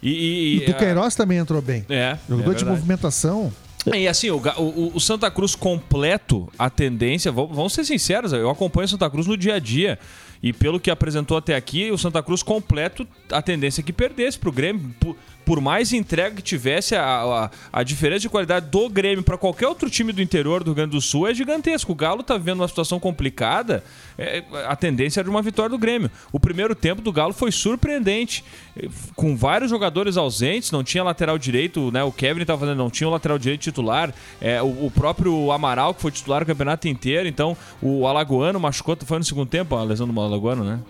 E, 0.00 0.08
e, 0.10 0.54
E 0.54 0.62
o 0.62 0.66
Duqueiroz 0.66 1.16
também 1.16 1.38
entrou 1.38 1.60
bem. 1.60 1.84
É, 1.88 2.16
Jogador 2.28 2.52
é 2.52 2.54
de 2.54 2.64
movimentação. 2.64 3.52
E 3.92 4.06
assim, 4.08 4.30
o, 4.30 4.36
o- 4.58 4.92
o 4.94 5.00
Santa 5.00 5.30
Cruz 5.30 5.54
completo, 5.54 6.48
a 6.58 6.70
tendência, 6.70 7.30
vamos 7.32 7.54
vamos 7.54 7.72
ser 7.72 7.84
sinceros, 7.84 8.32
eu 8.32 8.48
acompanho 8.48 8.86
o 8.86 8.88
Santa 8.88 9.10
Cruz 9.10 9.26
no 9.26 9.36
dia 9.36 9.54
a 9.56 9.58
dia. 9.58 9.98
E 10.44 10.52
pelo 10.52 10.78
que 10.78 10.90
apresentou 10.90 11.38
até 11.38 11.56
aqui, 11.56 11.90
o 11.90 11.96
Santa 11.96 12.22
Cruz 12.22 12.42
completo, 12.42 13.08
a 13.32 13.40
tendência 13.40 13.80
é 13.80 13.82
que 13.82 13.94
perdesse 13.94 14.38
pro 14.38 14.52
Grêmio. 14.52 14.94
Por, 15.00 15.16
por 15.42 15.58
mais 15.58 15.90
entrega 15.90 16.36
que 16.36 16.42
tivesse, 16.42 16.94
a, 16.94 17.02
a, 17.02 17.50
a 17.72 17.82
diferença 17.82 18.20
de 18.20 18.28
qualidade 18.28 18.66
do 18.68 18.86
Grêmio 18.90 19.24
para 19.24 19.38
qualquer 19.38 19.66
outro 19.66 19.88
time 19.88 20.12
do 20.12 20.20
interior 20.20 20.62
do 20.62 20.66
Rio 20.66 20.74
Grande 20.74 20.90
do 20.90 21.00
Sul 21.00 21.26
é 21.26 21.32
gigantesco. 21.32 21.92
O 21.92 21.94
Galo 21.94 22.22
tá 22.22 22.36
vivendo 22.36 22.60
uma 22.60 22.68
situação 22.68 23.00
complicada, 23.00 23.82
é, 24.18 24.42
a 24.66 24.76
tendência 24.76 25.20
era 25.20 25.24
de 25.24 25.30
uma 25.30 25.42
vitória 25.42 25.70
do 25.70 25.78
Grêmio. 25.78 26.10
O 26.32 26.38
primeiro 26.38 26.74
tempo 26.74 27.02
do 27.02 27.12
Galo 27.12 27.32
foi 27.32 27.50
surpreendente, 27.50 28.44
eh, 28.76 28.88
com 29.14 29.36
vários 29.36 29.70
jogadores 29.70 30.16
ausentes, 30.16 30.70
não 30.70 30.84
tinha 30.84 31.02
lateral 31.02 31.38
direito, 31.38 31.90
né? 31.90 32.02
O 32.02 32.12
Kevin 32.12 32.42
estava 32.42 32.60
fazendo, 32.60 32.78
não 32.78 32.90
tinha 32.90 33.08
o 33.08 33.10
lateral 33.10 33.38
direito 33.38 33.62
titular, 33.62 34.12
é, 34.40 34.62
o, 34.62 34.86
o 34.86 34.92
próprio 34.94 35.50
Amaral, 35.50 35.94
que 35.94 36.02
foi 36.02 36.10
titular 36.10 36.42
o 36.42 36.46
campeonato 36.46 36.88
inteiro, 36.88 37.28
então 37.28 37.56
o 37.82 38.06
Alagoano 38.06 38.60
machucou, 38.60 38.96
foi 39.04 39.18
no 39.18 39.24
segundo 39.24 39.48
tempo 39.48 39.74
a 39.74 39.82
lesão 39.82 40.06
do 40.06 40.20
Alagoano, 40.20 40.64
né? 40.64 40.80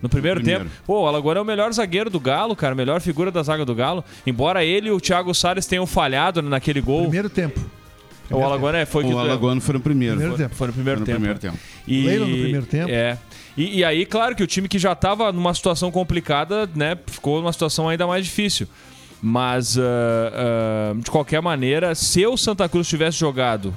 No 0.00 0.08
primeiro, 0.08 0.40
Primeiro. 0.40 0.64
tempo. 0.64 0.76
Pô, 0.86 1.02
o 1.02 1.06
Alagoano 1.06 1.40
é 1.40 1.42
o 1.42 1.44
melhor 1.46 1.72
zagueiro 1.72 2.08
do 2.08 2.20
Galo, 2.20 2.54
cara, 2.54 2.74
melhor 2.74 3.00
figura 3.00 3.30
da 3.30 3.42
zaga 3.42 3.64
do 3.64 3.74
Galo. 3.74 4.04
Embora 4.26 4.64
ele 4.64 4.88
e 4.88 4.90
o 4.92 5.00
Thiago 5.00 5.34
Salles 5.34 5.66
tenham 5.66 5.86
falhado 5.86 6.40
naquele 6.40 6.80
gol. 6.80 7.02
Primeiro 7.02 7.28
tempo. 7.28 7.60
O 8.32 8.44
Alagoano 8.44 8.78
é, 8.78 8.86
foi 8.86 9.04
O 9.04 9.18
Alagoano 9.18 9.60
foi 9.60 9.74
no 9.74 9.80
primeiro. 9.80 10.14
Primeiro 10.16 10.36
foi, 10.36 10.44
tempo. 10.44 10.54
foi 10.56 10.66
no 10.68 10.72
primeiro 10.72 11.00
Foi 11.00 11.00
no 11.00 11.06
tempo. 11.06 11.18
primeiro 11.18 11.38
tempo. 11.38 11.58
E, 11.86 12.02
Leilon 12.02 12.26
no 12.26 12.36
primeiro 12.36 12.66
tempo. 12.66 12.90
É. 12.90 13.18
E, 13.56 13.78
e 13.78 13.84
aí, 13.84 14.06
claro 14.06 14.34
que 14.34 14.42
o 14.42 14.46
time 14.46 14.68
que 14.68 14.78
já 14.78 14.92
estava 14.92 15.30
numa 15.32 15.52
situação 15.54 15.90
complicada, 15.90 16.68
né, 16.74 16.96
ficou 17.06 17.40
numa 17.40 17.52
situação 17.52 17.88
ainda 17.88 18.06
mais 18.06 18.24
difícil. 18.24 18.66
Mas, 19.20 19.78
ah, 19.78 19.82
ah, 19.82 20.94
de 20.96 21.10
qualquer 21.10 21.40
maneira, 21.40 21.94
se 21.94 22.26
o 22.26 22.36
Santa 22.36 22.68
Cruz 22.68 22.88
tivesse 22.88 23.18
jogado 23.18 23.74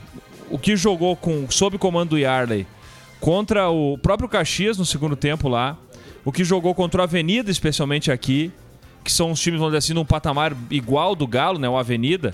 o 0.49 0.57
que 0.57 0.75
jogou 0.75 1.15
com 1.15 1.45
sob 1.49 1.77
comando 1.77 2.11
do 2.11 2.17
Yarley 2.17 2.65
contra 3.19 3.69
o 3.69 3.97
próprio 3.97 4.29
Caxias 4.29 4.77
no 4.77 4.85
segundo 4.85 5.15
tempo 5.15 5.47
lá, 5.47 5.77
o 6.23 6.31
que 6.31 6.43
jogou 6.43 6.73
contra 6.73 7.01
o 7.01 7.03
Avenida, 7.03 7.51
especialmente 7.51 8.11
aqui, 8.11 8.51
que 9.03 9.11
são 9.11 9.31
os 9.31 9.39
times, 9.39 9.59
vamos 9.59 9.71
dizer 9.71 9.85
assim, 9.85 9.93
num 9.93 10.05
patamar 10.05 10.55
igual 10.71 11.15
do 11.15 11.27
Galo, 11.27 11.59
né, 11.59 11.69
o 11.69 11.77
Avenida, 11.77 12.33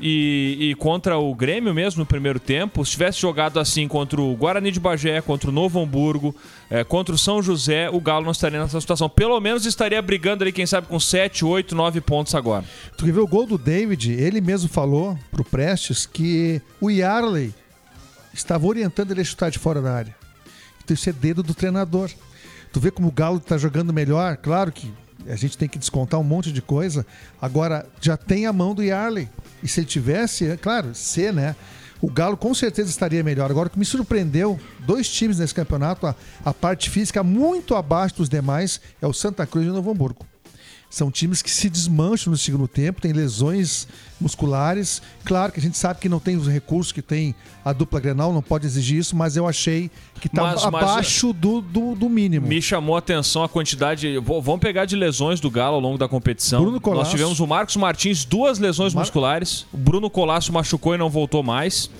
e, 0.00 0.56
e 0.60 0.74
contra 0.76 1.18
o 1.18 1.34
Grêmio 1.34 1.74
mesmo 1.74 2.00
no 2.00 2.06
primeiro 2.06 2.38
tempo, 2.38 2.84
se 2.84 2.92
tivesse 2.92 3.20
jogado 3.20 3.58
assim 3.58 3.88
contra 3.88 4.20
o 4.20 4.34
Guarani 4.36 4.70
de 4.70 4.78
Bagé, 4.78 5.20
contra 5.20 5.50
o 5.50 5.52
Novo 5.52 5.80
Hamburgo, 5.80 6.34
eh, 6.70 6.84
contra 6.84 7.14
o 7.14 7.18
São 7.18 7.42
José, 7.42 7.90
o 7.90 8.00
Galo 8.00 8.24
não 8.24 8.32
estaria 8.32 8.60
nessa 8.60 8.80
situação. 8.80 9.08
Pelo 9.08 9.38
menos 9.40 9.66
estaria 9.66 10.00
brigando 10.00 10.44
ali, 10.44 10.52
quem 10.52 10.66
sabe, 10.66 10.86
com 10.86 11.00
7, 11.00 11.44
8, 11.44 11.74
9 11.74 12.00
pontos 12.00 12.34
agora. 12.34 12.64
Tu 12.96 13.04
ver 13.06 13.20
o 13.20 13.26
gol 13.26 13.46
do 13.46 13.58
David? 13.58 14.12
Ele 14.12 14.40
mesmo 14.40 14.68
falou 14.68 15.18
pro 15.30 15.44
Prestes 15.44 16.06
que 16.06 16.62
o 16.80 16.90
Yarley 16.90 17.52
estava 18.32 18.66
orientando 18.66 19.10
ele 19.10 19.20
a 19.20 19.24
chutar 19.24 19.50
de 19.50 19.58
fora 19.58 19.82
da 19.82 19.92
área. 19.92 20.16
Então 20.84 20.94
isso 20.94 21.08
é 21.10 21.12
dedo 21.12 21.42
do 21.42 21.54
treinador. 21.54 22.10
Tu 22.72 22.80
vê 22.80 22.90
como 22.90 23.08
o 23.08 23.12
Galo 23.12 23.40
tá 23.40 23.58
jogando 23.58 23.92
melhor, 23.92 24.36
claro 24.36 24.70
que 24.70 24.92
a 25.30 25.36
gente 25.36 25.56
tem 25.58 25.68
que 25.68 25.78
descontar 25.78 26.18
um 26.18 26.24
monte 26.24 26.52
de 26.52 26.62
coisa. 26.62 27.06
Agora 27.40 27.86
já 28.00 28.16
tem 28.16 28.46
a 28.46 28.52
mão 28.52 28.74
do 28.74 28.82
Yarley. 28.82 29.28
E 29.62 29.68
se 29.68 29.80
ele 29.80 29.86
tivesse, 29.86 30.46
é 30.46 30.56
claro, 30.56 30.94
se, 30.94 31.30
né? 31.32 31.54
O 32.00 32.08
Galo 32.08 32.36
com 32.36 32.54
certeza 32.54 32.90
estaria 32.90 33.24
melhor. 33.24 33.50
Agora, 33.50 33.66
o 33.66 33.70
que 33.70 33.78
me 33.78 33.84
surpreendeu, 33.84 34.58
dois 34.80 35.08
times 35.08 35.38
nesse 35.38 35.54
campeonato, 35.54 36.06
a, 36.06 36.14
a 36.44 36.54
parte 36.54 36.88
física 36.90 37.22
muito 37.24 37.74
abaixo 37.74 38.16
dos 38.16 38.28
demais, 38.28 38.80
é 39.02 39.06
o 39.06 39.12
Santa 39.12 39.44
Cruz 39.46 39.66
e 39.66 39.70
o 39.70 39.72
Novo 39.72 39.90
Hamburgo. 39.90 40.24
São 40.90 41.10
times 41.10 41.42
que 41.42 41.50
se 41.50 41.68
desmancham 41.68 42.30
no 42.30 42.36
segundo 42.38 42.66
tempo, 42.66 43.00
tem 43.00 43.12
lesões 43.12 43.86
musculares. 44.18 45.02
Claro 45.24 45.52
que 45.52 45.60
a 45.60 45.62
gente 45.62 45.76
sabe 45.76 46.00
que 46.00 46.08
não 46.08 46.18
tem 46.18 46.36
os 46.36 46.46
recursos 46.48 46.92
que 46.92 47.02
tem 47.02 47.34
a 47.64 47.72
dupla 47.72 48.00
Grenal, 48.00 48.32
não 48.32 48.42
pode 48.42 48.66
exigir 48.66 48.98
isso, 48.98 49.14
mas 49.14 49.36
eu 49.36 49.46
achei 49.46 49.90
que 50.20 50.26
estava 50.26 50.52
Mas- 50.54 50.64
mas- 50.64 50.82
abaixo 50.82 51.32
do, 51.32 51.60
do, 51.60 51.94
do 51.94 52.08
mínimo. 52.08 52.46
Me 52.46 52.60
chamou 52.62 52.96
a 52.96 52.98
atenção 53.00 53.42
a 53.44 53.48
quantidade. 53.48 54.18
Vamos 54.18 54.58
pegar 54.60 54.84
de 54.84 54.96
lesões 54.96 55.40
do 55.40 55.50
Galo 55.50 55.74
ao 55.76 55.80
longo 55.80 55.98
da 55.98 56.08
competição. 56.08 56.62
Bruno 56.62 56.80
Colasso. 56.80 57.02
Nós 57.02 57.10
tivemos 57.10 57.40
o 57.40 57.46
Marcos 57.46 57.76
Martins, 57.76 58.24
duas 58.24 58.58
lesões 58.58 58.94
Mar- 58.94 59.02
musculares. 59.02 59.66
O 59.72 59.76
Bruno 59.76 60.08
Colasso 60.10 60.52
machucou 60.52 60.94
e 60.94 60.98
não 60.98 61.08
voltou 61.10 61.42
mais. 61.42 61.90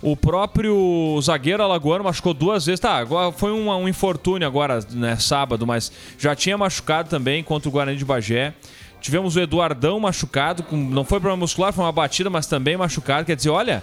O 0.00 0.16
próprio 0.16 1.18
zagueiro 1.20 1.62
alagoano 1.62 2.04
machucou 2.04 2.32
duas 2.32 2.64
vezes. 2.66 2.78
Tá, 2.80 3.04
foi 3.36 3.52
um, 3.52 3.70
um 3.70 3.88
infortúnio 3.88 4.46
agora, 4.46 4.80
né, 4.92 5.16
sábado, 5.16 5.66
mas 5.66 5.90
já 6.18 6.34
tinha 6.36 6.56
machucado 6.56 7.08
também 7.08 7.42
contra 7.42 7.68
o 7.68 7.72
Guarani 7.72 7.96
de 7.96 8.04
Bagé. 8.04 8.54
Tivemos 9.00 9.36
o 9.36 9.40
Eduardão 9.40 9.98
machucado, 10.00 10.62
com, 10.62 10.76
não 10.76 11.04
foi 11.04 11.20
problema 11.20 11.40
muscular, 11.40 11.72
foi 11.72 11.84
uma 11.84 11.92
batida, 11.92 12.28
mas 12.30 12.46
também 12.46 12.76
machucado. 12.76 13.24
Quer 13.24 13.36
dizer, 13.36 13.50
olha, 13.50 13.82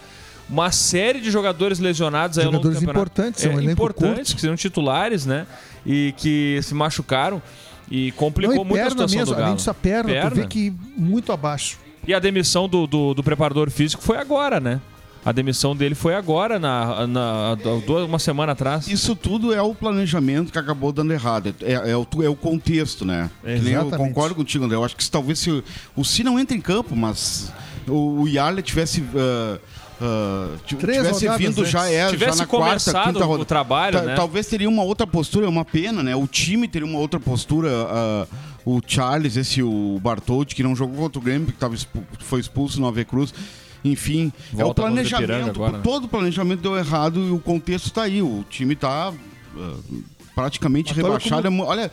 uma 0.49 0.71
série 0.71 1.19
de 1.19 1.31
jogadores 1.31 1.79
lesionados 1.79 2.37
aí 2.37 2.45
ao 2.45 2.51
longo 2.51 2.63
do 2.63 2.73
Jogadores 2.73 2.87
campeonato. 2.87 3.11
importantes, 3.11 3.45
é 3.45 3.49
um 3.49 3.59
é, 3.59 3.71
importantes, 3.71 4.15
curto. 4.15 4.35
que 4.35 4.41
seriam 4.41 4.55
titulares, 4.55 5.25
né? 5.25 5.47
E 5.85 6.13
que 6.17 6.59
se 6.63 6.73
machucaram 6.73 7.41
e 7.89 8.11
complicou 8.13 8.55
Não, 8.55 8.63
e 8.63 8.67
muito 8.67 8.85
a 8.85 8.89
situação 8.89 9.17
mesmo, 9.19 9.33
do 9.33 9.37
Galo. 9.37 9.45
além 9.45 9.55
disso, 9.55 9.69
a 9.69 9.73
perna, 9.73 10.09
tu 10.09 10.13
Perna. 10.13 10.29
vê 10.29 10.47
que 10.47 10.73
muito 10.97 11.31
abaixo. 11.31 11.77
E 12.07 12.13
a 12.13 12.19
demissão 12.19 12.67
do, 12.69 12.85
do, 12.85 13.13
do 13.13 13.23
preparador 13.23 13.69
físico 13.69 14.01
foi 14.03 14.17
agora, 14.17 14.59
né? 14.59 14.79
A 15.25 15.31
demissão 15.31 15.75
dele 15.75 15.95
foi 15.95 16.13
agora, 16.13 16.59
na, 16.59 17.07
na, 17.07 17.55
duas- 17.85 18.07
uma 18.07 18.19
semana 18.19 18.51
atrás. 18.51 18.87
Isso 18.87 19.15
tudo 19.15 19.51
é 19.51 19.59
o 19.61 19.73
planejamento 19.73 20.51
que 20.51 20.59
acabou 20.59 20.91
dando 20.91 21.11
errado. 21.11 21.53
É, 21.61 21.73
é 21.91 21.97
o, 21.97 22.05
é 22.21 22.29
o 22.29 22.35
contexto, 22.35 23.03
né? 23.03 23.31
Que 23.41 23.47
nem 23.59 23.73
eu 23.73 23.81
Exatamente. 23.81 23.97
concordo 24.09 24.35
contigo, 24.35 24.65
André. 24.65 24.77
Eu 24.77 24.83
acho 24.83 24.95
que 24.95 25.03
se, 25.03 25.09
talvez 25.09 25.39
se 25.39 25.63
o 25.95 26.03
Si 26.05 26.23
não 26.23 26.39
entra 26.39 26.55
em 26.55 26.61
campo, 26.61 26.95
mas 26.95 27.51
o, 27.87 28.21
o 28.21 28.27
Yarley 28.27 28.61
tivesse. 28.61 29.01
ti- 30.65 30.75
Três 30.75 30.97
tivesse 31.17 31.27
vindo 31.37 31.65
já 31.65 31.81
antes. 31.83 31.93
é 31.95 32.09
Tivesse 32.11 32.37
já 32.37 32.43
na 32.43 32.47
quarta, 32.47 32.67
começado 32.91 33.13
quinta 33.13 33.25
o 33.25 33.45
trabalho, 33.45 34.01
né? 34.03 34.15
Talvez 34.15 34.45
teria 34.47 34.69
uma 34.69 34.83
outra 34.83 35.07
postura, 35.07 35.45
é 35.45 35.49
uma 35.49 35.65
pena, 35.65 36.03
né? 36.03 36.15
O 36.15 36.27
time 36.27 36.67
teria 36.67 36.87
uma 36.87 36.99
outra 36.99 37.19
postura. 37.19 37.69
ah, 37.71 38.27
o 38.67 38.81
Charles, 38.85 39.37
esse 39.37 39.61
o 39.61 39.99
Bartoldi, 40.01 40.55
que 40.55 40.63
não 40.63 40.75
jogou 40.75 40.97
contra 40.97 41.19
o 41.19 41.21
Grêmio, 41.21 41.45
que 41.47 41.53
tava 41.53 41.75
expu- 41.75 42.03
foi 42.19 42.39
expulso 42.39 42.79
no 42.81 42.87
Ave 42.87 43.05
Cruz. 43.05 43.31
Enfim, 43.85 44.31
é 44.51 44.55
o 44.55 44.65
Volta 44.65 44.81
contra 44.81 45.01
o 45.01 45.07
planejamento. 45.07 45.49
agora, 45.49 45.77
né? 45.77 45.83
Todo 45.83 46.05
o 46.05 46.07
planejamento 46.07 46.61
deu 46.61 46.77
errado 46.77 47.19
e 47.27 47.31
o 47.31 47.39
contexto 47.39 47.85
está 47.85 48.03
aí. 48.03 48.21
O 48.21 48.43
time 48.49 48.73
está 48.73 49.13
praticamente 50.35 50.93
Mas 50.93 50.97
rebaixado. 50.97 51.47
É 51.47 51.51
Olha, 51.51 51.91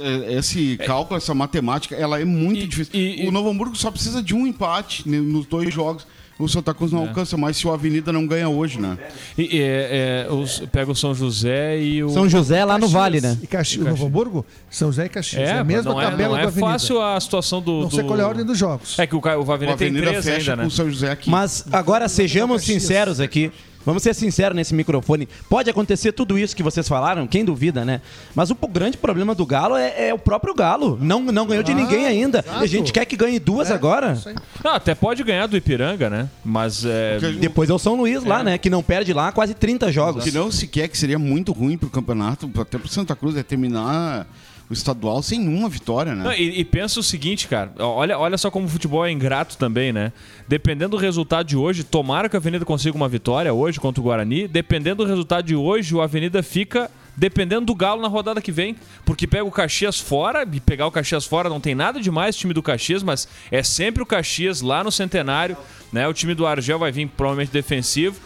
é, 0.00 0.34
esse 0.34 0.76
cálculo, 0.78 1.16
essa 1.16 1.32
matemática, 1.32 1.94
ela 1.94 2.20
é 2.20 2.24
muito 2.24 2.66
difícil. 2.66 3.28
o 3.28 3.30
Novo 3.30 3.48
Hamburgo 3.48 3.76
só 3.76 3.90
precisa 3.90 4.22
de 4.22 4.34
um 4.34 4.46
empate 4.46 5.08
nos 5.08 5.46
dois 5.46 5.72
jogos. 5.72 6.06
O 6.38 6.48
Santa 6.48 6.74
Cruz 6.74 6.90
não 6.90 7.04
É. 7.04 7.08
alcança 7.08 7.36
mais 7.36 7.56
se 7.56 7.66
o 7.66 7.72
Avenida 7.72 8.12
não 8.12 8.26
ganha 8.26 8.48
hoje, 8.48 8.80
né? 8.80 8.98
E, 9.38 9.60
é, 9.60 10.26
é, 10.28 10.32
os, 10.32 10.60
pega 10.72 10.90
o 10.90 10.94
São 10.94 11.14
José 11.14 11.80
e 11.80 12.02
o. 12.02 12.08
São 12.10 12.28
José 12.28 12.64
lá 12.64 12.76
no 12.76 12.88
Vale, 12.88 13.20
né? 13.20 13.38
E 13.40 13.46
Caxias, 13.46 13.86
Novo 13.86 14.06
Hamburgo, 14.06 14.44
São 14.68 14.88
José 14.88 15.06
e 15.06 15.08
Caxias. 15.08 15.48
É, 15.48 15.52
É, 15.52 15.58
a 15.58 15.64
mesma 15.64 15.92
não 15.92 16.00
é, 16.00 16.04
tabela 16.10 16.36
não 16.42 16.50
do 16.50 16.58
é 16.58 16.60
fácil 16.60 17.00
a 17.00 17.20
situação 17.20 17.62
do. 17.62 17.82
Não 17.82 17.90
sei 17.90 18.02
qual 18.02 18.18
é 18.18 18.22
a 18.22 18.26
ordem 18.28 18.44
dos 18.44 18.58
jogos. 18.58 18.98
É 18.98 19.06
que 19.06 19.14
o, 19.14 19.18
o 19.20 19.28
Avenida, 19.28 19.48
O 19.48 19.52
Avenida 19.52 19.76
tem 19.76 19.92
três 19.94 20.24
fecha 20.24 20.52
ainda, 20.52 20.56
com 20.56 20.60
né? 20.62 20.66
o 20.66 20.70
São 20.70 20.90
José 20.90 21.10
aqui. 21.12 21.30
Mas 21.30 21.64
agora 21.70 22.08
sejamos 22.08 22.62
sinceros 22.64 23.20
aqui. 23.20 23.52
Vamos 23.84 24.02
ser 24.02 24.14
sinceros 24.14 24.56
nesse 24.56 24.74
microfone. 24.74 25.28
Pode 25.48 25.68
acontecer 25.68 26.12
tudo 26.12 26.38
isso 26.38 26.56
que 26.56 26.62
vocês 26.62 26.88
falaram, 26.88 27.26
quem 27.26 27.44
duvida, 27.44 27.84
né? 27.84 28.00
Mas 28.34 28.50
o 28.50 28.54
grande 28.68 28.96
problema 28.96 29.34
do 29.34 29.44
Galo 29.44 29.76
é, 29.76 30.08
é 30.08 30.14
o 30.14 30.18
próprio 30.18 30.54
Galo. 30.54 30.98
Não, 31.00 31.20
não 31.20 31.46
ganhou 31.46 31.62
de 31.62 31.72
Ah, 31.72 31.74
ninguém 31.74 32.06
ainda. 32.06 32.44
E 32.60 32.64
a 32.64 32.66
gente 32.66 32.92
quer 32.92 33.04
que 33.04 33.16
ganhe 33.16 33.38
duas 33.38 33.70
agora. 33.70 34.18
Não, 34.62 34.72
até 34.72 34.94
pode 34.94 35.22
ganhar 35.22 35.46
do 35.46 35.56
Ipiranga, 35.56 36.08
né? 36.08 36.28
Mas 36.44 36.84
é. 36.84 37.18
Depois 37.40 37.68
é 37.68 37.74
o 37.74 37.78
São 37.78 37.94
Luís 37.94 38.24
lá, 38.24 38.42
né? 38.42 38.56
Que 38.58 38.70
não 38.70 38.82
perde 38.82 39.12
lá 39.12 39.30
quase 39.32 39.54
30 39.54 39.86
O 39.86 39.92
jogos. 39.92 40.24
que 40.24 40.32
não 40.32 40.50
se 40.50 40.66
quer 40.66 40.88
que 40.88 40.96
seria 40.96 41.18
muito 41.18 41.52
ruim 41.52 41.76
pro 41.76 41.90
campeonato, 41.90 42.50
até 42.60 42.78
pro 42.78 42.88
Santa 42.88 43.14
Cruz, 43.14 43.36
é 43.36 43.42
terminar 43.42 44.26
o 44.68 44.72
estadual 44.72 45.22
sem 45.22 45.46
uma 45.46 45.68
vitória, 45.68 46.14
né? 46.14 46.24
Não, 46.24 46.32
e, 46.32 46.60
e 46.60 46.64
pensa 46.64 46.98
o 46.98 47.02
seguinte, 47.02 47.46
cara. 47.46 47.72
Olha, 47.78 48.18
olha 48.18 48.38
só 48.38 48.50
como 48.50 48.66
o 48.66 48.68
futebol 48.68 49.04
é 49.04 49.10
ingrato 49.10 49.58
também, 49.58 49.92
né? 49.92 50.12
Dependendo 50.48 50.96
do 50.96 50.96
resultado 50.96 51.46
de 51.46 51.56
hoje, 51.56 51.84
tomara 51.84 52.28
que 52.28 52.36
a 52.36 52.38
Avenida 52.38 52.64
consiga 52.64 52.96
uma 52.96 53.08
vitória 53.08 53.52
hoje 53.52 53.78
contra 53.78 54.00
o 54.00 54.04
Guarani. 54.04 54.48
Dependendo 54.48 55.04
do 55.04 55.08
resultado 55.08 55.44
de 55.44 55.54
hoje, 55.54 55.94
o 55.94 56.00
Avenida 56.00 56.42
fica 56.42 56.90
dependendo 57.16 57.66
do 57.66 57.74
Galo 57.74 58.00
na 58.00 58.08
rodada 58.08 58.40
que 58.40 58.50
vem. 58.50 58.74
Porque 59.04 59.26
pega 59.26 59.44
o 59.44 59.50
Caxias 59.50 60.00
fora, 60.00 60.48
e 60.50 60.60
pegar 60.60 60.86
o 60.86 60.90
Caxias 60.90 61.26
fora 61.26 61.48
não 61.48 61.60
tem 61.60 61.74
nada 61.74 62.00
demais 62.00 62.34
time 62.34 62.54
do 62.54 62.62
Caxias, 62.62 63.02
mas 63.02 63.28
é 63.50 63.62
sempre 63.62 64.02
o 64.02 64.06
Caxias 64.06 64.62
lá 64.62 64.82
no 64.82 64.90
Centenário, 64.90 65.56
né? 65.92 66.08
O 66.08 66.14
time 66.14 66.34
do 66.34 66.46
Argel 66.46 66.78
vai 66.78 66.90
vir 66.90 67.06
provavelmente 67.08 67.52
defensivo. 67.52 68.16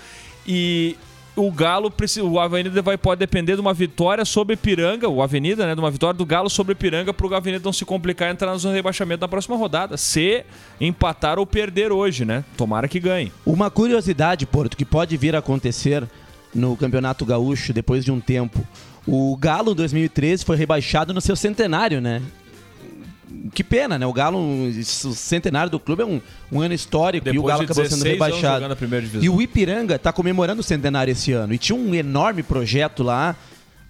E 0.47 0.97
o 1.39 1.51
Galo, 1.53 1.91
precisa- 1.91 2.25
o 2.27 2.39
Avenida 2.41 2.83
vai, 2.83 2.99
pode 2.99 3.19
depender 3.21 3.55
de 3.55 3.61
uma 3.61 3.73
vitória 3.73 4.25
sobre 4.25 4.55
Ipiranga, 4.55 5.09
o 5.09 5.23
Avenida, 5.23 5.67
né? 5.67 5.75
De 5.75 5.81
uma 5.81 5.91
vitória 5.91 6.17
do 6.17 6.27
Galo 6.27 6.51
sobre 6.51 6.73
Ipiranga 6.73 7.15
para 7.15 7.27
o 7.27 7.35
Avenida 7.35 7.63
não 7.65 7.73
se 7.73 7.85
complicar 7.85 8.29
e 8.29 8.33
entrar 8.33 8.51
na 8.51 8.57
zona 8.59 8.73
de 8.75 8.79
rebaixamento 8.79 9.21
na 9.21 9.29
próxima 9.29 9.57
rodada. 9.57 9.97
Se 9.97 10.45
empatar 10.81 11.39
ou 11.39 11.47
perder 11.47 11.93
hoje, 11.93 12.25
né? 12.25 12.45
Tomara 12.57 12.89
que 12.89 12.99
ganhe. 13.01 13.33
Uma 13.47 13.71
curiosidade, 13.71 14.45
Porto, 14.47 14.77
que 14.77 14.85
pode 14.85 15.17
vir 15.17 15.35
a 15.37 15.39
acontecer 15.39 16.05
no 16.55 16.77
Campeonato 16.77 17.25
Gaúcho 17.25 17.73
depois 17.73 18.05
de 18.05 18.11
um 18.11 18.21
tempo. 18.21 18.67
O 19.07 19.37
Galo, 19.37 19.73
em 19.73 19.75
2013, 19.75 20.45
foi 20.45 20.57
rebaixado 20.57 21.15
no 21.15 21.21
seu 21.21 21.35
centenário, 21.37 22.01
né? 22.01 22.21
Que 23.55 23.63
pena, 23.63 23.99
né? 23.99 24.07
O 24.07 24.13
Galo, 24.13 24.39
o 24.39 24.83
centenário 25.15 25.71
do 25.71 25.79
clube 25.79 26.03
é 26.03 26.07
um, 26.07 26.21
um 26.51 26.61
ano 26.61 26.75
histórico 26.75 27.29
e 27.29 27.31
o 27.31 27.33
Depois 27.35 27.53
Galo 27.53 27.65
acabou 27.65 27.85
sendo 27.85 28.03
16 28.03 28.21
anos 28.23 28.41
rebaixado. 28.41 28.77
E 29.23 29.29
o 29.29 29.43
Ipiranga 29.43 29.97
está 29.97 30.13
comemorando 30.13 30.61
o 30.61 30.65
centenário 30.65 31.13
esse 31.13 31.33
ano. 31.33 31.53
E 31.53 31.59
tinha 31.59 31.77
um 31.77 31.95
enorme 31.95 32.43
projeto 32.43 33.03
lá 33.03 33.37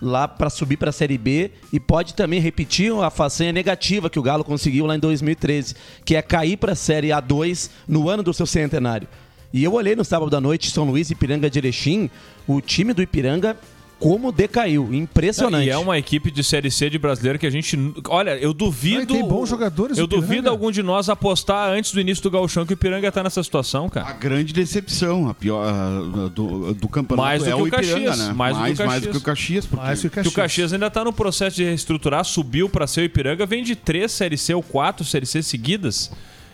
lá 0.00 0.28
para 0.28 0.48
subir 0.48 0.76
para 0.76 0.90
a 0.90 0.92
Série 0.92 1.18
B 1.18 1.50
e 1.72 1.80
pode 1.80 2.14
também 2.14 2.40
repetir 2.40 2.92
a 2.92 3.10
façanha 3.10 3.52
negativa 3.52 4.08
que 4.08 4.18
o 4.18 4.22
Galo 4.22 4.44
conseguiu 4.44 4.86
lá 4.86 4.94
em 4.94 4.98
2013, 5.00 5.74
que 6.04 6.14
é 6.14 6.22
cair 6.22 6.56
para 6.56 6.72
a 6.72 6.76
Série 6.76 7.08
A2 7.08 7.68
no 7.86 8.08
ano 8.08 8.22
do 8.22 8.32
seu 8.32 8.46
centenário. 8.46 9.08
E 9.52 9.64
eu 9.64 9.72
olhei 9.72 9.96
no 9.96 10.04
sábado 10.04 10.36
à 10.36 10.40
noite 10.40 10.70
São 10.70 10.84
Luís 10.84 11.10
e 11.10 11.14
Ipiranga 11.14 11.50
de 11.50 11.58
Erechim, 11.58 12.10
o 12.46 12.60
time 12.60 12.92
do 12.92 13.02
Ipiranga 13.02 13.56
como 13.98 14.30
decaiu, 14.30 14.92
impressionante. 14.94 15.66
E 15.66 15.70
é 15.70 15.76
uma 15.76 15.98
equipe 15.98 16.30
de 16.30 16.44
Série 16.44 16.70
C 16.70 16.88
de 16.88 16.98
brasileiro 16.98 17.38
que 17.38 17.46
a 17.46 17.50
gente. 17.50 17.76
Olha, 18.08 18.36
eu 18.36 18.54
duvido. 18.54 19.12
tem 19.12 19.26
bons 19.26 19.48
jogadores 19.48 19.98
Eu 19.98 20.04
o 20.04 20.06
duvido 20.06 20.48
algum 20.48 20.70
de 20.70 20.82
nós 20.82 21.08
apostar 21.08 21.70
antes 21.70 21.92
do 21.92 22.00
início 22.00 22.22
do 22.22 22.30
Gauchão 22.30 22.64
que 22.64 22.72
o 22.72 22.74
Ipiranga 22.74 23.10
tá 23.10 23.22
nessa 23.22 23.42
situação, 23.42 23.88
cara. 23.88 24.08
A 24.08 24.12
grande 24.12 24.52
decepção, 24.52 25.28
a 25.28 25.34
pior 25.34 25.66
a- 25.66 26.28
do, 26.28 26.74
do 26.74 26.88
campeonato 26.88 27.26
Mais 27.26 27.42
do 27.42 27.48
é 27.48 27.52
que 27.52 27.60
o 27.60 27.64
o 27.64 27.66
Ipiranga, 27.66 27.92
Caxias, 27.92 28.18
né? 28.28 28.32
mais 28.34 28.56
do 28.56 28.64
que 28.74 28.82
o 28.82 28.86
mais 28.86 29.02
do 29.02 29.08
que 29.10 29.16
o 29.16 29.20
Caxias. 29.20 29.66
Porque... 29.66 30.22
Que 30.22 30.28
o 30.28 30.32
Caxias 30.32 30.72
ainda 30.72 30.90
tá 30.90 31.02
no 31.02 31.12
processo 31.12 31.56
de 31.56 31.64
reestruturar, 31.64 32.24
subiu 32.24 32.68
para 32.68 32.86
ser 32.86 33.00
o 33.00 33.04
Ipiranga, 33.04 33.44
vem 33.46 33.64
de 33.64 33.74
três 33.74 34.12
Série 34.12 34.38
C 34.38 34.54
ou 34.54 34.62
quatro 34.62 35.04
Série 35.04 35.26
C 35.26 35.42
seguidas. 35.42 36.10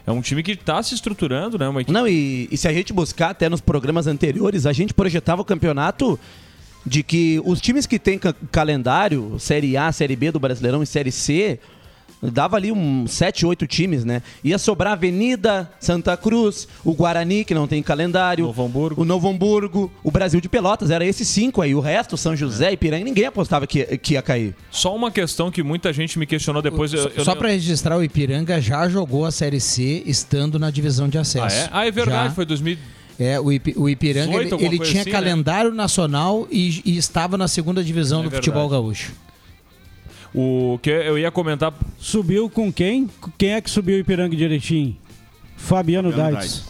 É 0.07 0.13
um 0.13 0.21
time 0.21 0.43
que 0.43 0.55
tá 0.55 0.83
se 0.83 0.95
estruturando, 0.95 1.59
né? 1.59 1.67
Uma 1.67 1.81
equipe... 1.81 1.93
Não, 1.93 2.07
e, 2.07 2.47
e 2.51 2.57
se 2.59 2.69
a 2.69 2.73
gente 2.73 2.93
buscar 2.93 3.31
até 3.31 3.49
nos 3.49 3.63
programas 3.63 4.07
anteriores, 4.07 4.67
a 4.67 4.73
gente 4.73 4.93
projetava 4.93 5.41
o 5.41 5.45
campeonato 5.45 6.19
de 6.87 7.03
que 7.03 7.41
os 7.45 7.61
times 7.61 7.87
que 7.87 7.99
têm 7.99 8.19
ca- 8.19 8.35
calendário, 8.53 9.37
Série 9.39 9.77
A, 9.77 9.91
Série 9.93 10.17
B 10.17 10.31
do 10.31 10.39
Brasileirão 10.41 10.83
e 10.83 10.87
Série 10.87 11.11
C, 11.13 11.59
dava 12.23 12.57
ali 12.57 12.73
uns 12.73 13.11
7, 13.13 13.45
8 13.45 13.67
times, 13.67 14.03
né? 14.05 14.23
Ia 14.43 14.57
sobrar 14.59 14.95
Avenida, 14.95 15.71
Santa 15.79 16.17
Cruz, 16.17 16.67
o 16.83 16.95
Guarani, 16.95 17.45
que 17.45 17.53
não 17.53 17.67
tem 17.67 17.83
calendário, 17.83 18.47
Novo 18.47 18.65
Hamburgo. 18.65 19.03
o 19.03 19.05
Novo 19.05 19.29
Hamburgo, 19.29 19.93
o 20.03 20.11
Brasil 20.11 20.41
de 20.41 20.49
Pelotas, 20.49 20.91
era 20.91 21.05
esses 21.05 21.29
cinco 21.29 21.61
aí. 21.61 21.75
O 21.75 21.81
resto, 21.81 22.17
São 22.17 22.35
José 22.35 22.73
e 22.73 22.77
Piranga, 22.79 23.05
ninguém 23.05 23.27
apostava 23.27 23.67
que, 23.67 23.85
que 23.99 24.15
ia 24.15 24.23
cair. 24.23 24.55
Só 24.71 24.95
uma 24.97 25.11
questão 25.11 25.51
que 25.51 25.63
muita 25.63 25.93
gente 25.93 26.19
me 26.19 26.25
questionou 26.27 26.63
depois. 26.63 26.93
eu- 26.95 27.11
eu- 27.15 27.25
Só 27.25 27.35
para 27.35 27.49
registrar, 27.49 27.97
o 27.99 28.03
Ipiranga 28.03 28.59
já 28.61 28.89
jogou 28.89 29.27
a 29.27 29.31
Série 29.31 29.61
C 29.61 30.03
estando 30.07 30.59
na 30.59 30.71
divisão 30.71 31.09
de 31.09 31.19
acesso. 31.19 31.45
Ah, 31.57 31.61
é? 31.61 31.69
Ah, 31.73 31.87
é 31.87 31.91
verdade, 31.91 32.29
Já. 32.29 32.35
foi 32.35 32.47
2000. 32.47 32.79
É, 33.19 33.39
o, 33.41 33.53
Ipi- 33.53 33.75
o 33.77 33.89
Ipiranga 33.89 34.33
18, 34.45 34.55
ele, 34.57 34.65
ele 34.65 34.79
tinha 34.81 35.03
assim, 35.03 35.11
né? 35.11 35.17
calendário 35.17 35.73
nacional 35.73 36.49
e, 36.51 36.83
e 36.85 36.97
estava 36.97 37.37
na 37.39 37.47
segunda 37.47 37.83
divisão 37.85 38.21
É 38.21 38.23
do 38.25 38.31
verdade. 38.31 38.47
futebol 38.47 38.69
gaúcho. 38.69 39.13
O 40.35 40.79
que 40.83 40.91
eu 40.91 41.17
ia 41.17 41.31
comentar. 41.31 41.73
Subiu 41.99 42.51
com 42.51 42.73
quem? 42.73 43.09
Quem 43.39 43.51
é 43.53 43.61
que 43.61 43.71
subiu 43.71 43.97
o 43.97 44.01
Ipiranga 44.01 44.35
de 44.35 44.43
Erechim? 44.43 44.97
Fabiano, 45.57 46.11
Fabiano 46.11 46.35
Daitz. 46.37 46.65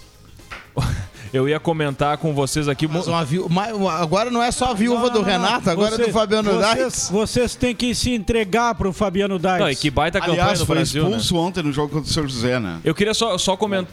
Eu 1.34 1.48
ia 1.48 1.58
comentar 1.58 2.16
com 2.18 2.32
vocês 2.32 2.68
aqui. 2.68 2.86
Mas 2.86 3.06
viú- 3.28 3.48
agora 3.90 4.30
não 4.30 4.40
é 4.42 4.52
só 4.52 4.66
a 4.70 4.74
viúva 4.74 5.10
do 5.10 5.20
Renato, 5.20 5.68
agora 5.68 5.96
é 5.96 5.98
do 5.98 6.12
Fabiano 6.12 6.50
vocês, 6.52 6.74
Daitz. 6.76 7.10
Vocês 7.10 7.54
têm 7.56 7.74
que 7.74 7.92
se 7.94 8.12
entregar 8.14 8.74
pro 8.76 8.92
Fabiano 8.92 9.36
Daitz. 9.38 9.60
Não, 9.60 9.70
e 9.70 9.74
que 9.74 9.90
baita 9.90 10.20
campanha 10.20 10.42
Aliás, 10.42 10.60
no 10.60 10.66
foi 10.66 10.76
Brasil, 10.76 11.02
né? 11.02 11.08
expulso 11.10 11.36
ontem 11.36 11.62
no 11.64 11.72
jogo 11.72 11.88
contra 11.92 12.08
o 12.08 12.12
São 12.12 12.22
José, 12.28 12.60
né? 12.60 12.78
Eu 12.84 12.94
queria 12.94 13.12
só, 13.14 13.36
só 13.36 13.56
comentar. 13.56 13.92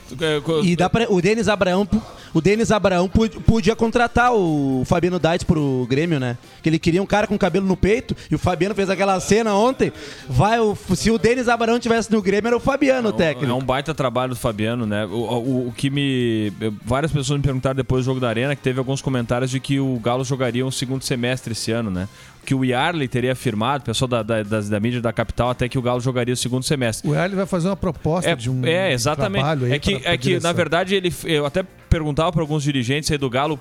E 0.64 0.76
dá 0.76 0.88
pra, 0.90 1.08
o 1.12 1.20
Denis 1.20 1.48
Abraão, 1.48 1.88
o 2.34 2.40
Denis 2.42 2.72
Abraão 2.72 3.10
podia 3.10 3.76
contratar 3.76 4.32
o 4.34 4.84
Fabiano 4.86 5.18
Daitz 5.18 5.44
pro 5.44 5.88
Grêmio, 5.90 6.20
né? 6.20 6.38
Que 6.62 6.70
ele 6.70 6.78
queria 6.78 7.02
um 7.02 7.08
cara 7.08 7.26
com 7.26 7.38
cabelo 7.40 7.66
no 7.66 7.76
peito 7.76 8.16
e 8.30 8.36
o 8.36 8.40
Fabiano 8.40 8.76
fez 8.76 8.88
aquela 8.90 9.20
cena 9.20 9.56
ontem. 9.56 9.92
Vai, 10.30 10.60
o- 10.60 10.78
se 10.96 11.10
o 11.10 11.18
Denis 11.18 11.48
Abraão 11.50 11.80
tivesse 11.80 12.12
no 12.12 12.22
Grêmio 12.22 12.48
era 12.50 12.58
o 12.58 12.60
Fabiano 12.60 13.10
o 13.10 13.14
técnico. 13.14 13.52
É 13.52 13.56
um 13.56 13.64
baita 13.66 13.96
trabalho 13.96 14.30
do 14.36 14.40
Fabiano, 14.40 14.86
né? 14.86 15.06
O, 15.08 15.10
o- 15.16 15.68
o 15.70 15.74
que 15.76 15.90
me. 15.90 16.54
Várias 16.86 17.12
pessoas 17.12 17.31
me 17.38 17.44
perguntaram 17.44 17.76
depois 17.76 18.04
do 18.04 18.06
jogo 18.06 18.20
da 18.20 18.30
Arena 18.30 18.56
que 18.56 18.62
teve 18.62 18.80
alguns 18.80 19.02
comentários 19.02 19.52
de 19.52 19.60
que 19.60 19.80
o 19.80 20.00
Galo 20.00 20.24
jogaria 20.24 20.66
um 20.66 20.72
segundo 20.72 21.04
semestre 21.04 21.54
esse 21.54 21.72
ano, 21.72 21.90
né? 21.90 22.08
Que 22.46 22.56
o 22.56 22.66
Yarley 22.66 23.08
teria 23.08 23.32
afirmado, 23.34 23.84
o 23.84 23.86
pessoal 23.86 24.08
da, 24.10 24.24
da, 24.24 24.44
das- 24.44 24.68
da 24.68 24.80
mídia 24.80 25.00
da 25.00 25.14
capital, 25.14 25.50
até 25.52 25.70
que 25.70 25.78
o 25.78 25.82
Galo 25.82 26.02
jogaria 26.02 26.34
o 26.34 26.38
segundo 26.38 26.64
semestre. 26.64 27.08
O 27.10 27.16
Erle 27.16 27.36
vai 27.36 27.46
fazer 27.46 27.68
uma 27.70 27.76
proposta 27.78 28.30
É, 28.30 28.36
de 28.36 28.50
um 28.50 28.66
é, 28.66 28.92
exatamente. 28.92 29.42
trabalho 29.42 29.66
aí 29.66 29.74
É 29.74 29.80
que, 29.80 29.92
pra- 29.92 30.00
pra 30.02 30.14
é 30.14 30.18
que 30.18 30.40
na 30.40 30.52
verdade, 30.52 30.96
ele, 30.96 31.14
eu 31.26 31.46
até 31.46 31.64
perguntava 31.90 32.32
para 32.32 32.42
alguns 32.42 32.64
dirigentes 32.64 33.12
aí 33.12 33.18
do 33.18 33.30
Galo 33.30 33.60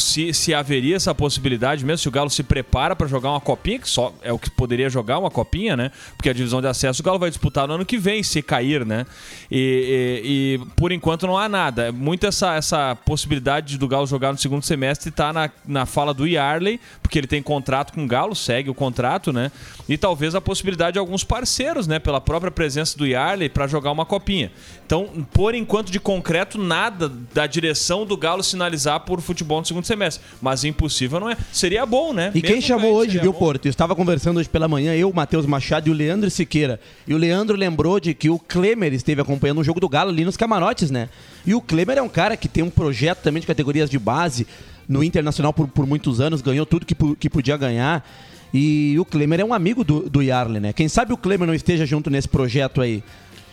se, 0.00 0.34
se 0.34 0.52
haveria 0.52 0.96
essa 0.96 1.14
possibilidade 1.14 1.84
mesmo, 1.84 1.98
se 1.98 2.08
o 2.08 2.10
Galo 2.10 2.28
se 2.28 2.42
prepara 2.42 2.96
para 2.96 3.06
jogar 3.06 3.30
uma 3.30 3.40
copinha, 3.40 3.78
que 3.78 3.88
só 3.88 4.12
é 4.20 4.32
o 4.32 4.38
que 4.38 4.50
poderia 4.50 4.90
jogar 4.90 5.16
uma 5.18 5.30
copinha, 5.30 5.76
né? 5.76 5.92
Porque 6.16 6.28
a 6.28 6.32
divisão 6.32 6.60
de 6.60 6.66
acesso 6.66 7.00
o 7.00 7.04
Galo 7.04 7.20
vai 7.20 7.30
disputar 7.30 7.68
no 7.68 7.74
ano 7.74 7.86
que 7.86 7.96
vem, 7.96 8.20
se 8.22 8.42
cair, 8.42 8.84
né? 8.84 9.06
E, 9.50 10.18
e- 10.24 10.58
e, 10.60 10.70
por 10.74 10.90
enquanto 10.92 11.26
não 11.26 11.38
há 11.38 11.48
nada. 11.48 11.86
É 11.88 11.92
Muito 11.92 12.26
essa, 12.26 12.56
essa 12.56 12.96
possibilidade 12.96 13.78
do 13.78 13.86
Galo 13.86 14.06
jogar 14.08 14.32
no 14.32 14.38
segundo 14.38 14.62
semestre 14.64 15.10
tá 15.12 15.32
na, 15.32 15.48
na 15.66 15.86
fala 15.86 16.12
do 16.12 16.26
Yarley, 16.26 16.80
porque 17.00 17.16
ele 17.16 17.28
tem 17.28 17.40
contrato 17.40 17.92
com 17.92 18.04
o 18.04 18.08
Galo, 18.08 18.17
segue 18.34 18.70
o 18.70 18.74
contrato, 18.74 19.32
né? 19.32 19.50
E 19.88 19.96
talvez 19.96 20.34
a 20.34 20.40
possibilidade 20.40 20.94
de 20.94 20.98
alguns 20.98 21.24
parceiros, 21.24 21.86
né? 21.86 21.98
Pela 21.98 22.20
própria 22.20 22.50
presença 22.50 22.96
do 22.96 23.06
Yarley 23.06 23.48
para 23.48 23.66
jogar 23.66 23.90
uma 23.90 24.04
copinha. 24.04 24.50
Então, 24.84 25.26
por 25.32 25.54
enquanto, 25.54 25.90
de 25.90 26.00
concreto, 26.00 26.58
nada 26.58 27.10
da 27.32 27.46
direção 27.46 28.06
do 28.06 28.16
Galo 28.16 28.42
sinalizar 28.42 29.00
por 29.00 29.20
futebol 29.20 29.60
no 29.60 29.66
segundo 29.66 29.84
semestre. 29.84 30.24
Mas 30.40 30.64
impossível 30.64 31.20
não 31.20 31.30
é. 31.30 31.36
Seria 31.52 31.84
bom, 31.84 32.12
né? 32.12 32.30
E 32.34 32.40
quem 32.40 32.56
Mesmo 32.56 32.68
chamou 32.68 32.82
caindo, 32.82 32.96
hoje, 32.96 33.18
viu, 33.18 33.32
bom. 33.32 33.38
Porto? 33.38 33.66
Eu 33.66 33.70
estava 33.70 33.94
conversando 33.94 34.38
hoje 34.38 34.48
pela 34.48 34.68
manhã, 34.68 34.94
eu, 34.94 35.12
Matheus 35.12 35.46
Machado 35.46 35.88
e 35.88 35.90
o 35.90 35.94
Leandro 35.94 36.30
Siqueira. 36.30 36.80
E 37.06 37.14
o 37.14 37.18
Leandro 37.18 37.56
lembrou 37.56 38.00
de 38.00 38.14
que 38.14 38.30
o 38.30 38.38
Klemer 38.38 38.92
esteve 38.92 39.20
acompanhando 39.20 39.58
o 39.58 39.64
jogo 39.64 39.80
do 39.80 39.88
Galo 39.88 40.10
ali 40.10 40.24
nos 40.24 40.36
camarotes, 40.36 40.90
né? 40.90 41.08
E 41.46 41.54
o 41.54 41.60
Klemer 41.60 41.98
é 41.98 42.02
um 42.02 42.08
cara 42.08 42.36
que 42.36 42.48
tem 42.48 42.62
um 42.62 42.70
projeto 42.70 43.20
também 43.20 43.40
de 43.40 43.46
categorias 43.46 43.88
de 43.88 43.98
base 43.98 44.46
no 44.88 45.04
Internacional 45.04 45.52
por, 45.52 45.68
por 45.68 45.86
muitos 45.86 46.20
anos, 46.20 46.40
ganhou 46.40 46.64
tudo 46.64 46.86
que, 46.86 46.94
que 47.16 47.28
podia 47.28 47.56
ganhar. 47.56 48.08
E 48.52 48.96
o 48.98 49.04
Klemer 49.04 49.40
é 49.40 49.44
um 49.44 49.52
amigo 49.52 49.84
do, 49.84 50.08
do 50.08 50.22
Yarley, 50.22 50.60
né? 50.60 50.72
Quem 50.72 50.88
sabe 50.88 51.12
o 51.12 51.16
Klemer 51.18 51.46
não 51.46 51.54
esteja 51.54 51.84
junto 51.84 52.08
nesse 52.08 52.28
projeto 52.28 52.80
aí 52.80 53.02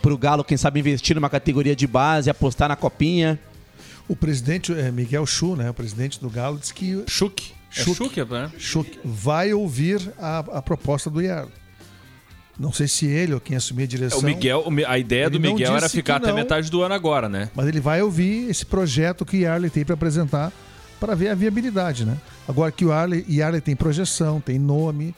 pro 0.00 0.16
Galo, 0.16 0.42
quem 0.42 0.56
sabe 0.56 0.80
investir 0.80 1.14
numa 1.14 1.28
categoria 1.28 1.76
de 1.76 1.86
base, 1.86 2.30
apostar 2.30 2.68
na 2.68 2.76
copinha. 2.76 3.38
O 4.08 4.14
presidente 4.16 4.72
é, 4.72 4.90
Miguel 4.90 5.26
Chu, 5.26 5.54
né? 5.56 5.68
O 5.68 5.74
presidente 5.74 6.18
do 6.20 6.30
Galo, 6.30 6.58
disse 6.58 6.72
que. 6.72 7.02
Chuk. 7.06 7.52
É 7.76 7.80
Chuk, 7.82 8.20
né? 8.30 8.50
Vai 9.04 9.52
ouvir 9.52 10.00
a, 10.18 10.38
a 10.38 10.62
proposta 10.62 11.10
do 11.10 11.20
Yarley. 11.20 11.52
Não 12.58 12.72
sei 12.72 12.88
se 12.88 13.04
ele 13.04 13.34
ou 13.34 13.40
quem 13.40 13.54
assumir 13.54 13.82
a 13.82 13.86
direção. 13.86 14.18
É, 14.20 14.22
O 14.22 14.24
Miguel, 14.24 14.60
o 14.64 14.70
Mi- 14.70 14.84
a 14.84 14.96
ideia 14.96 15.28
do 15.28 15.38
não 15.38 15.52
Miguel 15.52 15.76
era 15.76 15.88
ficar 15.90 16.14
que 16.20 16.24
até 16.24 16.28
não. 16.28 16.36
metade 16.38 16.70
do 16.70 16.80
ano 16.82 16.94
agora, 16.94 17.28
né? 17.28 17.50
Mas 17.54 17.66
ele 17.66 17.80
vai 17.80 18.00
ouvir 18.00 18.48
esse 18.48 18.64
projeto 18.64 19.26
que 19.26 19.36
o 19.36 19.40
Yarley 19.40 19.68
tem 19.68 19.84
para 19.84 19.92
apresentar 19.94 20.50
para 21.00 21.14
ver 21.14 21.28
a 21.28 21.34
viabilidade, 21.34 22.04
né? 22.04 22.16
Agora 22.48 22.70
que 22.72 22.84
o 22.84 22.90
Yarley, 22.90 23.24
Yarley 23.28 23.60
tem 23.60 23.74
projeção, 23.76 24.40
tem 24.40 24.58
nome, 24.58 25.14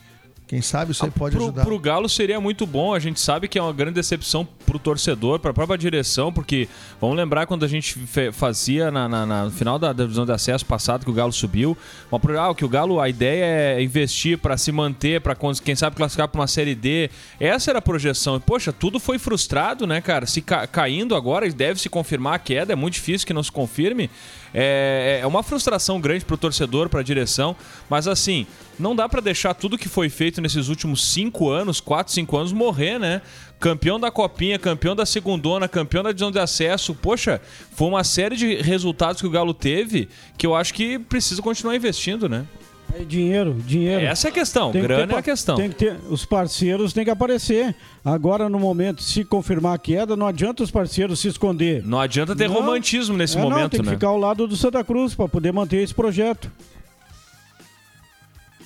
quem 0.47 0.63
sabe 0.63 0.93
isso 0.93 1.05
aí 1.05 1.11
pode 1.11 1.37
pro, 1.37 1.45
ajudar. 1.45 1.63
pro 1.63 1.79
Galo 1.79 2.09
seria 2.09 2.41
muito 2.41 2.67
bom. 2.67 2.95
A 2.95 2.99
gente 2.99 3.21
sabe 3.21 3.49
que 3.49 3.59
é 3.59 3.63
uma 3.63 3.71
grande 3.71 3.93
decepção 3.97 4.49
pro 4.65 4.79
torcedor, 4.79 5.39
pra 5.39 5.53
própria 5.53 5.77
direção, 5.77 6.33
porque 6.33 6.67
vamos 6.99 7.19
lembrar 7.19 7.45
quando 7.47 7.67
a 7.67 7.69
gente 7.69 7.99
fazia 8.33 8.91
na, 8.91 9.07
na- 9.07 9.27
na- 9.27 9.45
no 9.45 9.51
final 9.51 9.79
da 9.79 9.93
divisão 9.93 10.25
de 10.25 10.33
acesso 10.33 10.65
passado 10.65 11.05
que 11.05 11.11
o 11.11 11.13
Galo 11.13 11.35
subiu, 11.35 11.77
uma, 12.11 12.19
ah, 12.51 12.55
que 12.55 12.65
o 12.65 12.69
Galo 12.69 12.99
a 12.99 13.11
ideia 13.11 13.45
é 13.77 13.83
investir 13.83 14.39
pra 14.39 14.57
se 14.57 14.73
manter, 14.73 15.21
para 15.21 15.37
quem 15.63 15.77
sabe 15.77 15.97
classificar 15.97 16.27
pra 16.29 16.41
uma 16.41 16.47
série 16.47 16.75
D. 16.75 17.11
Essa 17.39 17.71
era 17.73 17.79
a 17.81 17.83
projeção. 17.83 18.37
E 18.37 18.41
poxa, 18.41 18.73
tudo 18.73 18.99
foi 18.99 19.19
frustrado, 19.19 19.87
né, 19.87 20.01
cara? 20.01 20.25
Se 20.25 20.41
ca- 20.41 20.67
caindo 20.67 21.15
agora 21.15 21.47
e 21.47 21.53
deve 21.53 21.79
se 21.79 21.91
confirmar 21.91 22.37
a 22.37 22.39
queda, 22.39 22.73
é 22.73 22.77
muito 22.77 22.95
difícil 22.95 23.27
que 23.27 23.35
não 23.35 23.43
se 23.43 23.53
confirme. 23.53 24.09
É, 24.55 25.21
é 25.23 25.27
uma 25.27 25.43
frustração 25.43 26.01
grande 26.01 26.25
pro 26.25 26.37
torcedor, 26.37 26.89
pra 26.89 27.03
direção, 27.03 27.55
mas 27.89 28.09
assim, 28.09 28.47
não 28.79 28.95
dá 28.95 29.09
pra 29.09 29.21
deixar 29.21 29.55
tudo 29.55 29.77
que 29.77 29.89
foi 29.89 30.09
feito 30.09 30.41
nesses 30.41 30.69
últimos 30.69 31.07
cinco 31.13 31.51
anos, 31.51 31.81
quatro, 31.81 32.13
cinco 32.13 32.37
anos, 32.37 32.53
morrer, 32.53 32.99
né? 32.99 33.21
Campeão 33.61 33.99
da 33.99 34.11
Copinha, 34.11 34.59
campeão 34.59 34.95
da 34.95 35.05
Segundona, 35.05 35.67
campeão 35.67 36.03
da 36.03 36.11
divisão 36.11 36.31
de 36.31 36.39
acesso. 36.39 36.95
Poxa, 36.95 37.41
foi 37.73 37.89
uma 37.89 38.05
série 38.05 38.37
de 38.37 38.55
resultados 38.57 39.21
que 39.21 39.27
o 39.27 39.31
Galo 39.31 39.53
teve 39.53 40.09
que 40.37 40.47
eu 40.47 40.55
acho 40.55 40.73
que 40.73 40.99
precisa 40.99 41.43
continuar 41.43 41.75
investindo, 41.75 42.29
né? 42.29 42.47
É 42.95 43.05
dinheiro, 43.05 43.55
dinheiro. 43.67 44.05
Essa 44.05 44.29
é 44.29 44.31
a 44.31 44.33
questão, 44.35 44.73
Tem 44.73 44.81
que 44.81 44.87
grana 44.89 45.07
ter 45.07 45.15
é 45.15 45.19
a 45.19 45.23
questão. 45.23 45.57
Tem 45.57 45.69
que 45.69 45.75
ter, 45.77 45.97
os 46.09 46.25
parceiros 46.25 46.93
têm 46.93 47.05
que 47.05 47.11
aparecer. 47.11 47.75
Agora, 48.05 48.49
no 48.49 48.59
momento, 48.59 49.03
se 49.03 49.25
confirmar 49.25 49.75
a 49.75 49.79
queda, 49.79 50.17
não 50.17 50.27
adianta 50.27 50.63
os 50.63 50.71
parceiros 50.71 51.21
se 51.21 51.29
esconder. 51.29 51.83
Não 51.85 52.01
adianta 52.01 52.35
ter 52.35 52.47
romantismo 52.47 53.17
nesse 53.17 53.37
É, 53.37 53.41
não, 53.41 53.51
momento, 53.51 53.73
tem 53.73 53.81
que 53.81 53.87
né? 53.87 53.93
ficar 53.93 54.09
ao 54.09 54.19
lado 54.19 54.47
do 54.47 54.57
Santa 54.57 54.83
Cruz 54.83 55.15
para 55.15 55.29
poder 55.29 55.53
manter 55.53 55.83
esse 55.83 55.95
projeto. 55.95 56.51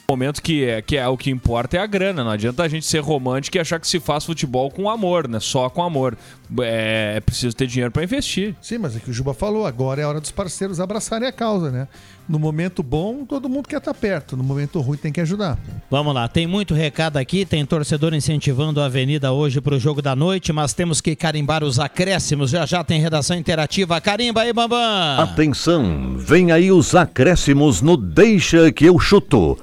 Momento 0.09 0.42
que 0.42 0.64
é, 0.64 0.82
que 0.82 0.96
é 0.96 1.07
o 1.09 1.16
que 1.16 1.30
importa 1.30 1.76
é 1.76 1.80
a 1.80 1.86
grana. 1.86 2.22
Não 2.22 2.30
adianta 2.30 2.62
a 2.62 2.68
gente 2.68 2.86
ser 2.86 3.00
romântico 3.00 3.57
e 3.57 3.61
achar 3.61 3.80
que 3.80 3.86
se 3.86 3.98
faz 4.00 4.24
futebol 4.24 4.70
com 4.70 4.88
amor, 4.88 5.28
né? 5.28 5.40
Só 5.40 5.68
com 5.68 5.82
amor. 5.82 6.16
É, 6.61 7.14
é 7.16 7.20
preciso 7.20 7.57
ter 7.57 7.66
dinheiro 7.66 7.90
para 7.90 8.05
investir. 8.05 8.55
Sim, 8.61 8.78
mas 8.78 8.96
é 8.96 9.00
que 9.00 9.11
o 9.11 9.12
Juba 9.12 9.32
falou, 9.32 9.66
agora 9.66 10.03
é 10.03 10.05
a 10.05 10.09
hora 10.09 10.20
dos 10.20 10.30
parceiros 10.30 10.80
abraçarem 10.80 11.26
a 11.26 11.32
causa, 11.32 11.70
né? 11.70 11.88
No 12.28 12.38
momento 12.38 12.82
bom, 12.82 13.24
todo 13.24 13.48
mundo 13.48 13.68
quer 13.68 13.78
estar 13.78 13.94
perto. 13.94 14.36
No 14.36 14.44
momento 14.44 14.80
ruim, 14.80 14.96
tem 14.96 15.11
que 15.11 15.20
ajudar. 15.20 15.59
Vamos 15.90 16.14
lá, 16.14 16.28
tem 16.28 16.46
muito 16.46 16.72
recado 16.72 17.16
aqui, 17.16 17.44
tem 17.44 17.64
torcedor 17.66 18.14
incentivando 18.14 18.80
a 18.80 18.86
Avenida 18.86 19.32
hoje 19.32 19.61
para 19.61 19.74
o 19.74 19.80
jogo 19.80 20.00
da 20.00 20.14
noite, 20.14 20.53
mas 20.53 20.72
temos 20.72 21.00
que 21.00 21.16
carimbar 21.16 21.64
os 21.64 21.80
acréscimos. 21.80 22.50
Já 22.50 22.64
já 22.64 22.84
tem 22.84 23.00
redação 23.00 23.36
interativa. 23.36 24.00
Carimba 24.00 24.42
aí, 24.42 24.53
Bambam! 24.53 24.78
Atenção, 25.18 26.16
vem 26.16 26.53
aí 26.53 26.70
os 26.70 26.94
acréscimos 26.94 27.80
no 27.80 27.96
Deixa 27.96 28.70
que 28.70 28.84
eu 28.84 28.98
chuto. 28.98 29.59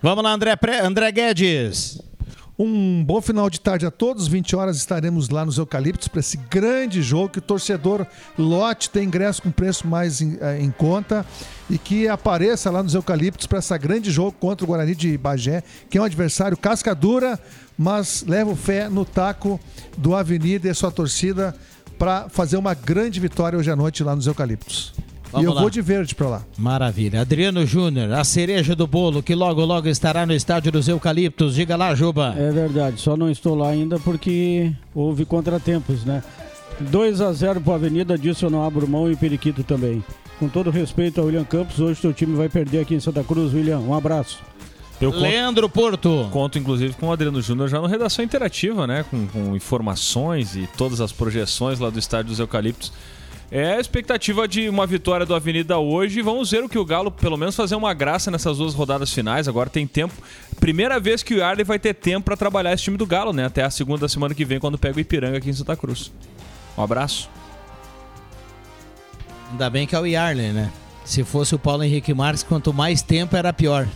Vamos 0.00 0.22
lá, 0.22 0.32
André, 0.32 0.54
Pre... 0.54 0.78
André 0.78 1.10
Guedes. 1.10 2.00
Um 2.56 3.04
bom 3.04 3.20
final 3.20 3.50
de 3.50 3.60
tarde 3.60 3.84
a 3.84 3.90
todos. 3.90 4.28
20 4.28 4.54
horas 4.54 4.76
estaremos 4.76 5.28
lá 5.28 5.44
nos 5.44 5.58
Eucaliptos 5.58 6.06
para 6.06 6.20
esse 6.20 6.36
grande 6.36 7.02
jogo 7.02 7.30
que 7.30 7.38
o 7.40 7.42
torcedor 7.42 8.06
lote 8.36 8.90
tem 8.90 9.04
ingresso 9.04 9.42
com 9.42 9.50
preço 9.50 9.88
mais 9.88 10.20
em, 10.20 10.38
eh, 10.40 10.60
em 10.60 10.70
conta 10.70 11.26
e 11.68 11.78
que 11.78 12.06
apareça 12.06 12.70
lá 12.70 12.80
nos 12.80 12.94
Eucaliptos 12.94 13.48
para 13.48 13.58
esse 13.58 13.76
grande 13.76 14.10
jogo 14.10 14.32
contra 14.32 14.64
o 14.64 14.68
Guarani 14.68 14.94
de 14.94 15.18
Bagé, 15.18 15.64
que 15.90 15.98
é 15.98 16.00
um 16.00 16.04
adversário 16.04 16.56
casca 16.56 16.94
dura, 16.94 17.38
mas 17.76 18.24
levo 18.26 18.54
fé 18.54 18.88
no 18.88 19.04
taco 19.04 19.58
do 19.96 20.14
Avenida 20.14 20.68
e 20.68 20.74
sua 20.74 20.92
torcida 20.92 21.56
para 21.98 22.28
fazer 22.28 22.56
uma 22.56 22.74
grande 22.74 23.18
vitória 23.18 23.58
hoje 23.58 23.70
à 23.70 23.74
noite 23.74 24.04
lá 24.04 24.14
nos 24.14 24.28
Eucaliptos. 24.28 24.92
Vamos 25.30 25.44
e 25.44 25.48
eu 25.48 25.54
lá. 25.54 25.60
vou 25.60 25.70
de 25.70 25.80
verde 25.80 26.14
para 26.14 26.28
lá. 26.28 26.42
Maravilha. 26.56 27.20
Adriano 27.20 27.64
Júnior, 27.66 28.12
a 28.12 28.24
cereja 28.24 28.74
do 28.74 28.86
bolo, 28.86 29.22
que 29.22 29.34
logo, 29.34 29.64
logo 29.64 29.88
estará 29.88 30.24
no 30.24 30.32
estádio 30.32 30.72
dos 30.72 30.88
Eucaliptos. 30.88 31.54
Diga 31.54 31.76
lá, 31.76 31.94
Juba. 31.94 32.34
É 32.36 32.50
verdade, 32.50 33.00
só 33.00 33.16
não 33.16 33.30
estou 33.30 33.54
lá 33.54 33.68
ainda 33.68 33.98
porque 33.98 34.72
houve 34.94 35.24
contratempos, 35.24 36.04
né? 36.04 36.22
2 36.80 37.20
a 37.20 37.32
0 37.32 37.60
para 37.60 37.72
a 37.72 37.76
Avenida, 37.76 38.16
disso 38.16 38.46
eu 38.46 38.50
não 38.50 38.64
abro 38.64 38.86
mão 38.88 39.10
e 39.10 39.16
Periquito 39.16 39.62
também. 39.64 40.02
Com 40.38 40.48
todo 40.48 40.70
respeito 40.70 41.20
ao 41.20 41.26
William 41.26 41.44
Campos, 41.44 41.80
hoje 41.80 42.00
teu 42.00 42.12
time 42.12 42.36
vai 42.36 42.48
perder 42.48 42.80
aqui 42.80 42.94
em 42.94 43.00
Santa 43.00 43.24
Cruz, 43.24 43.52
William. 43.52 43.80
Um 43.80 43.92
abraço. 43.94 44.38
Eu 45.00 45.12
conto- 45.12 45.22
Leandro 45.22 45.68
Porto. 45.68 46.28
Conto, 46.32 46.58
inclusive, 46.58 46.94
com 46.94 47.06
o 47.08 47.12
Adriano 47.12 47.40
Júnior 47.42 47.68
já 47.68 47.80
no 47.80 47.86
Redação 47.86 48.24
Interativa, 48.24 48.86
né? 48.86 49.04
Com, 49.10 49.26
com 49.26 49.56
informações 49.56 50.56
e 50.56 50.68
todas 50.76 51.00
as 51.00 51.12
projeções 51.12 51.78
lá 51.80 51.90
do 51.90 51.98
Estádio 51.98 52.30
dos 52.30 52.38
Eucaliptos. 52.40 52.92
É 53.50 53.76
a 53.76 53.80
expectativa 53.80 54.46
de 54.46 54.68
uma 54.68 54.86
vitória 54.86 55.24
do 55.24 55.34
Avenida 55.34 55.78
hoje. 55.78 56.20
Vamos 56.20 56.50
ver 56.50 56.62
o 56.62 56.68
que 56.68 56.78
o 56.78 56.84
Galo, 56.84 57.10
pelo 57.10 57.36
menos, 57.36 57.56
fazer 57.56 57.74
uma 57.76 57.94
graça 57.94 58.30
nessas 58.30 58.58
duas 58.58 58.74
rodadas 58.74 59.10
finais. 59.10 59.48
Agora 59.48 59.70
tem 59.70 59.86
tempo. 59.86 60.12
Primeira 60.60 61.00
vez 61.00 61.22
que 61.22 61.34
o 61.34 61.42
Arley 61.42 61.64
vai 61.64 61.78
ter 61.78 61.94
tempo 61.94 62.26
para 62.26 62.36
trabalhar 62.36 62.74
esse 62.74 62.82
time 62.82 62.98
do 62.98 63.06
Galo, 63.06 63.32
né? 63.32 63.46
Até 63.46 63.62
a 63.62 63.70
segunda 63.70 64.06
semana 64.06 64.34
que 64.34 64.44
vem, 64.44 64.60
quando 64.60 64.76
pega 64.76 64.98
o 64.98 65.00
Ipiranga 65.00 65.38
aqui 65.38 65.48
em 65.48 65.54
Santa 65.54 65.74
Cruz. 65.76 66.12
Um 66.76 66.82
abraço. 66.82 67.30
Ainda 69.50 69.70
bem 69.70 69.86
que 69.86 69.96
é 69.96 69.98
o 69.98 70.04
Yarley, 70.04 70.52
né? 70.52 70.70
Se 71.02 71.24
fosse 71.24 71.54
o 71.54 71.58
Paulo 71.58 71.82
Henrique 71.82 72.12
Marques, 72.12 72.42
quanto 72.42 72.70
mais 72.70 73.00
tempo 73.00 73.34
era 73.34 73.50
pior. 73.50 73.88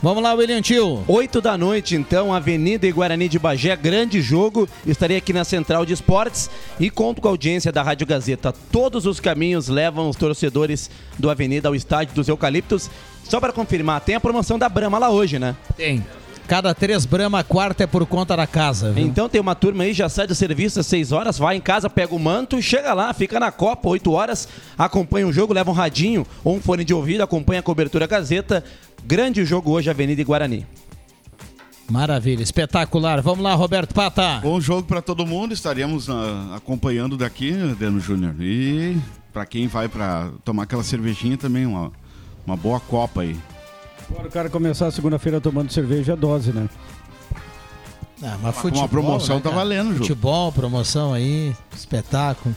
Vamos 0.00 0.22
lá, 0.22 0.32
William 0.32 0.62
Tio. 0.62 1.02
8 1.08 1.40
da 1.40 1.58
noite, 1.58 1.96
então, 1.96 2.32
Avenida 2.32 2.86
e 2.86 2.92
Guarani 2.92 3.28
de 3.28 3.36
Bagé, 3.36 3.74
grande 3.74 4.22
jogo. 4.22 4.68
Estarei 4.86 5.16
aqui 5.16 5.32
na 5.32 5.42
Central 5.42 5.84
de 5.84 5.92
Esportes 5.92 6.48
e 6.78 6.88
conto 6.88 7.20
com 7.20 7.26
a 7.26 7.32
audiência 7.32 7.72
da 7.72 7.82
Rádio 7.82 8.06
Gazeta. 8.06 8.54
Todos 8.70 9.06
os 9.06 9.18
caminhos 9.18 9.66
levam 9.66 10.08
os 10.08 10.14
torcedores 10.14 10.88
do 11.18 11.28
Avenida 11.28 11.68
ao 11.68 11.74
estádio 11.74 12.14
dos 12.14 12.28
Eucaliptos. 12.28 12.88
Só 13.24 13.40
para 13.40 13.52
confirmar, 13.52 14.00
tem 14.00 14.14
a 14.14 14.20
promoção 14.20 14.56
da 14.56 14.68
Brama 14.68 14.98
lá 14.98 15.10
hoje, 15.10 15.36
né? 15.36 15.56
Tem. 15.76 16.04
Cada 16.46 16.72
três 16.74 17.04
Brahma, 17.04 17.40
a 17.40 17.44
quarta 17.44 17.84
é 17.84 17.86
por 17.86 18.06
conta 18.06 18.34
da 18.34 18.46
casa. 18.46 18.90
Viu? 18.92 19.04
Então 19.04 19.28
tem 19.28 19.38
uma 19.38 19.54
turma 19.54 19.84
aí, 19.84 19.92
já 19.92 20.08
sai 20.08 20.26
do 20.26 20.34
serviço 20.34 20.80
às 20.80 20.86
6 20.86 21.12
horas, 21.12 21.36
vai 21.36 21.56
em 21.56 21.60
casa, 21.60 21.90
pega 21.90 22.14
o 22.14 22.18
manto, 22.18 22.62
chega 22.62 22.94
lá, 22.94 23.12
fica 23.12 23.38
na 23.38 23.52
Copa, 23.52 23.86
8 23.86 24.10
horas, 24.10 24.48
acompanha 24.78 25.28
o 25.28 25.32
jogo, 25.32 25.52
leva 25.52 25.70
um 25.70 25.74
radinho 25.74 26.26
ou 26.42 26.56
um 26.56 26.60
fone 26.60 26.84
de 26.84 26.94
ouvido, 26.94 27.20
acompanha 27.20 27.60
a 27.60 27.62
cobertura 27.62 28.06
Gazeta. 28.06 28.64
Grande 29.04 29.44
jogo 29.44 29.70
hoje, 29.70 29.88
Avenida 29.90 30.20
e 30.20 30.24
Guarani. 30.24 30.66
Maravilha, 31.90 32.42
espetacular. 32.42 33.22
Vamos 33.22 33.42
lá, 33.42 33.54
Roberto 33.54 33.94
Pata. 33.94 34.40
Bom 34.42 34.60
jogo 34.60 34.86
para 34.86 35.00
todo 35.00 35.26
mundo, 35.26 35.54
estaremos 35.54 36.10
ah, 36.10 36.54
acompanhando 36.56 37.16
daqui, 37.16 37.52
Deno 37.78 37.98
Júnior. 37.98 38.34
E 38.40 38.98
para 39.32 39.46
quem 39.46 39.66
vai 39.66 39.88
para 39.88 40.30
tomar 40.44 40.64
aquela 40.64 40.82
cervejinha 40.82 41.38
também, 41.38 41.64
uma, 41.64 41.90
uma 42.46 42.56
boa 42.56 42.78
copa 42.78 43.22
aí. 43.22 43.34
Agora 44.10 44.28
o 44.28 44.30
cara 44.30 44.50
começar 44.50 44.86
a 44.86 44.90
segunda-feira 44.90 45.40
tomando 45.40 45.72
cerveja 45.72 46.12
é 46.12 46.16
dose, 46.16 46.52
né? 46.52 46.68
Ah, 48.22 48.36
mas 48.42 48.42
Uma 48.42 48.52
futebol, 48.52 48.88
promoção 48.88 49.36
né, 49.36 49.42
tá 49.42 49.50
valendo, 49.50 49.92
Ju. 49.92 49.98
Futebol, 49.98 50.52
promoção 50.52 51.14
aí, 51.14 51.54
espetáculo. 51.74 52.54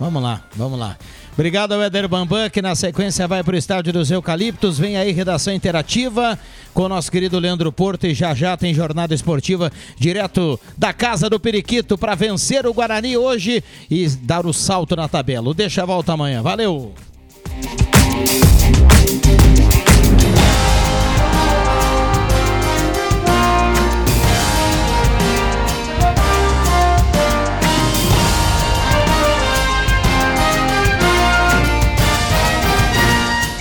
Vamos 0.00 0.22
lá, 0.22 0.42
vamos 0.56 0.78
lá. 0.78 0.96
Obrigado 1.34 1.72
ao 1.72 1.82
Éder 1.82 2.08
Bambam, 2.08 2.48
que 2.48 2.62
na 2.62 2.76
sequência 2.76 3.26
vai 3.26 3.42
para 3.42 3.56
o 3.56 3.58
estádio 3.58 3.92
dos 3.92 4.08
Eucaliptos. 4.08 4.78
Vem 4.78 4.96
aí 4.96 5.10
redação 5.10 5.52
interativa 5.52 6.38
com 6.72 6.82
o 6.82 6.88
nosso 6.88 7.10
querido 7.10 7.40
Leandro 7.40 7.72
Porto 7.72 8.06
e 8.06 8.14
já 8.14 8.32
já 8.34 8.56
tem 8.56 8.72
jornada 8.72 9.12
esportiva 9.12 9.70
direto 9.98 10.58
da 10.78 10.92
casa 10.92 11.28
do 11.28 11.40
Periquito 11.40 11.98
para 11.98 12.14
vencer 12.14 12.66
o 12.66 12.72
Guarani 12.72 13.16
hoje 13.16 13.64
e 13.90 14.08
dar 14.08 14.46
o 14.46 14.52
salto 14.52 14.94
na 14.94 15.08
tabela. 15.08 15.52
Deixa 15.52 15.82
a 15.82 15.86
volta 15.86 16.12
amanhã. 16.12 16.40
Valeu! 16.40 16.94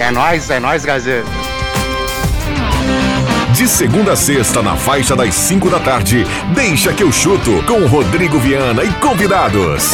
É 0.03 0.11
nóis, 0.11 0.49
é 0.49 0.59
nóis, 0.59 0.83
Gazeta. 0.83 1.25
De 3.53 3.65
segunda 3.69 4.11
a 4.11 4.15
sexta, 4.17 4.61
na 4.61 4.75
faixa 4.75 5.15
das 5.15 5.33
5 5.33 5.69
da 5.69 5.79
tarde, 5.79 6.27
deixa 6.53 6.91
que 6.91 7.03
eu 7.03 7.09
chuto 7.09 7.63
com 7.63 7.85
Rodrigo 7.85 8.37
Viana 8.37 8.83
e 8.83 8.91
convidados. 8.95 9.91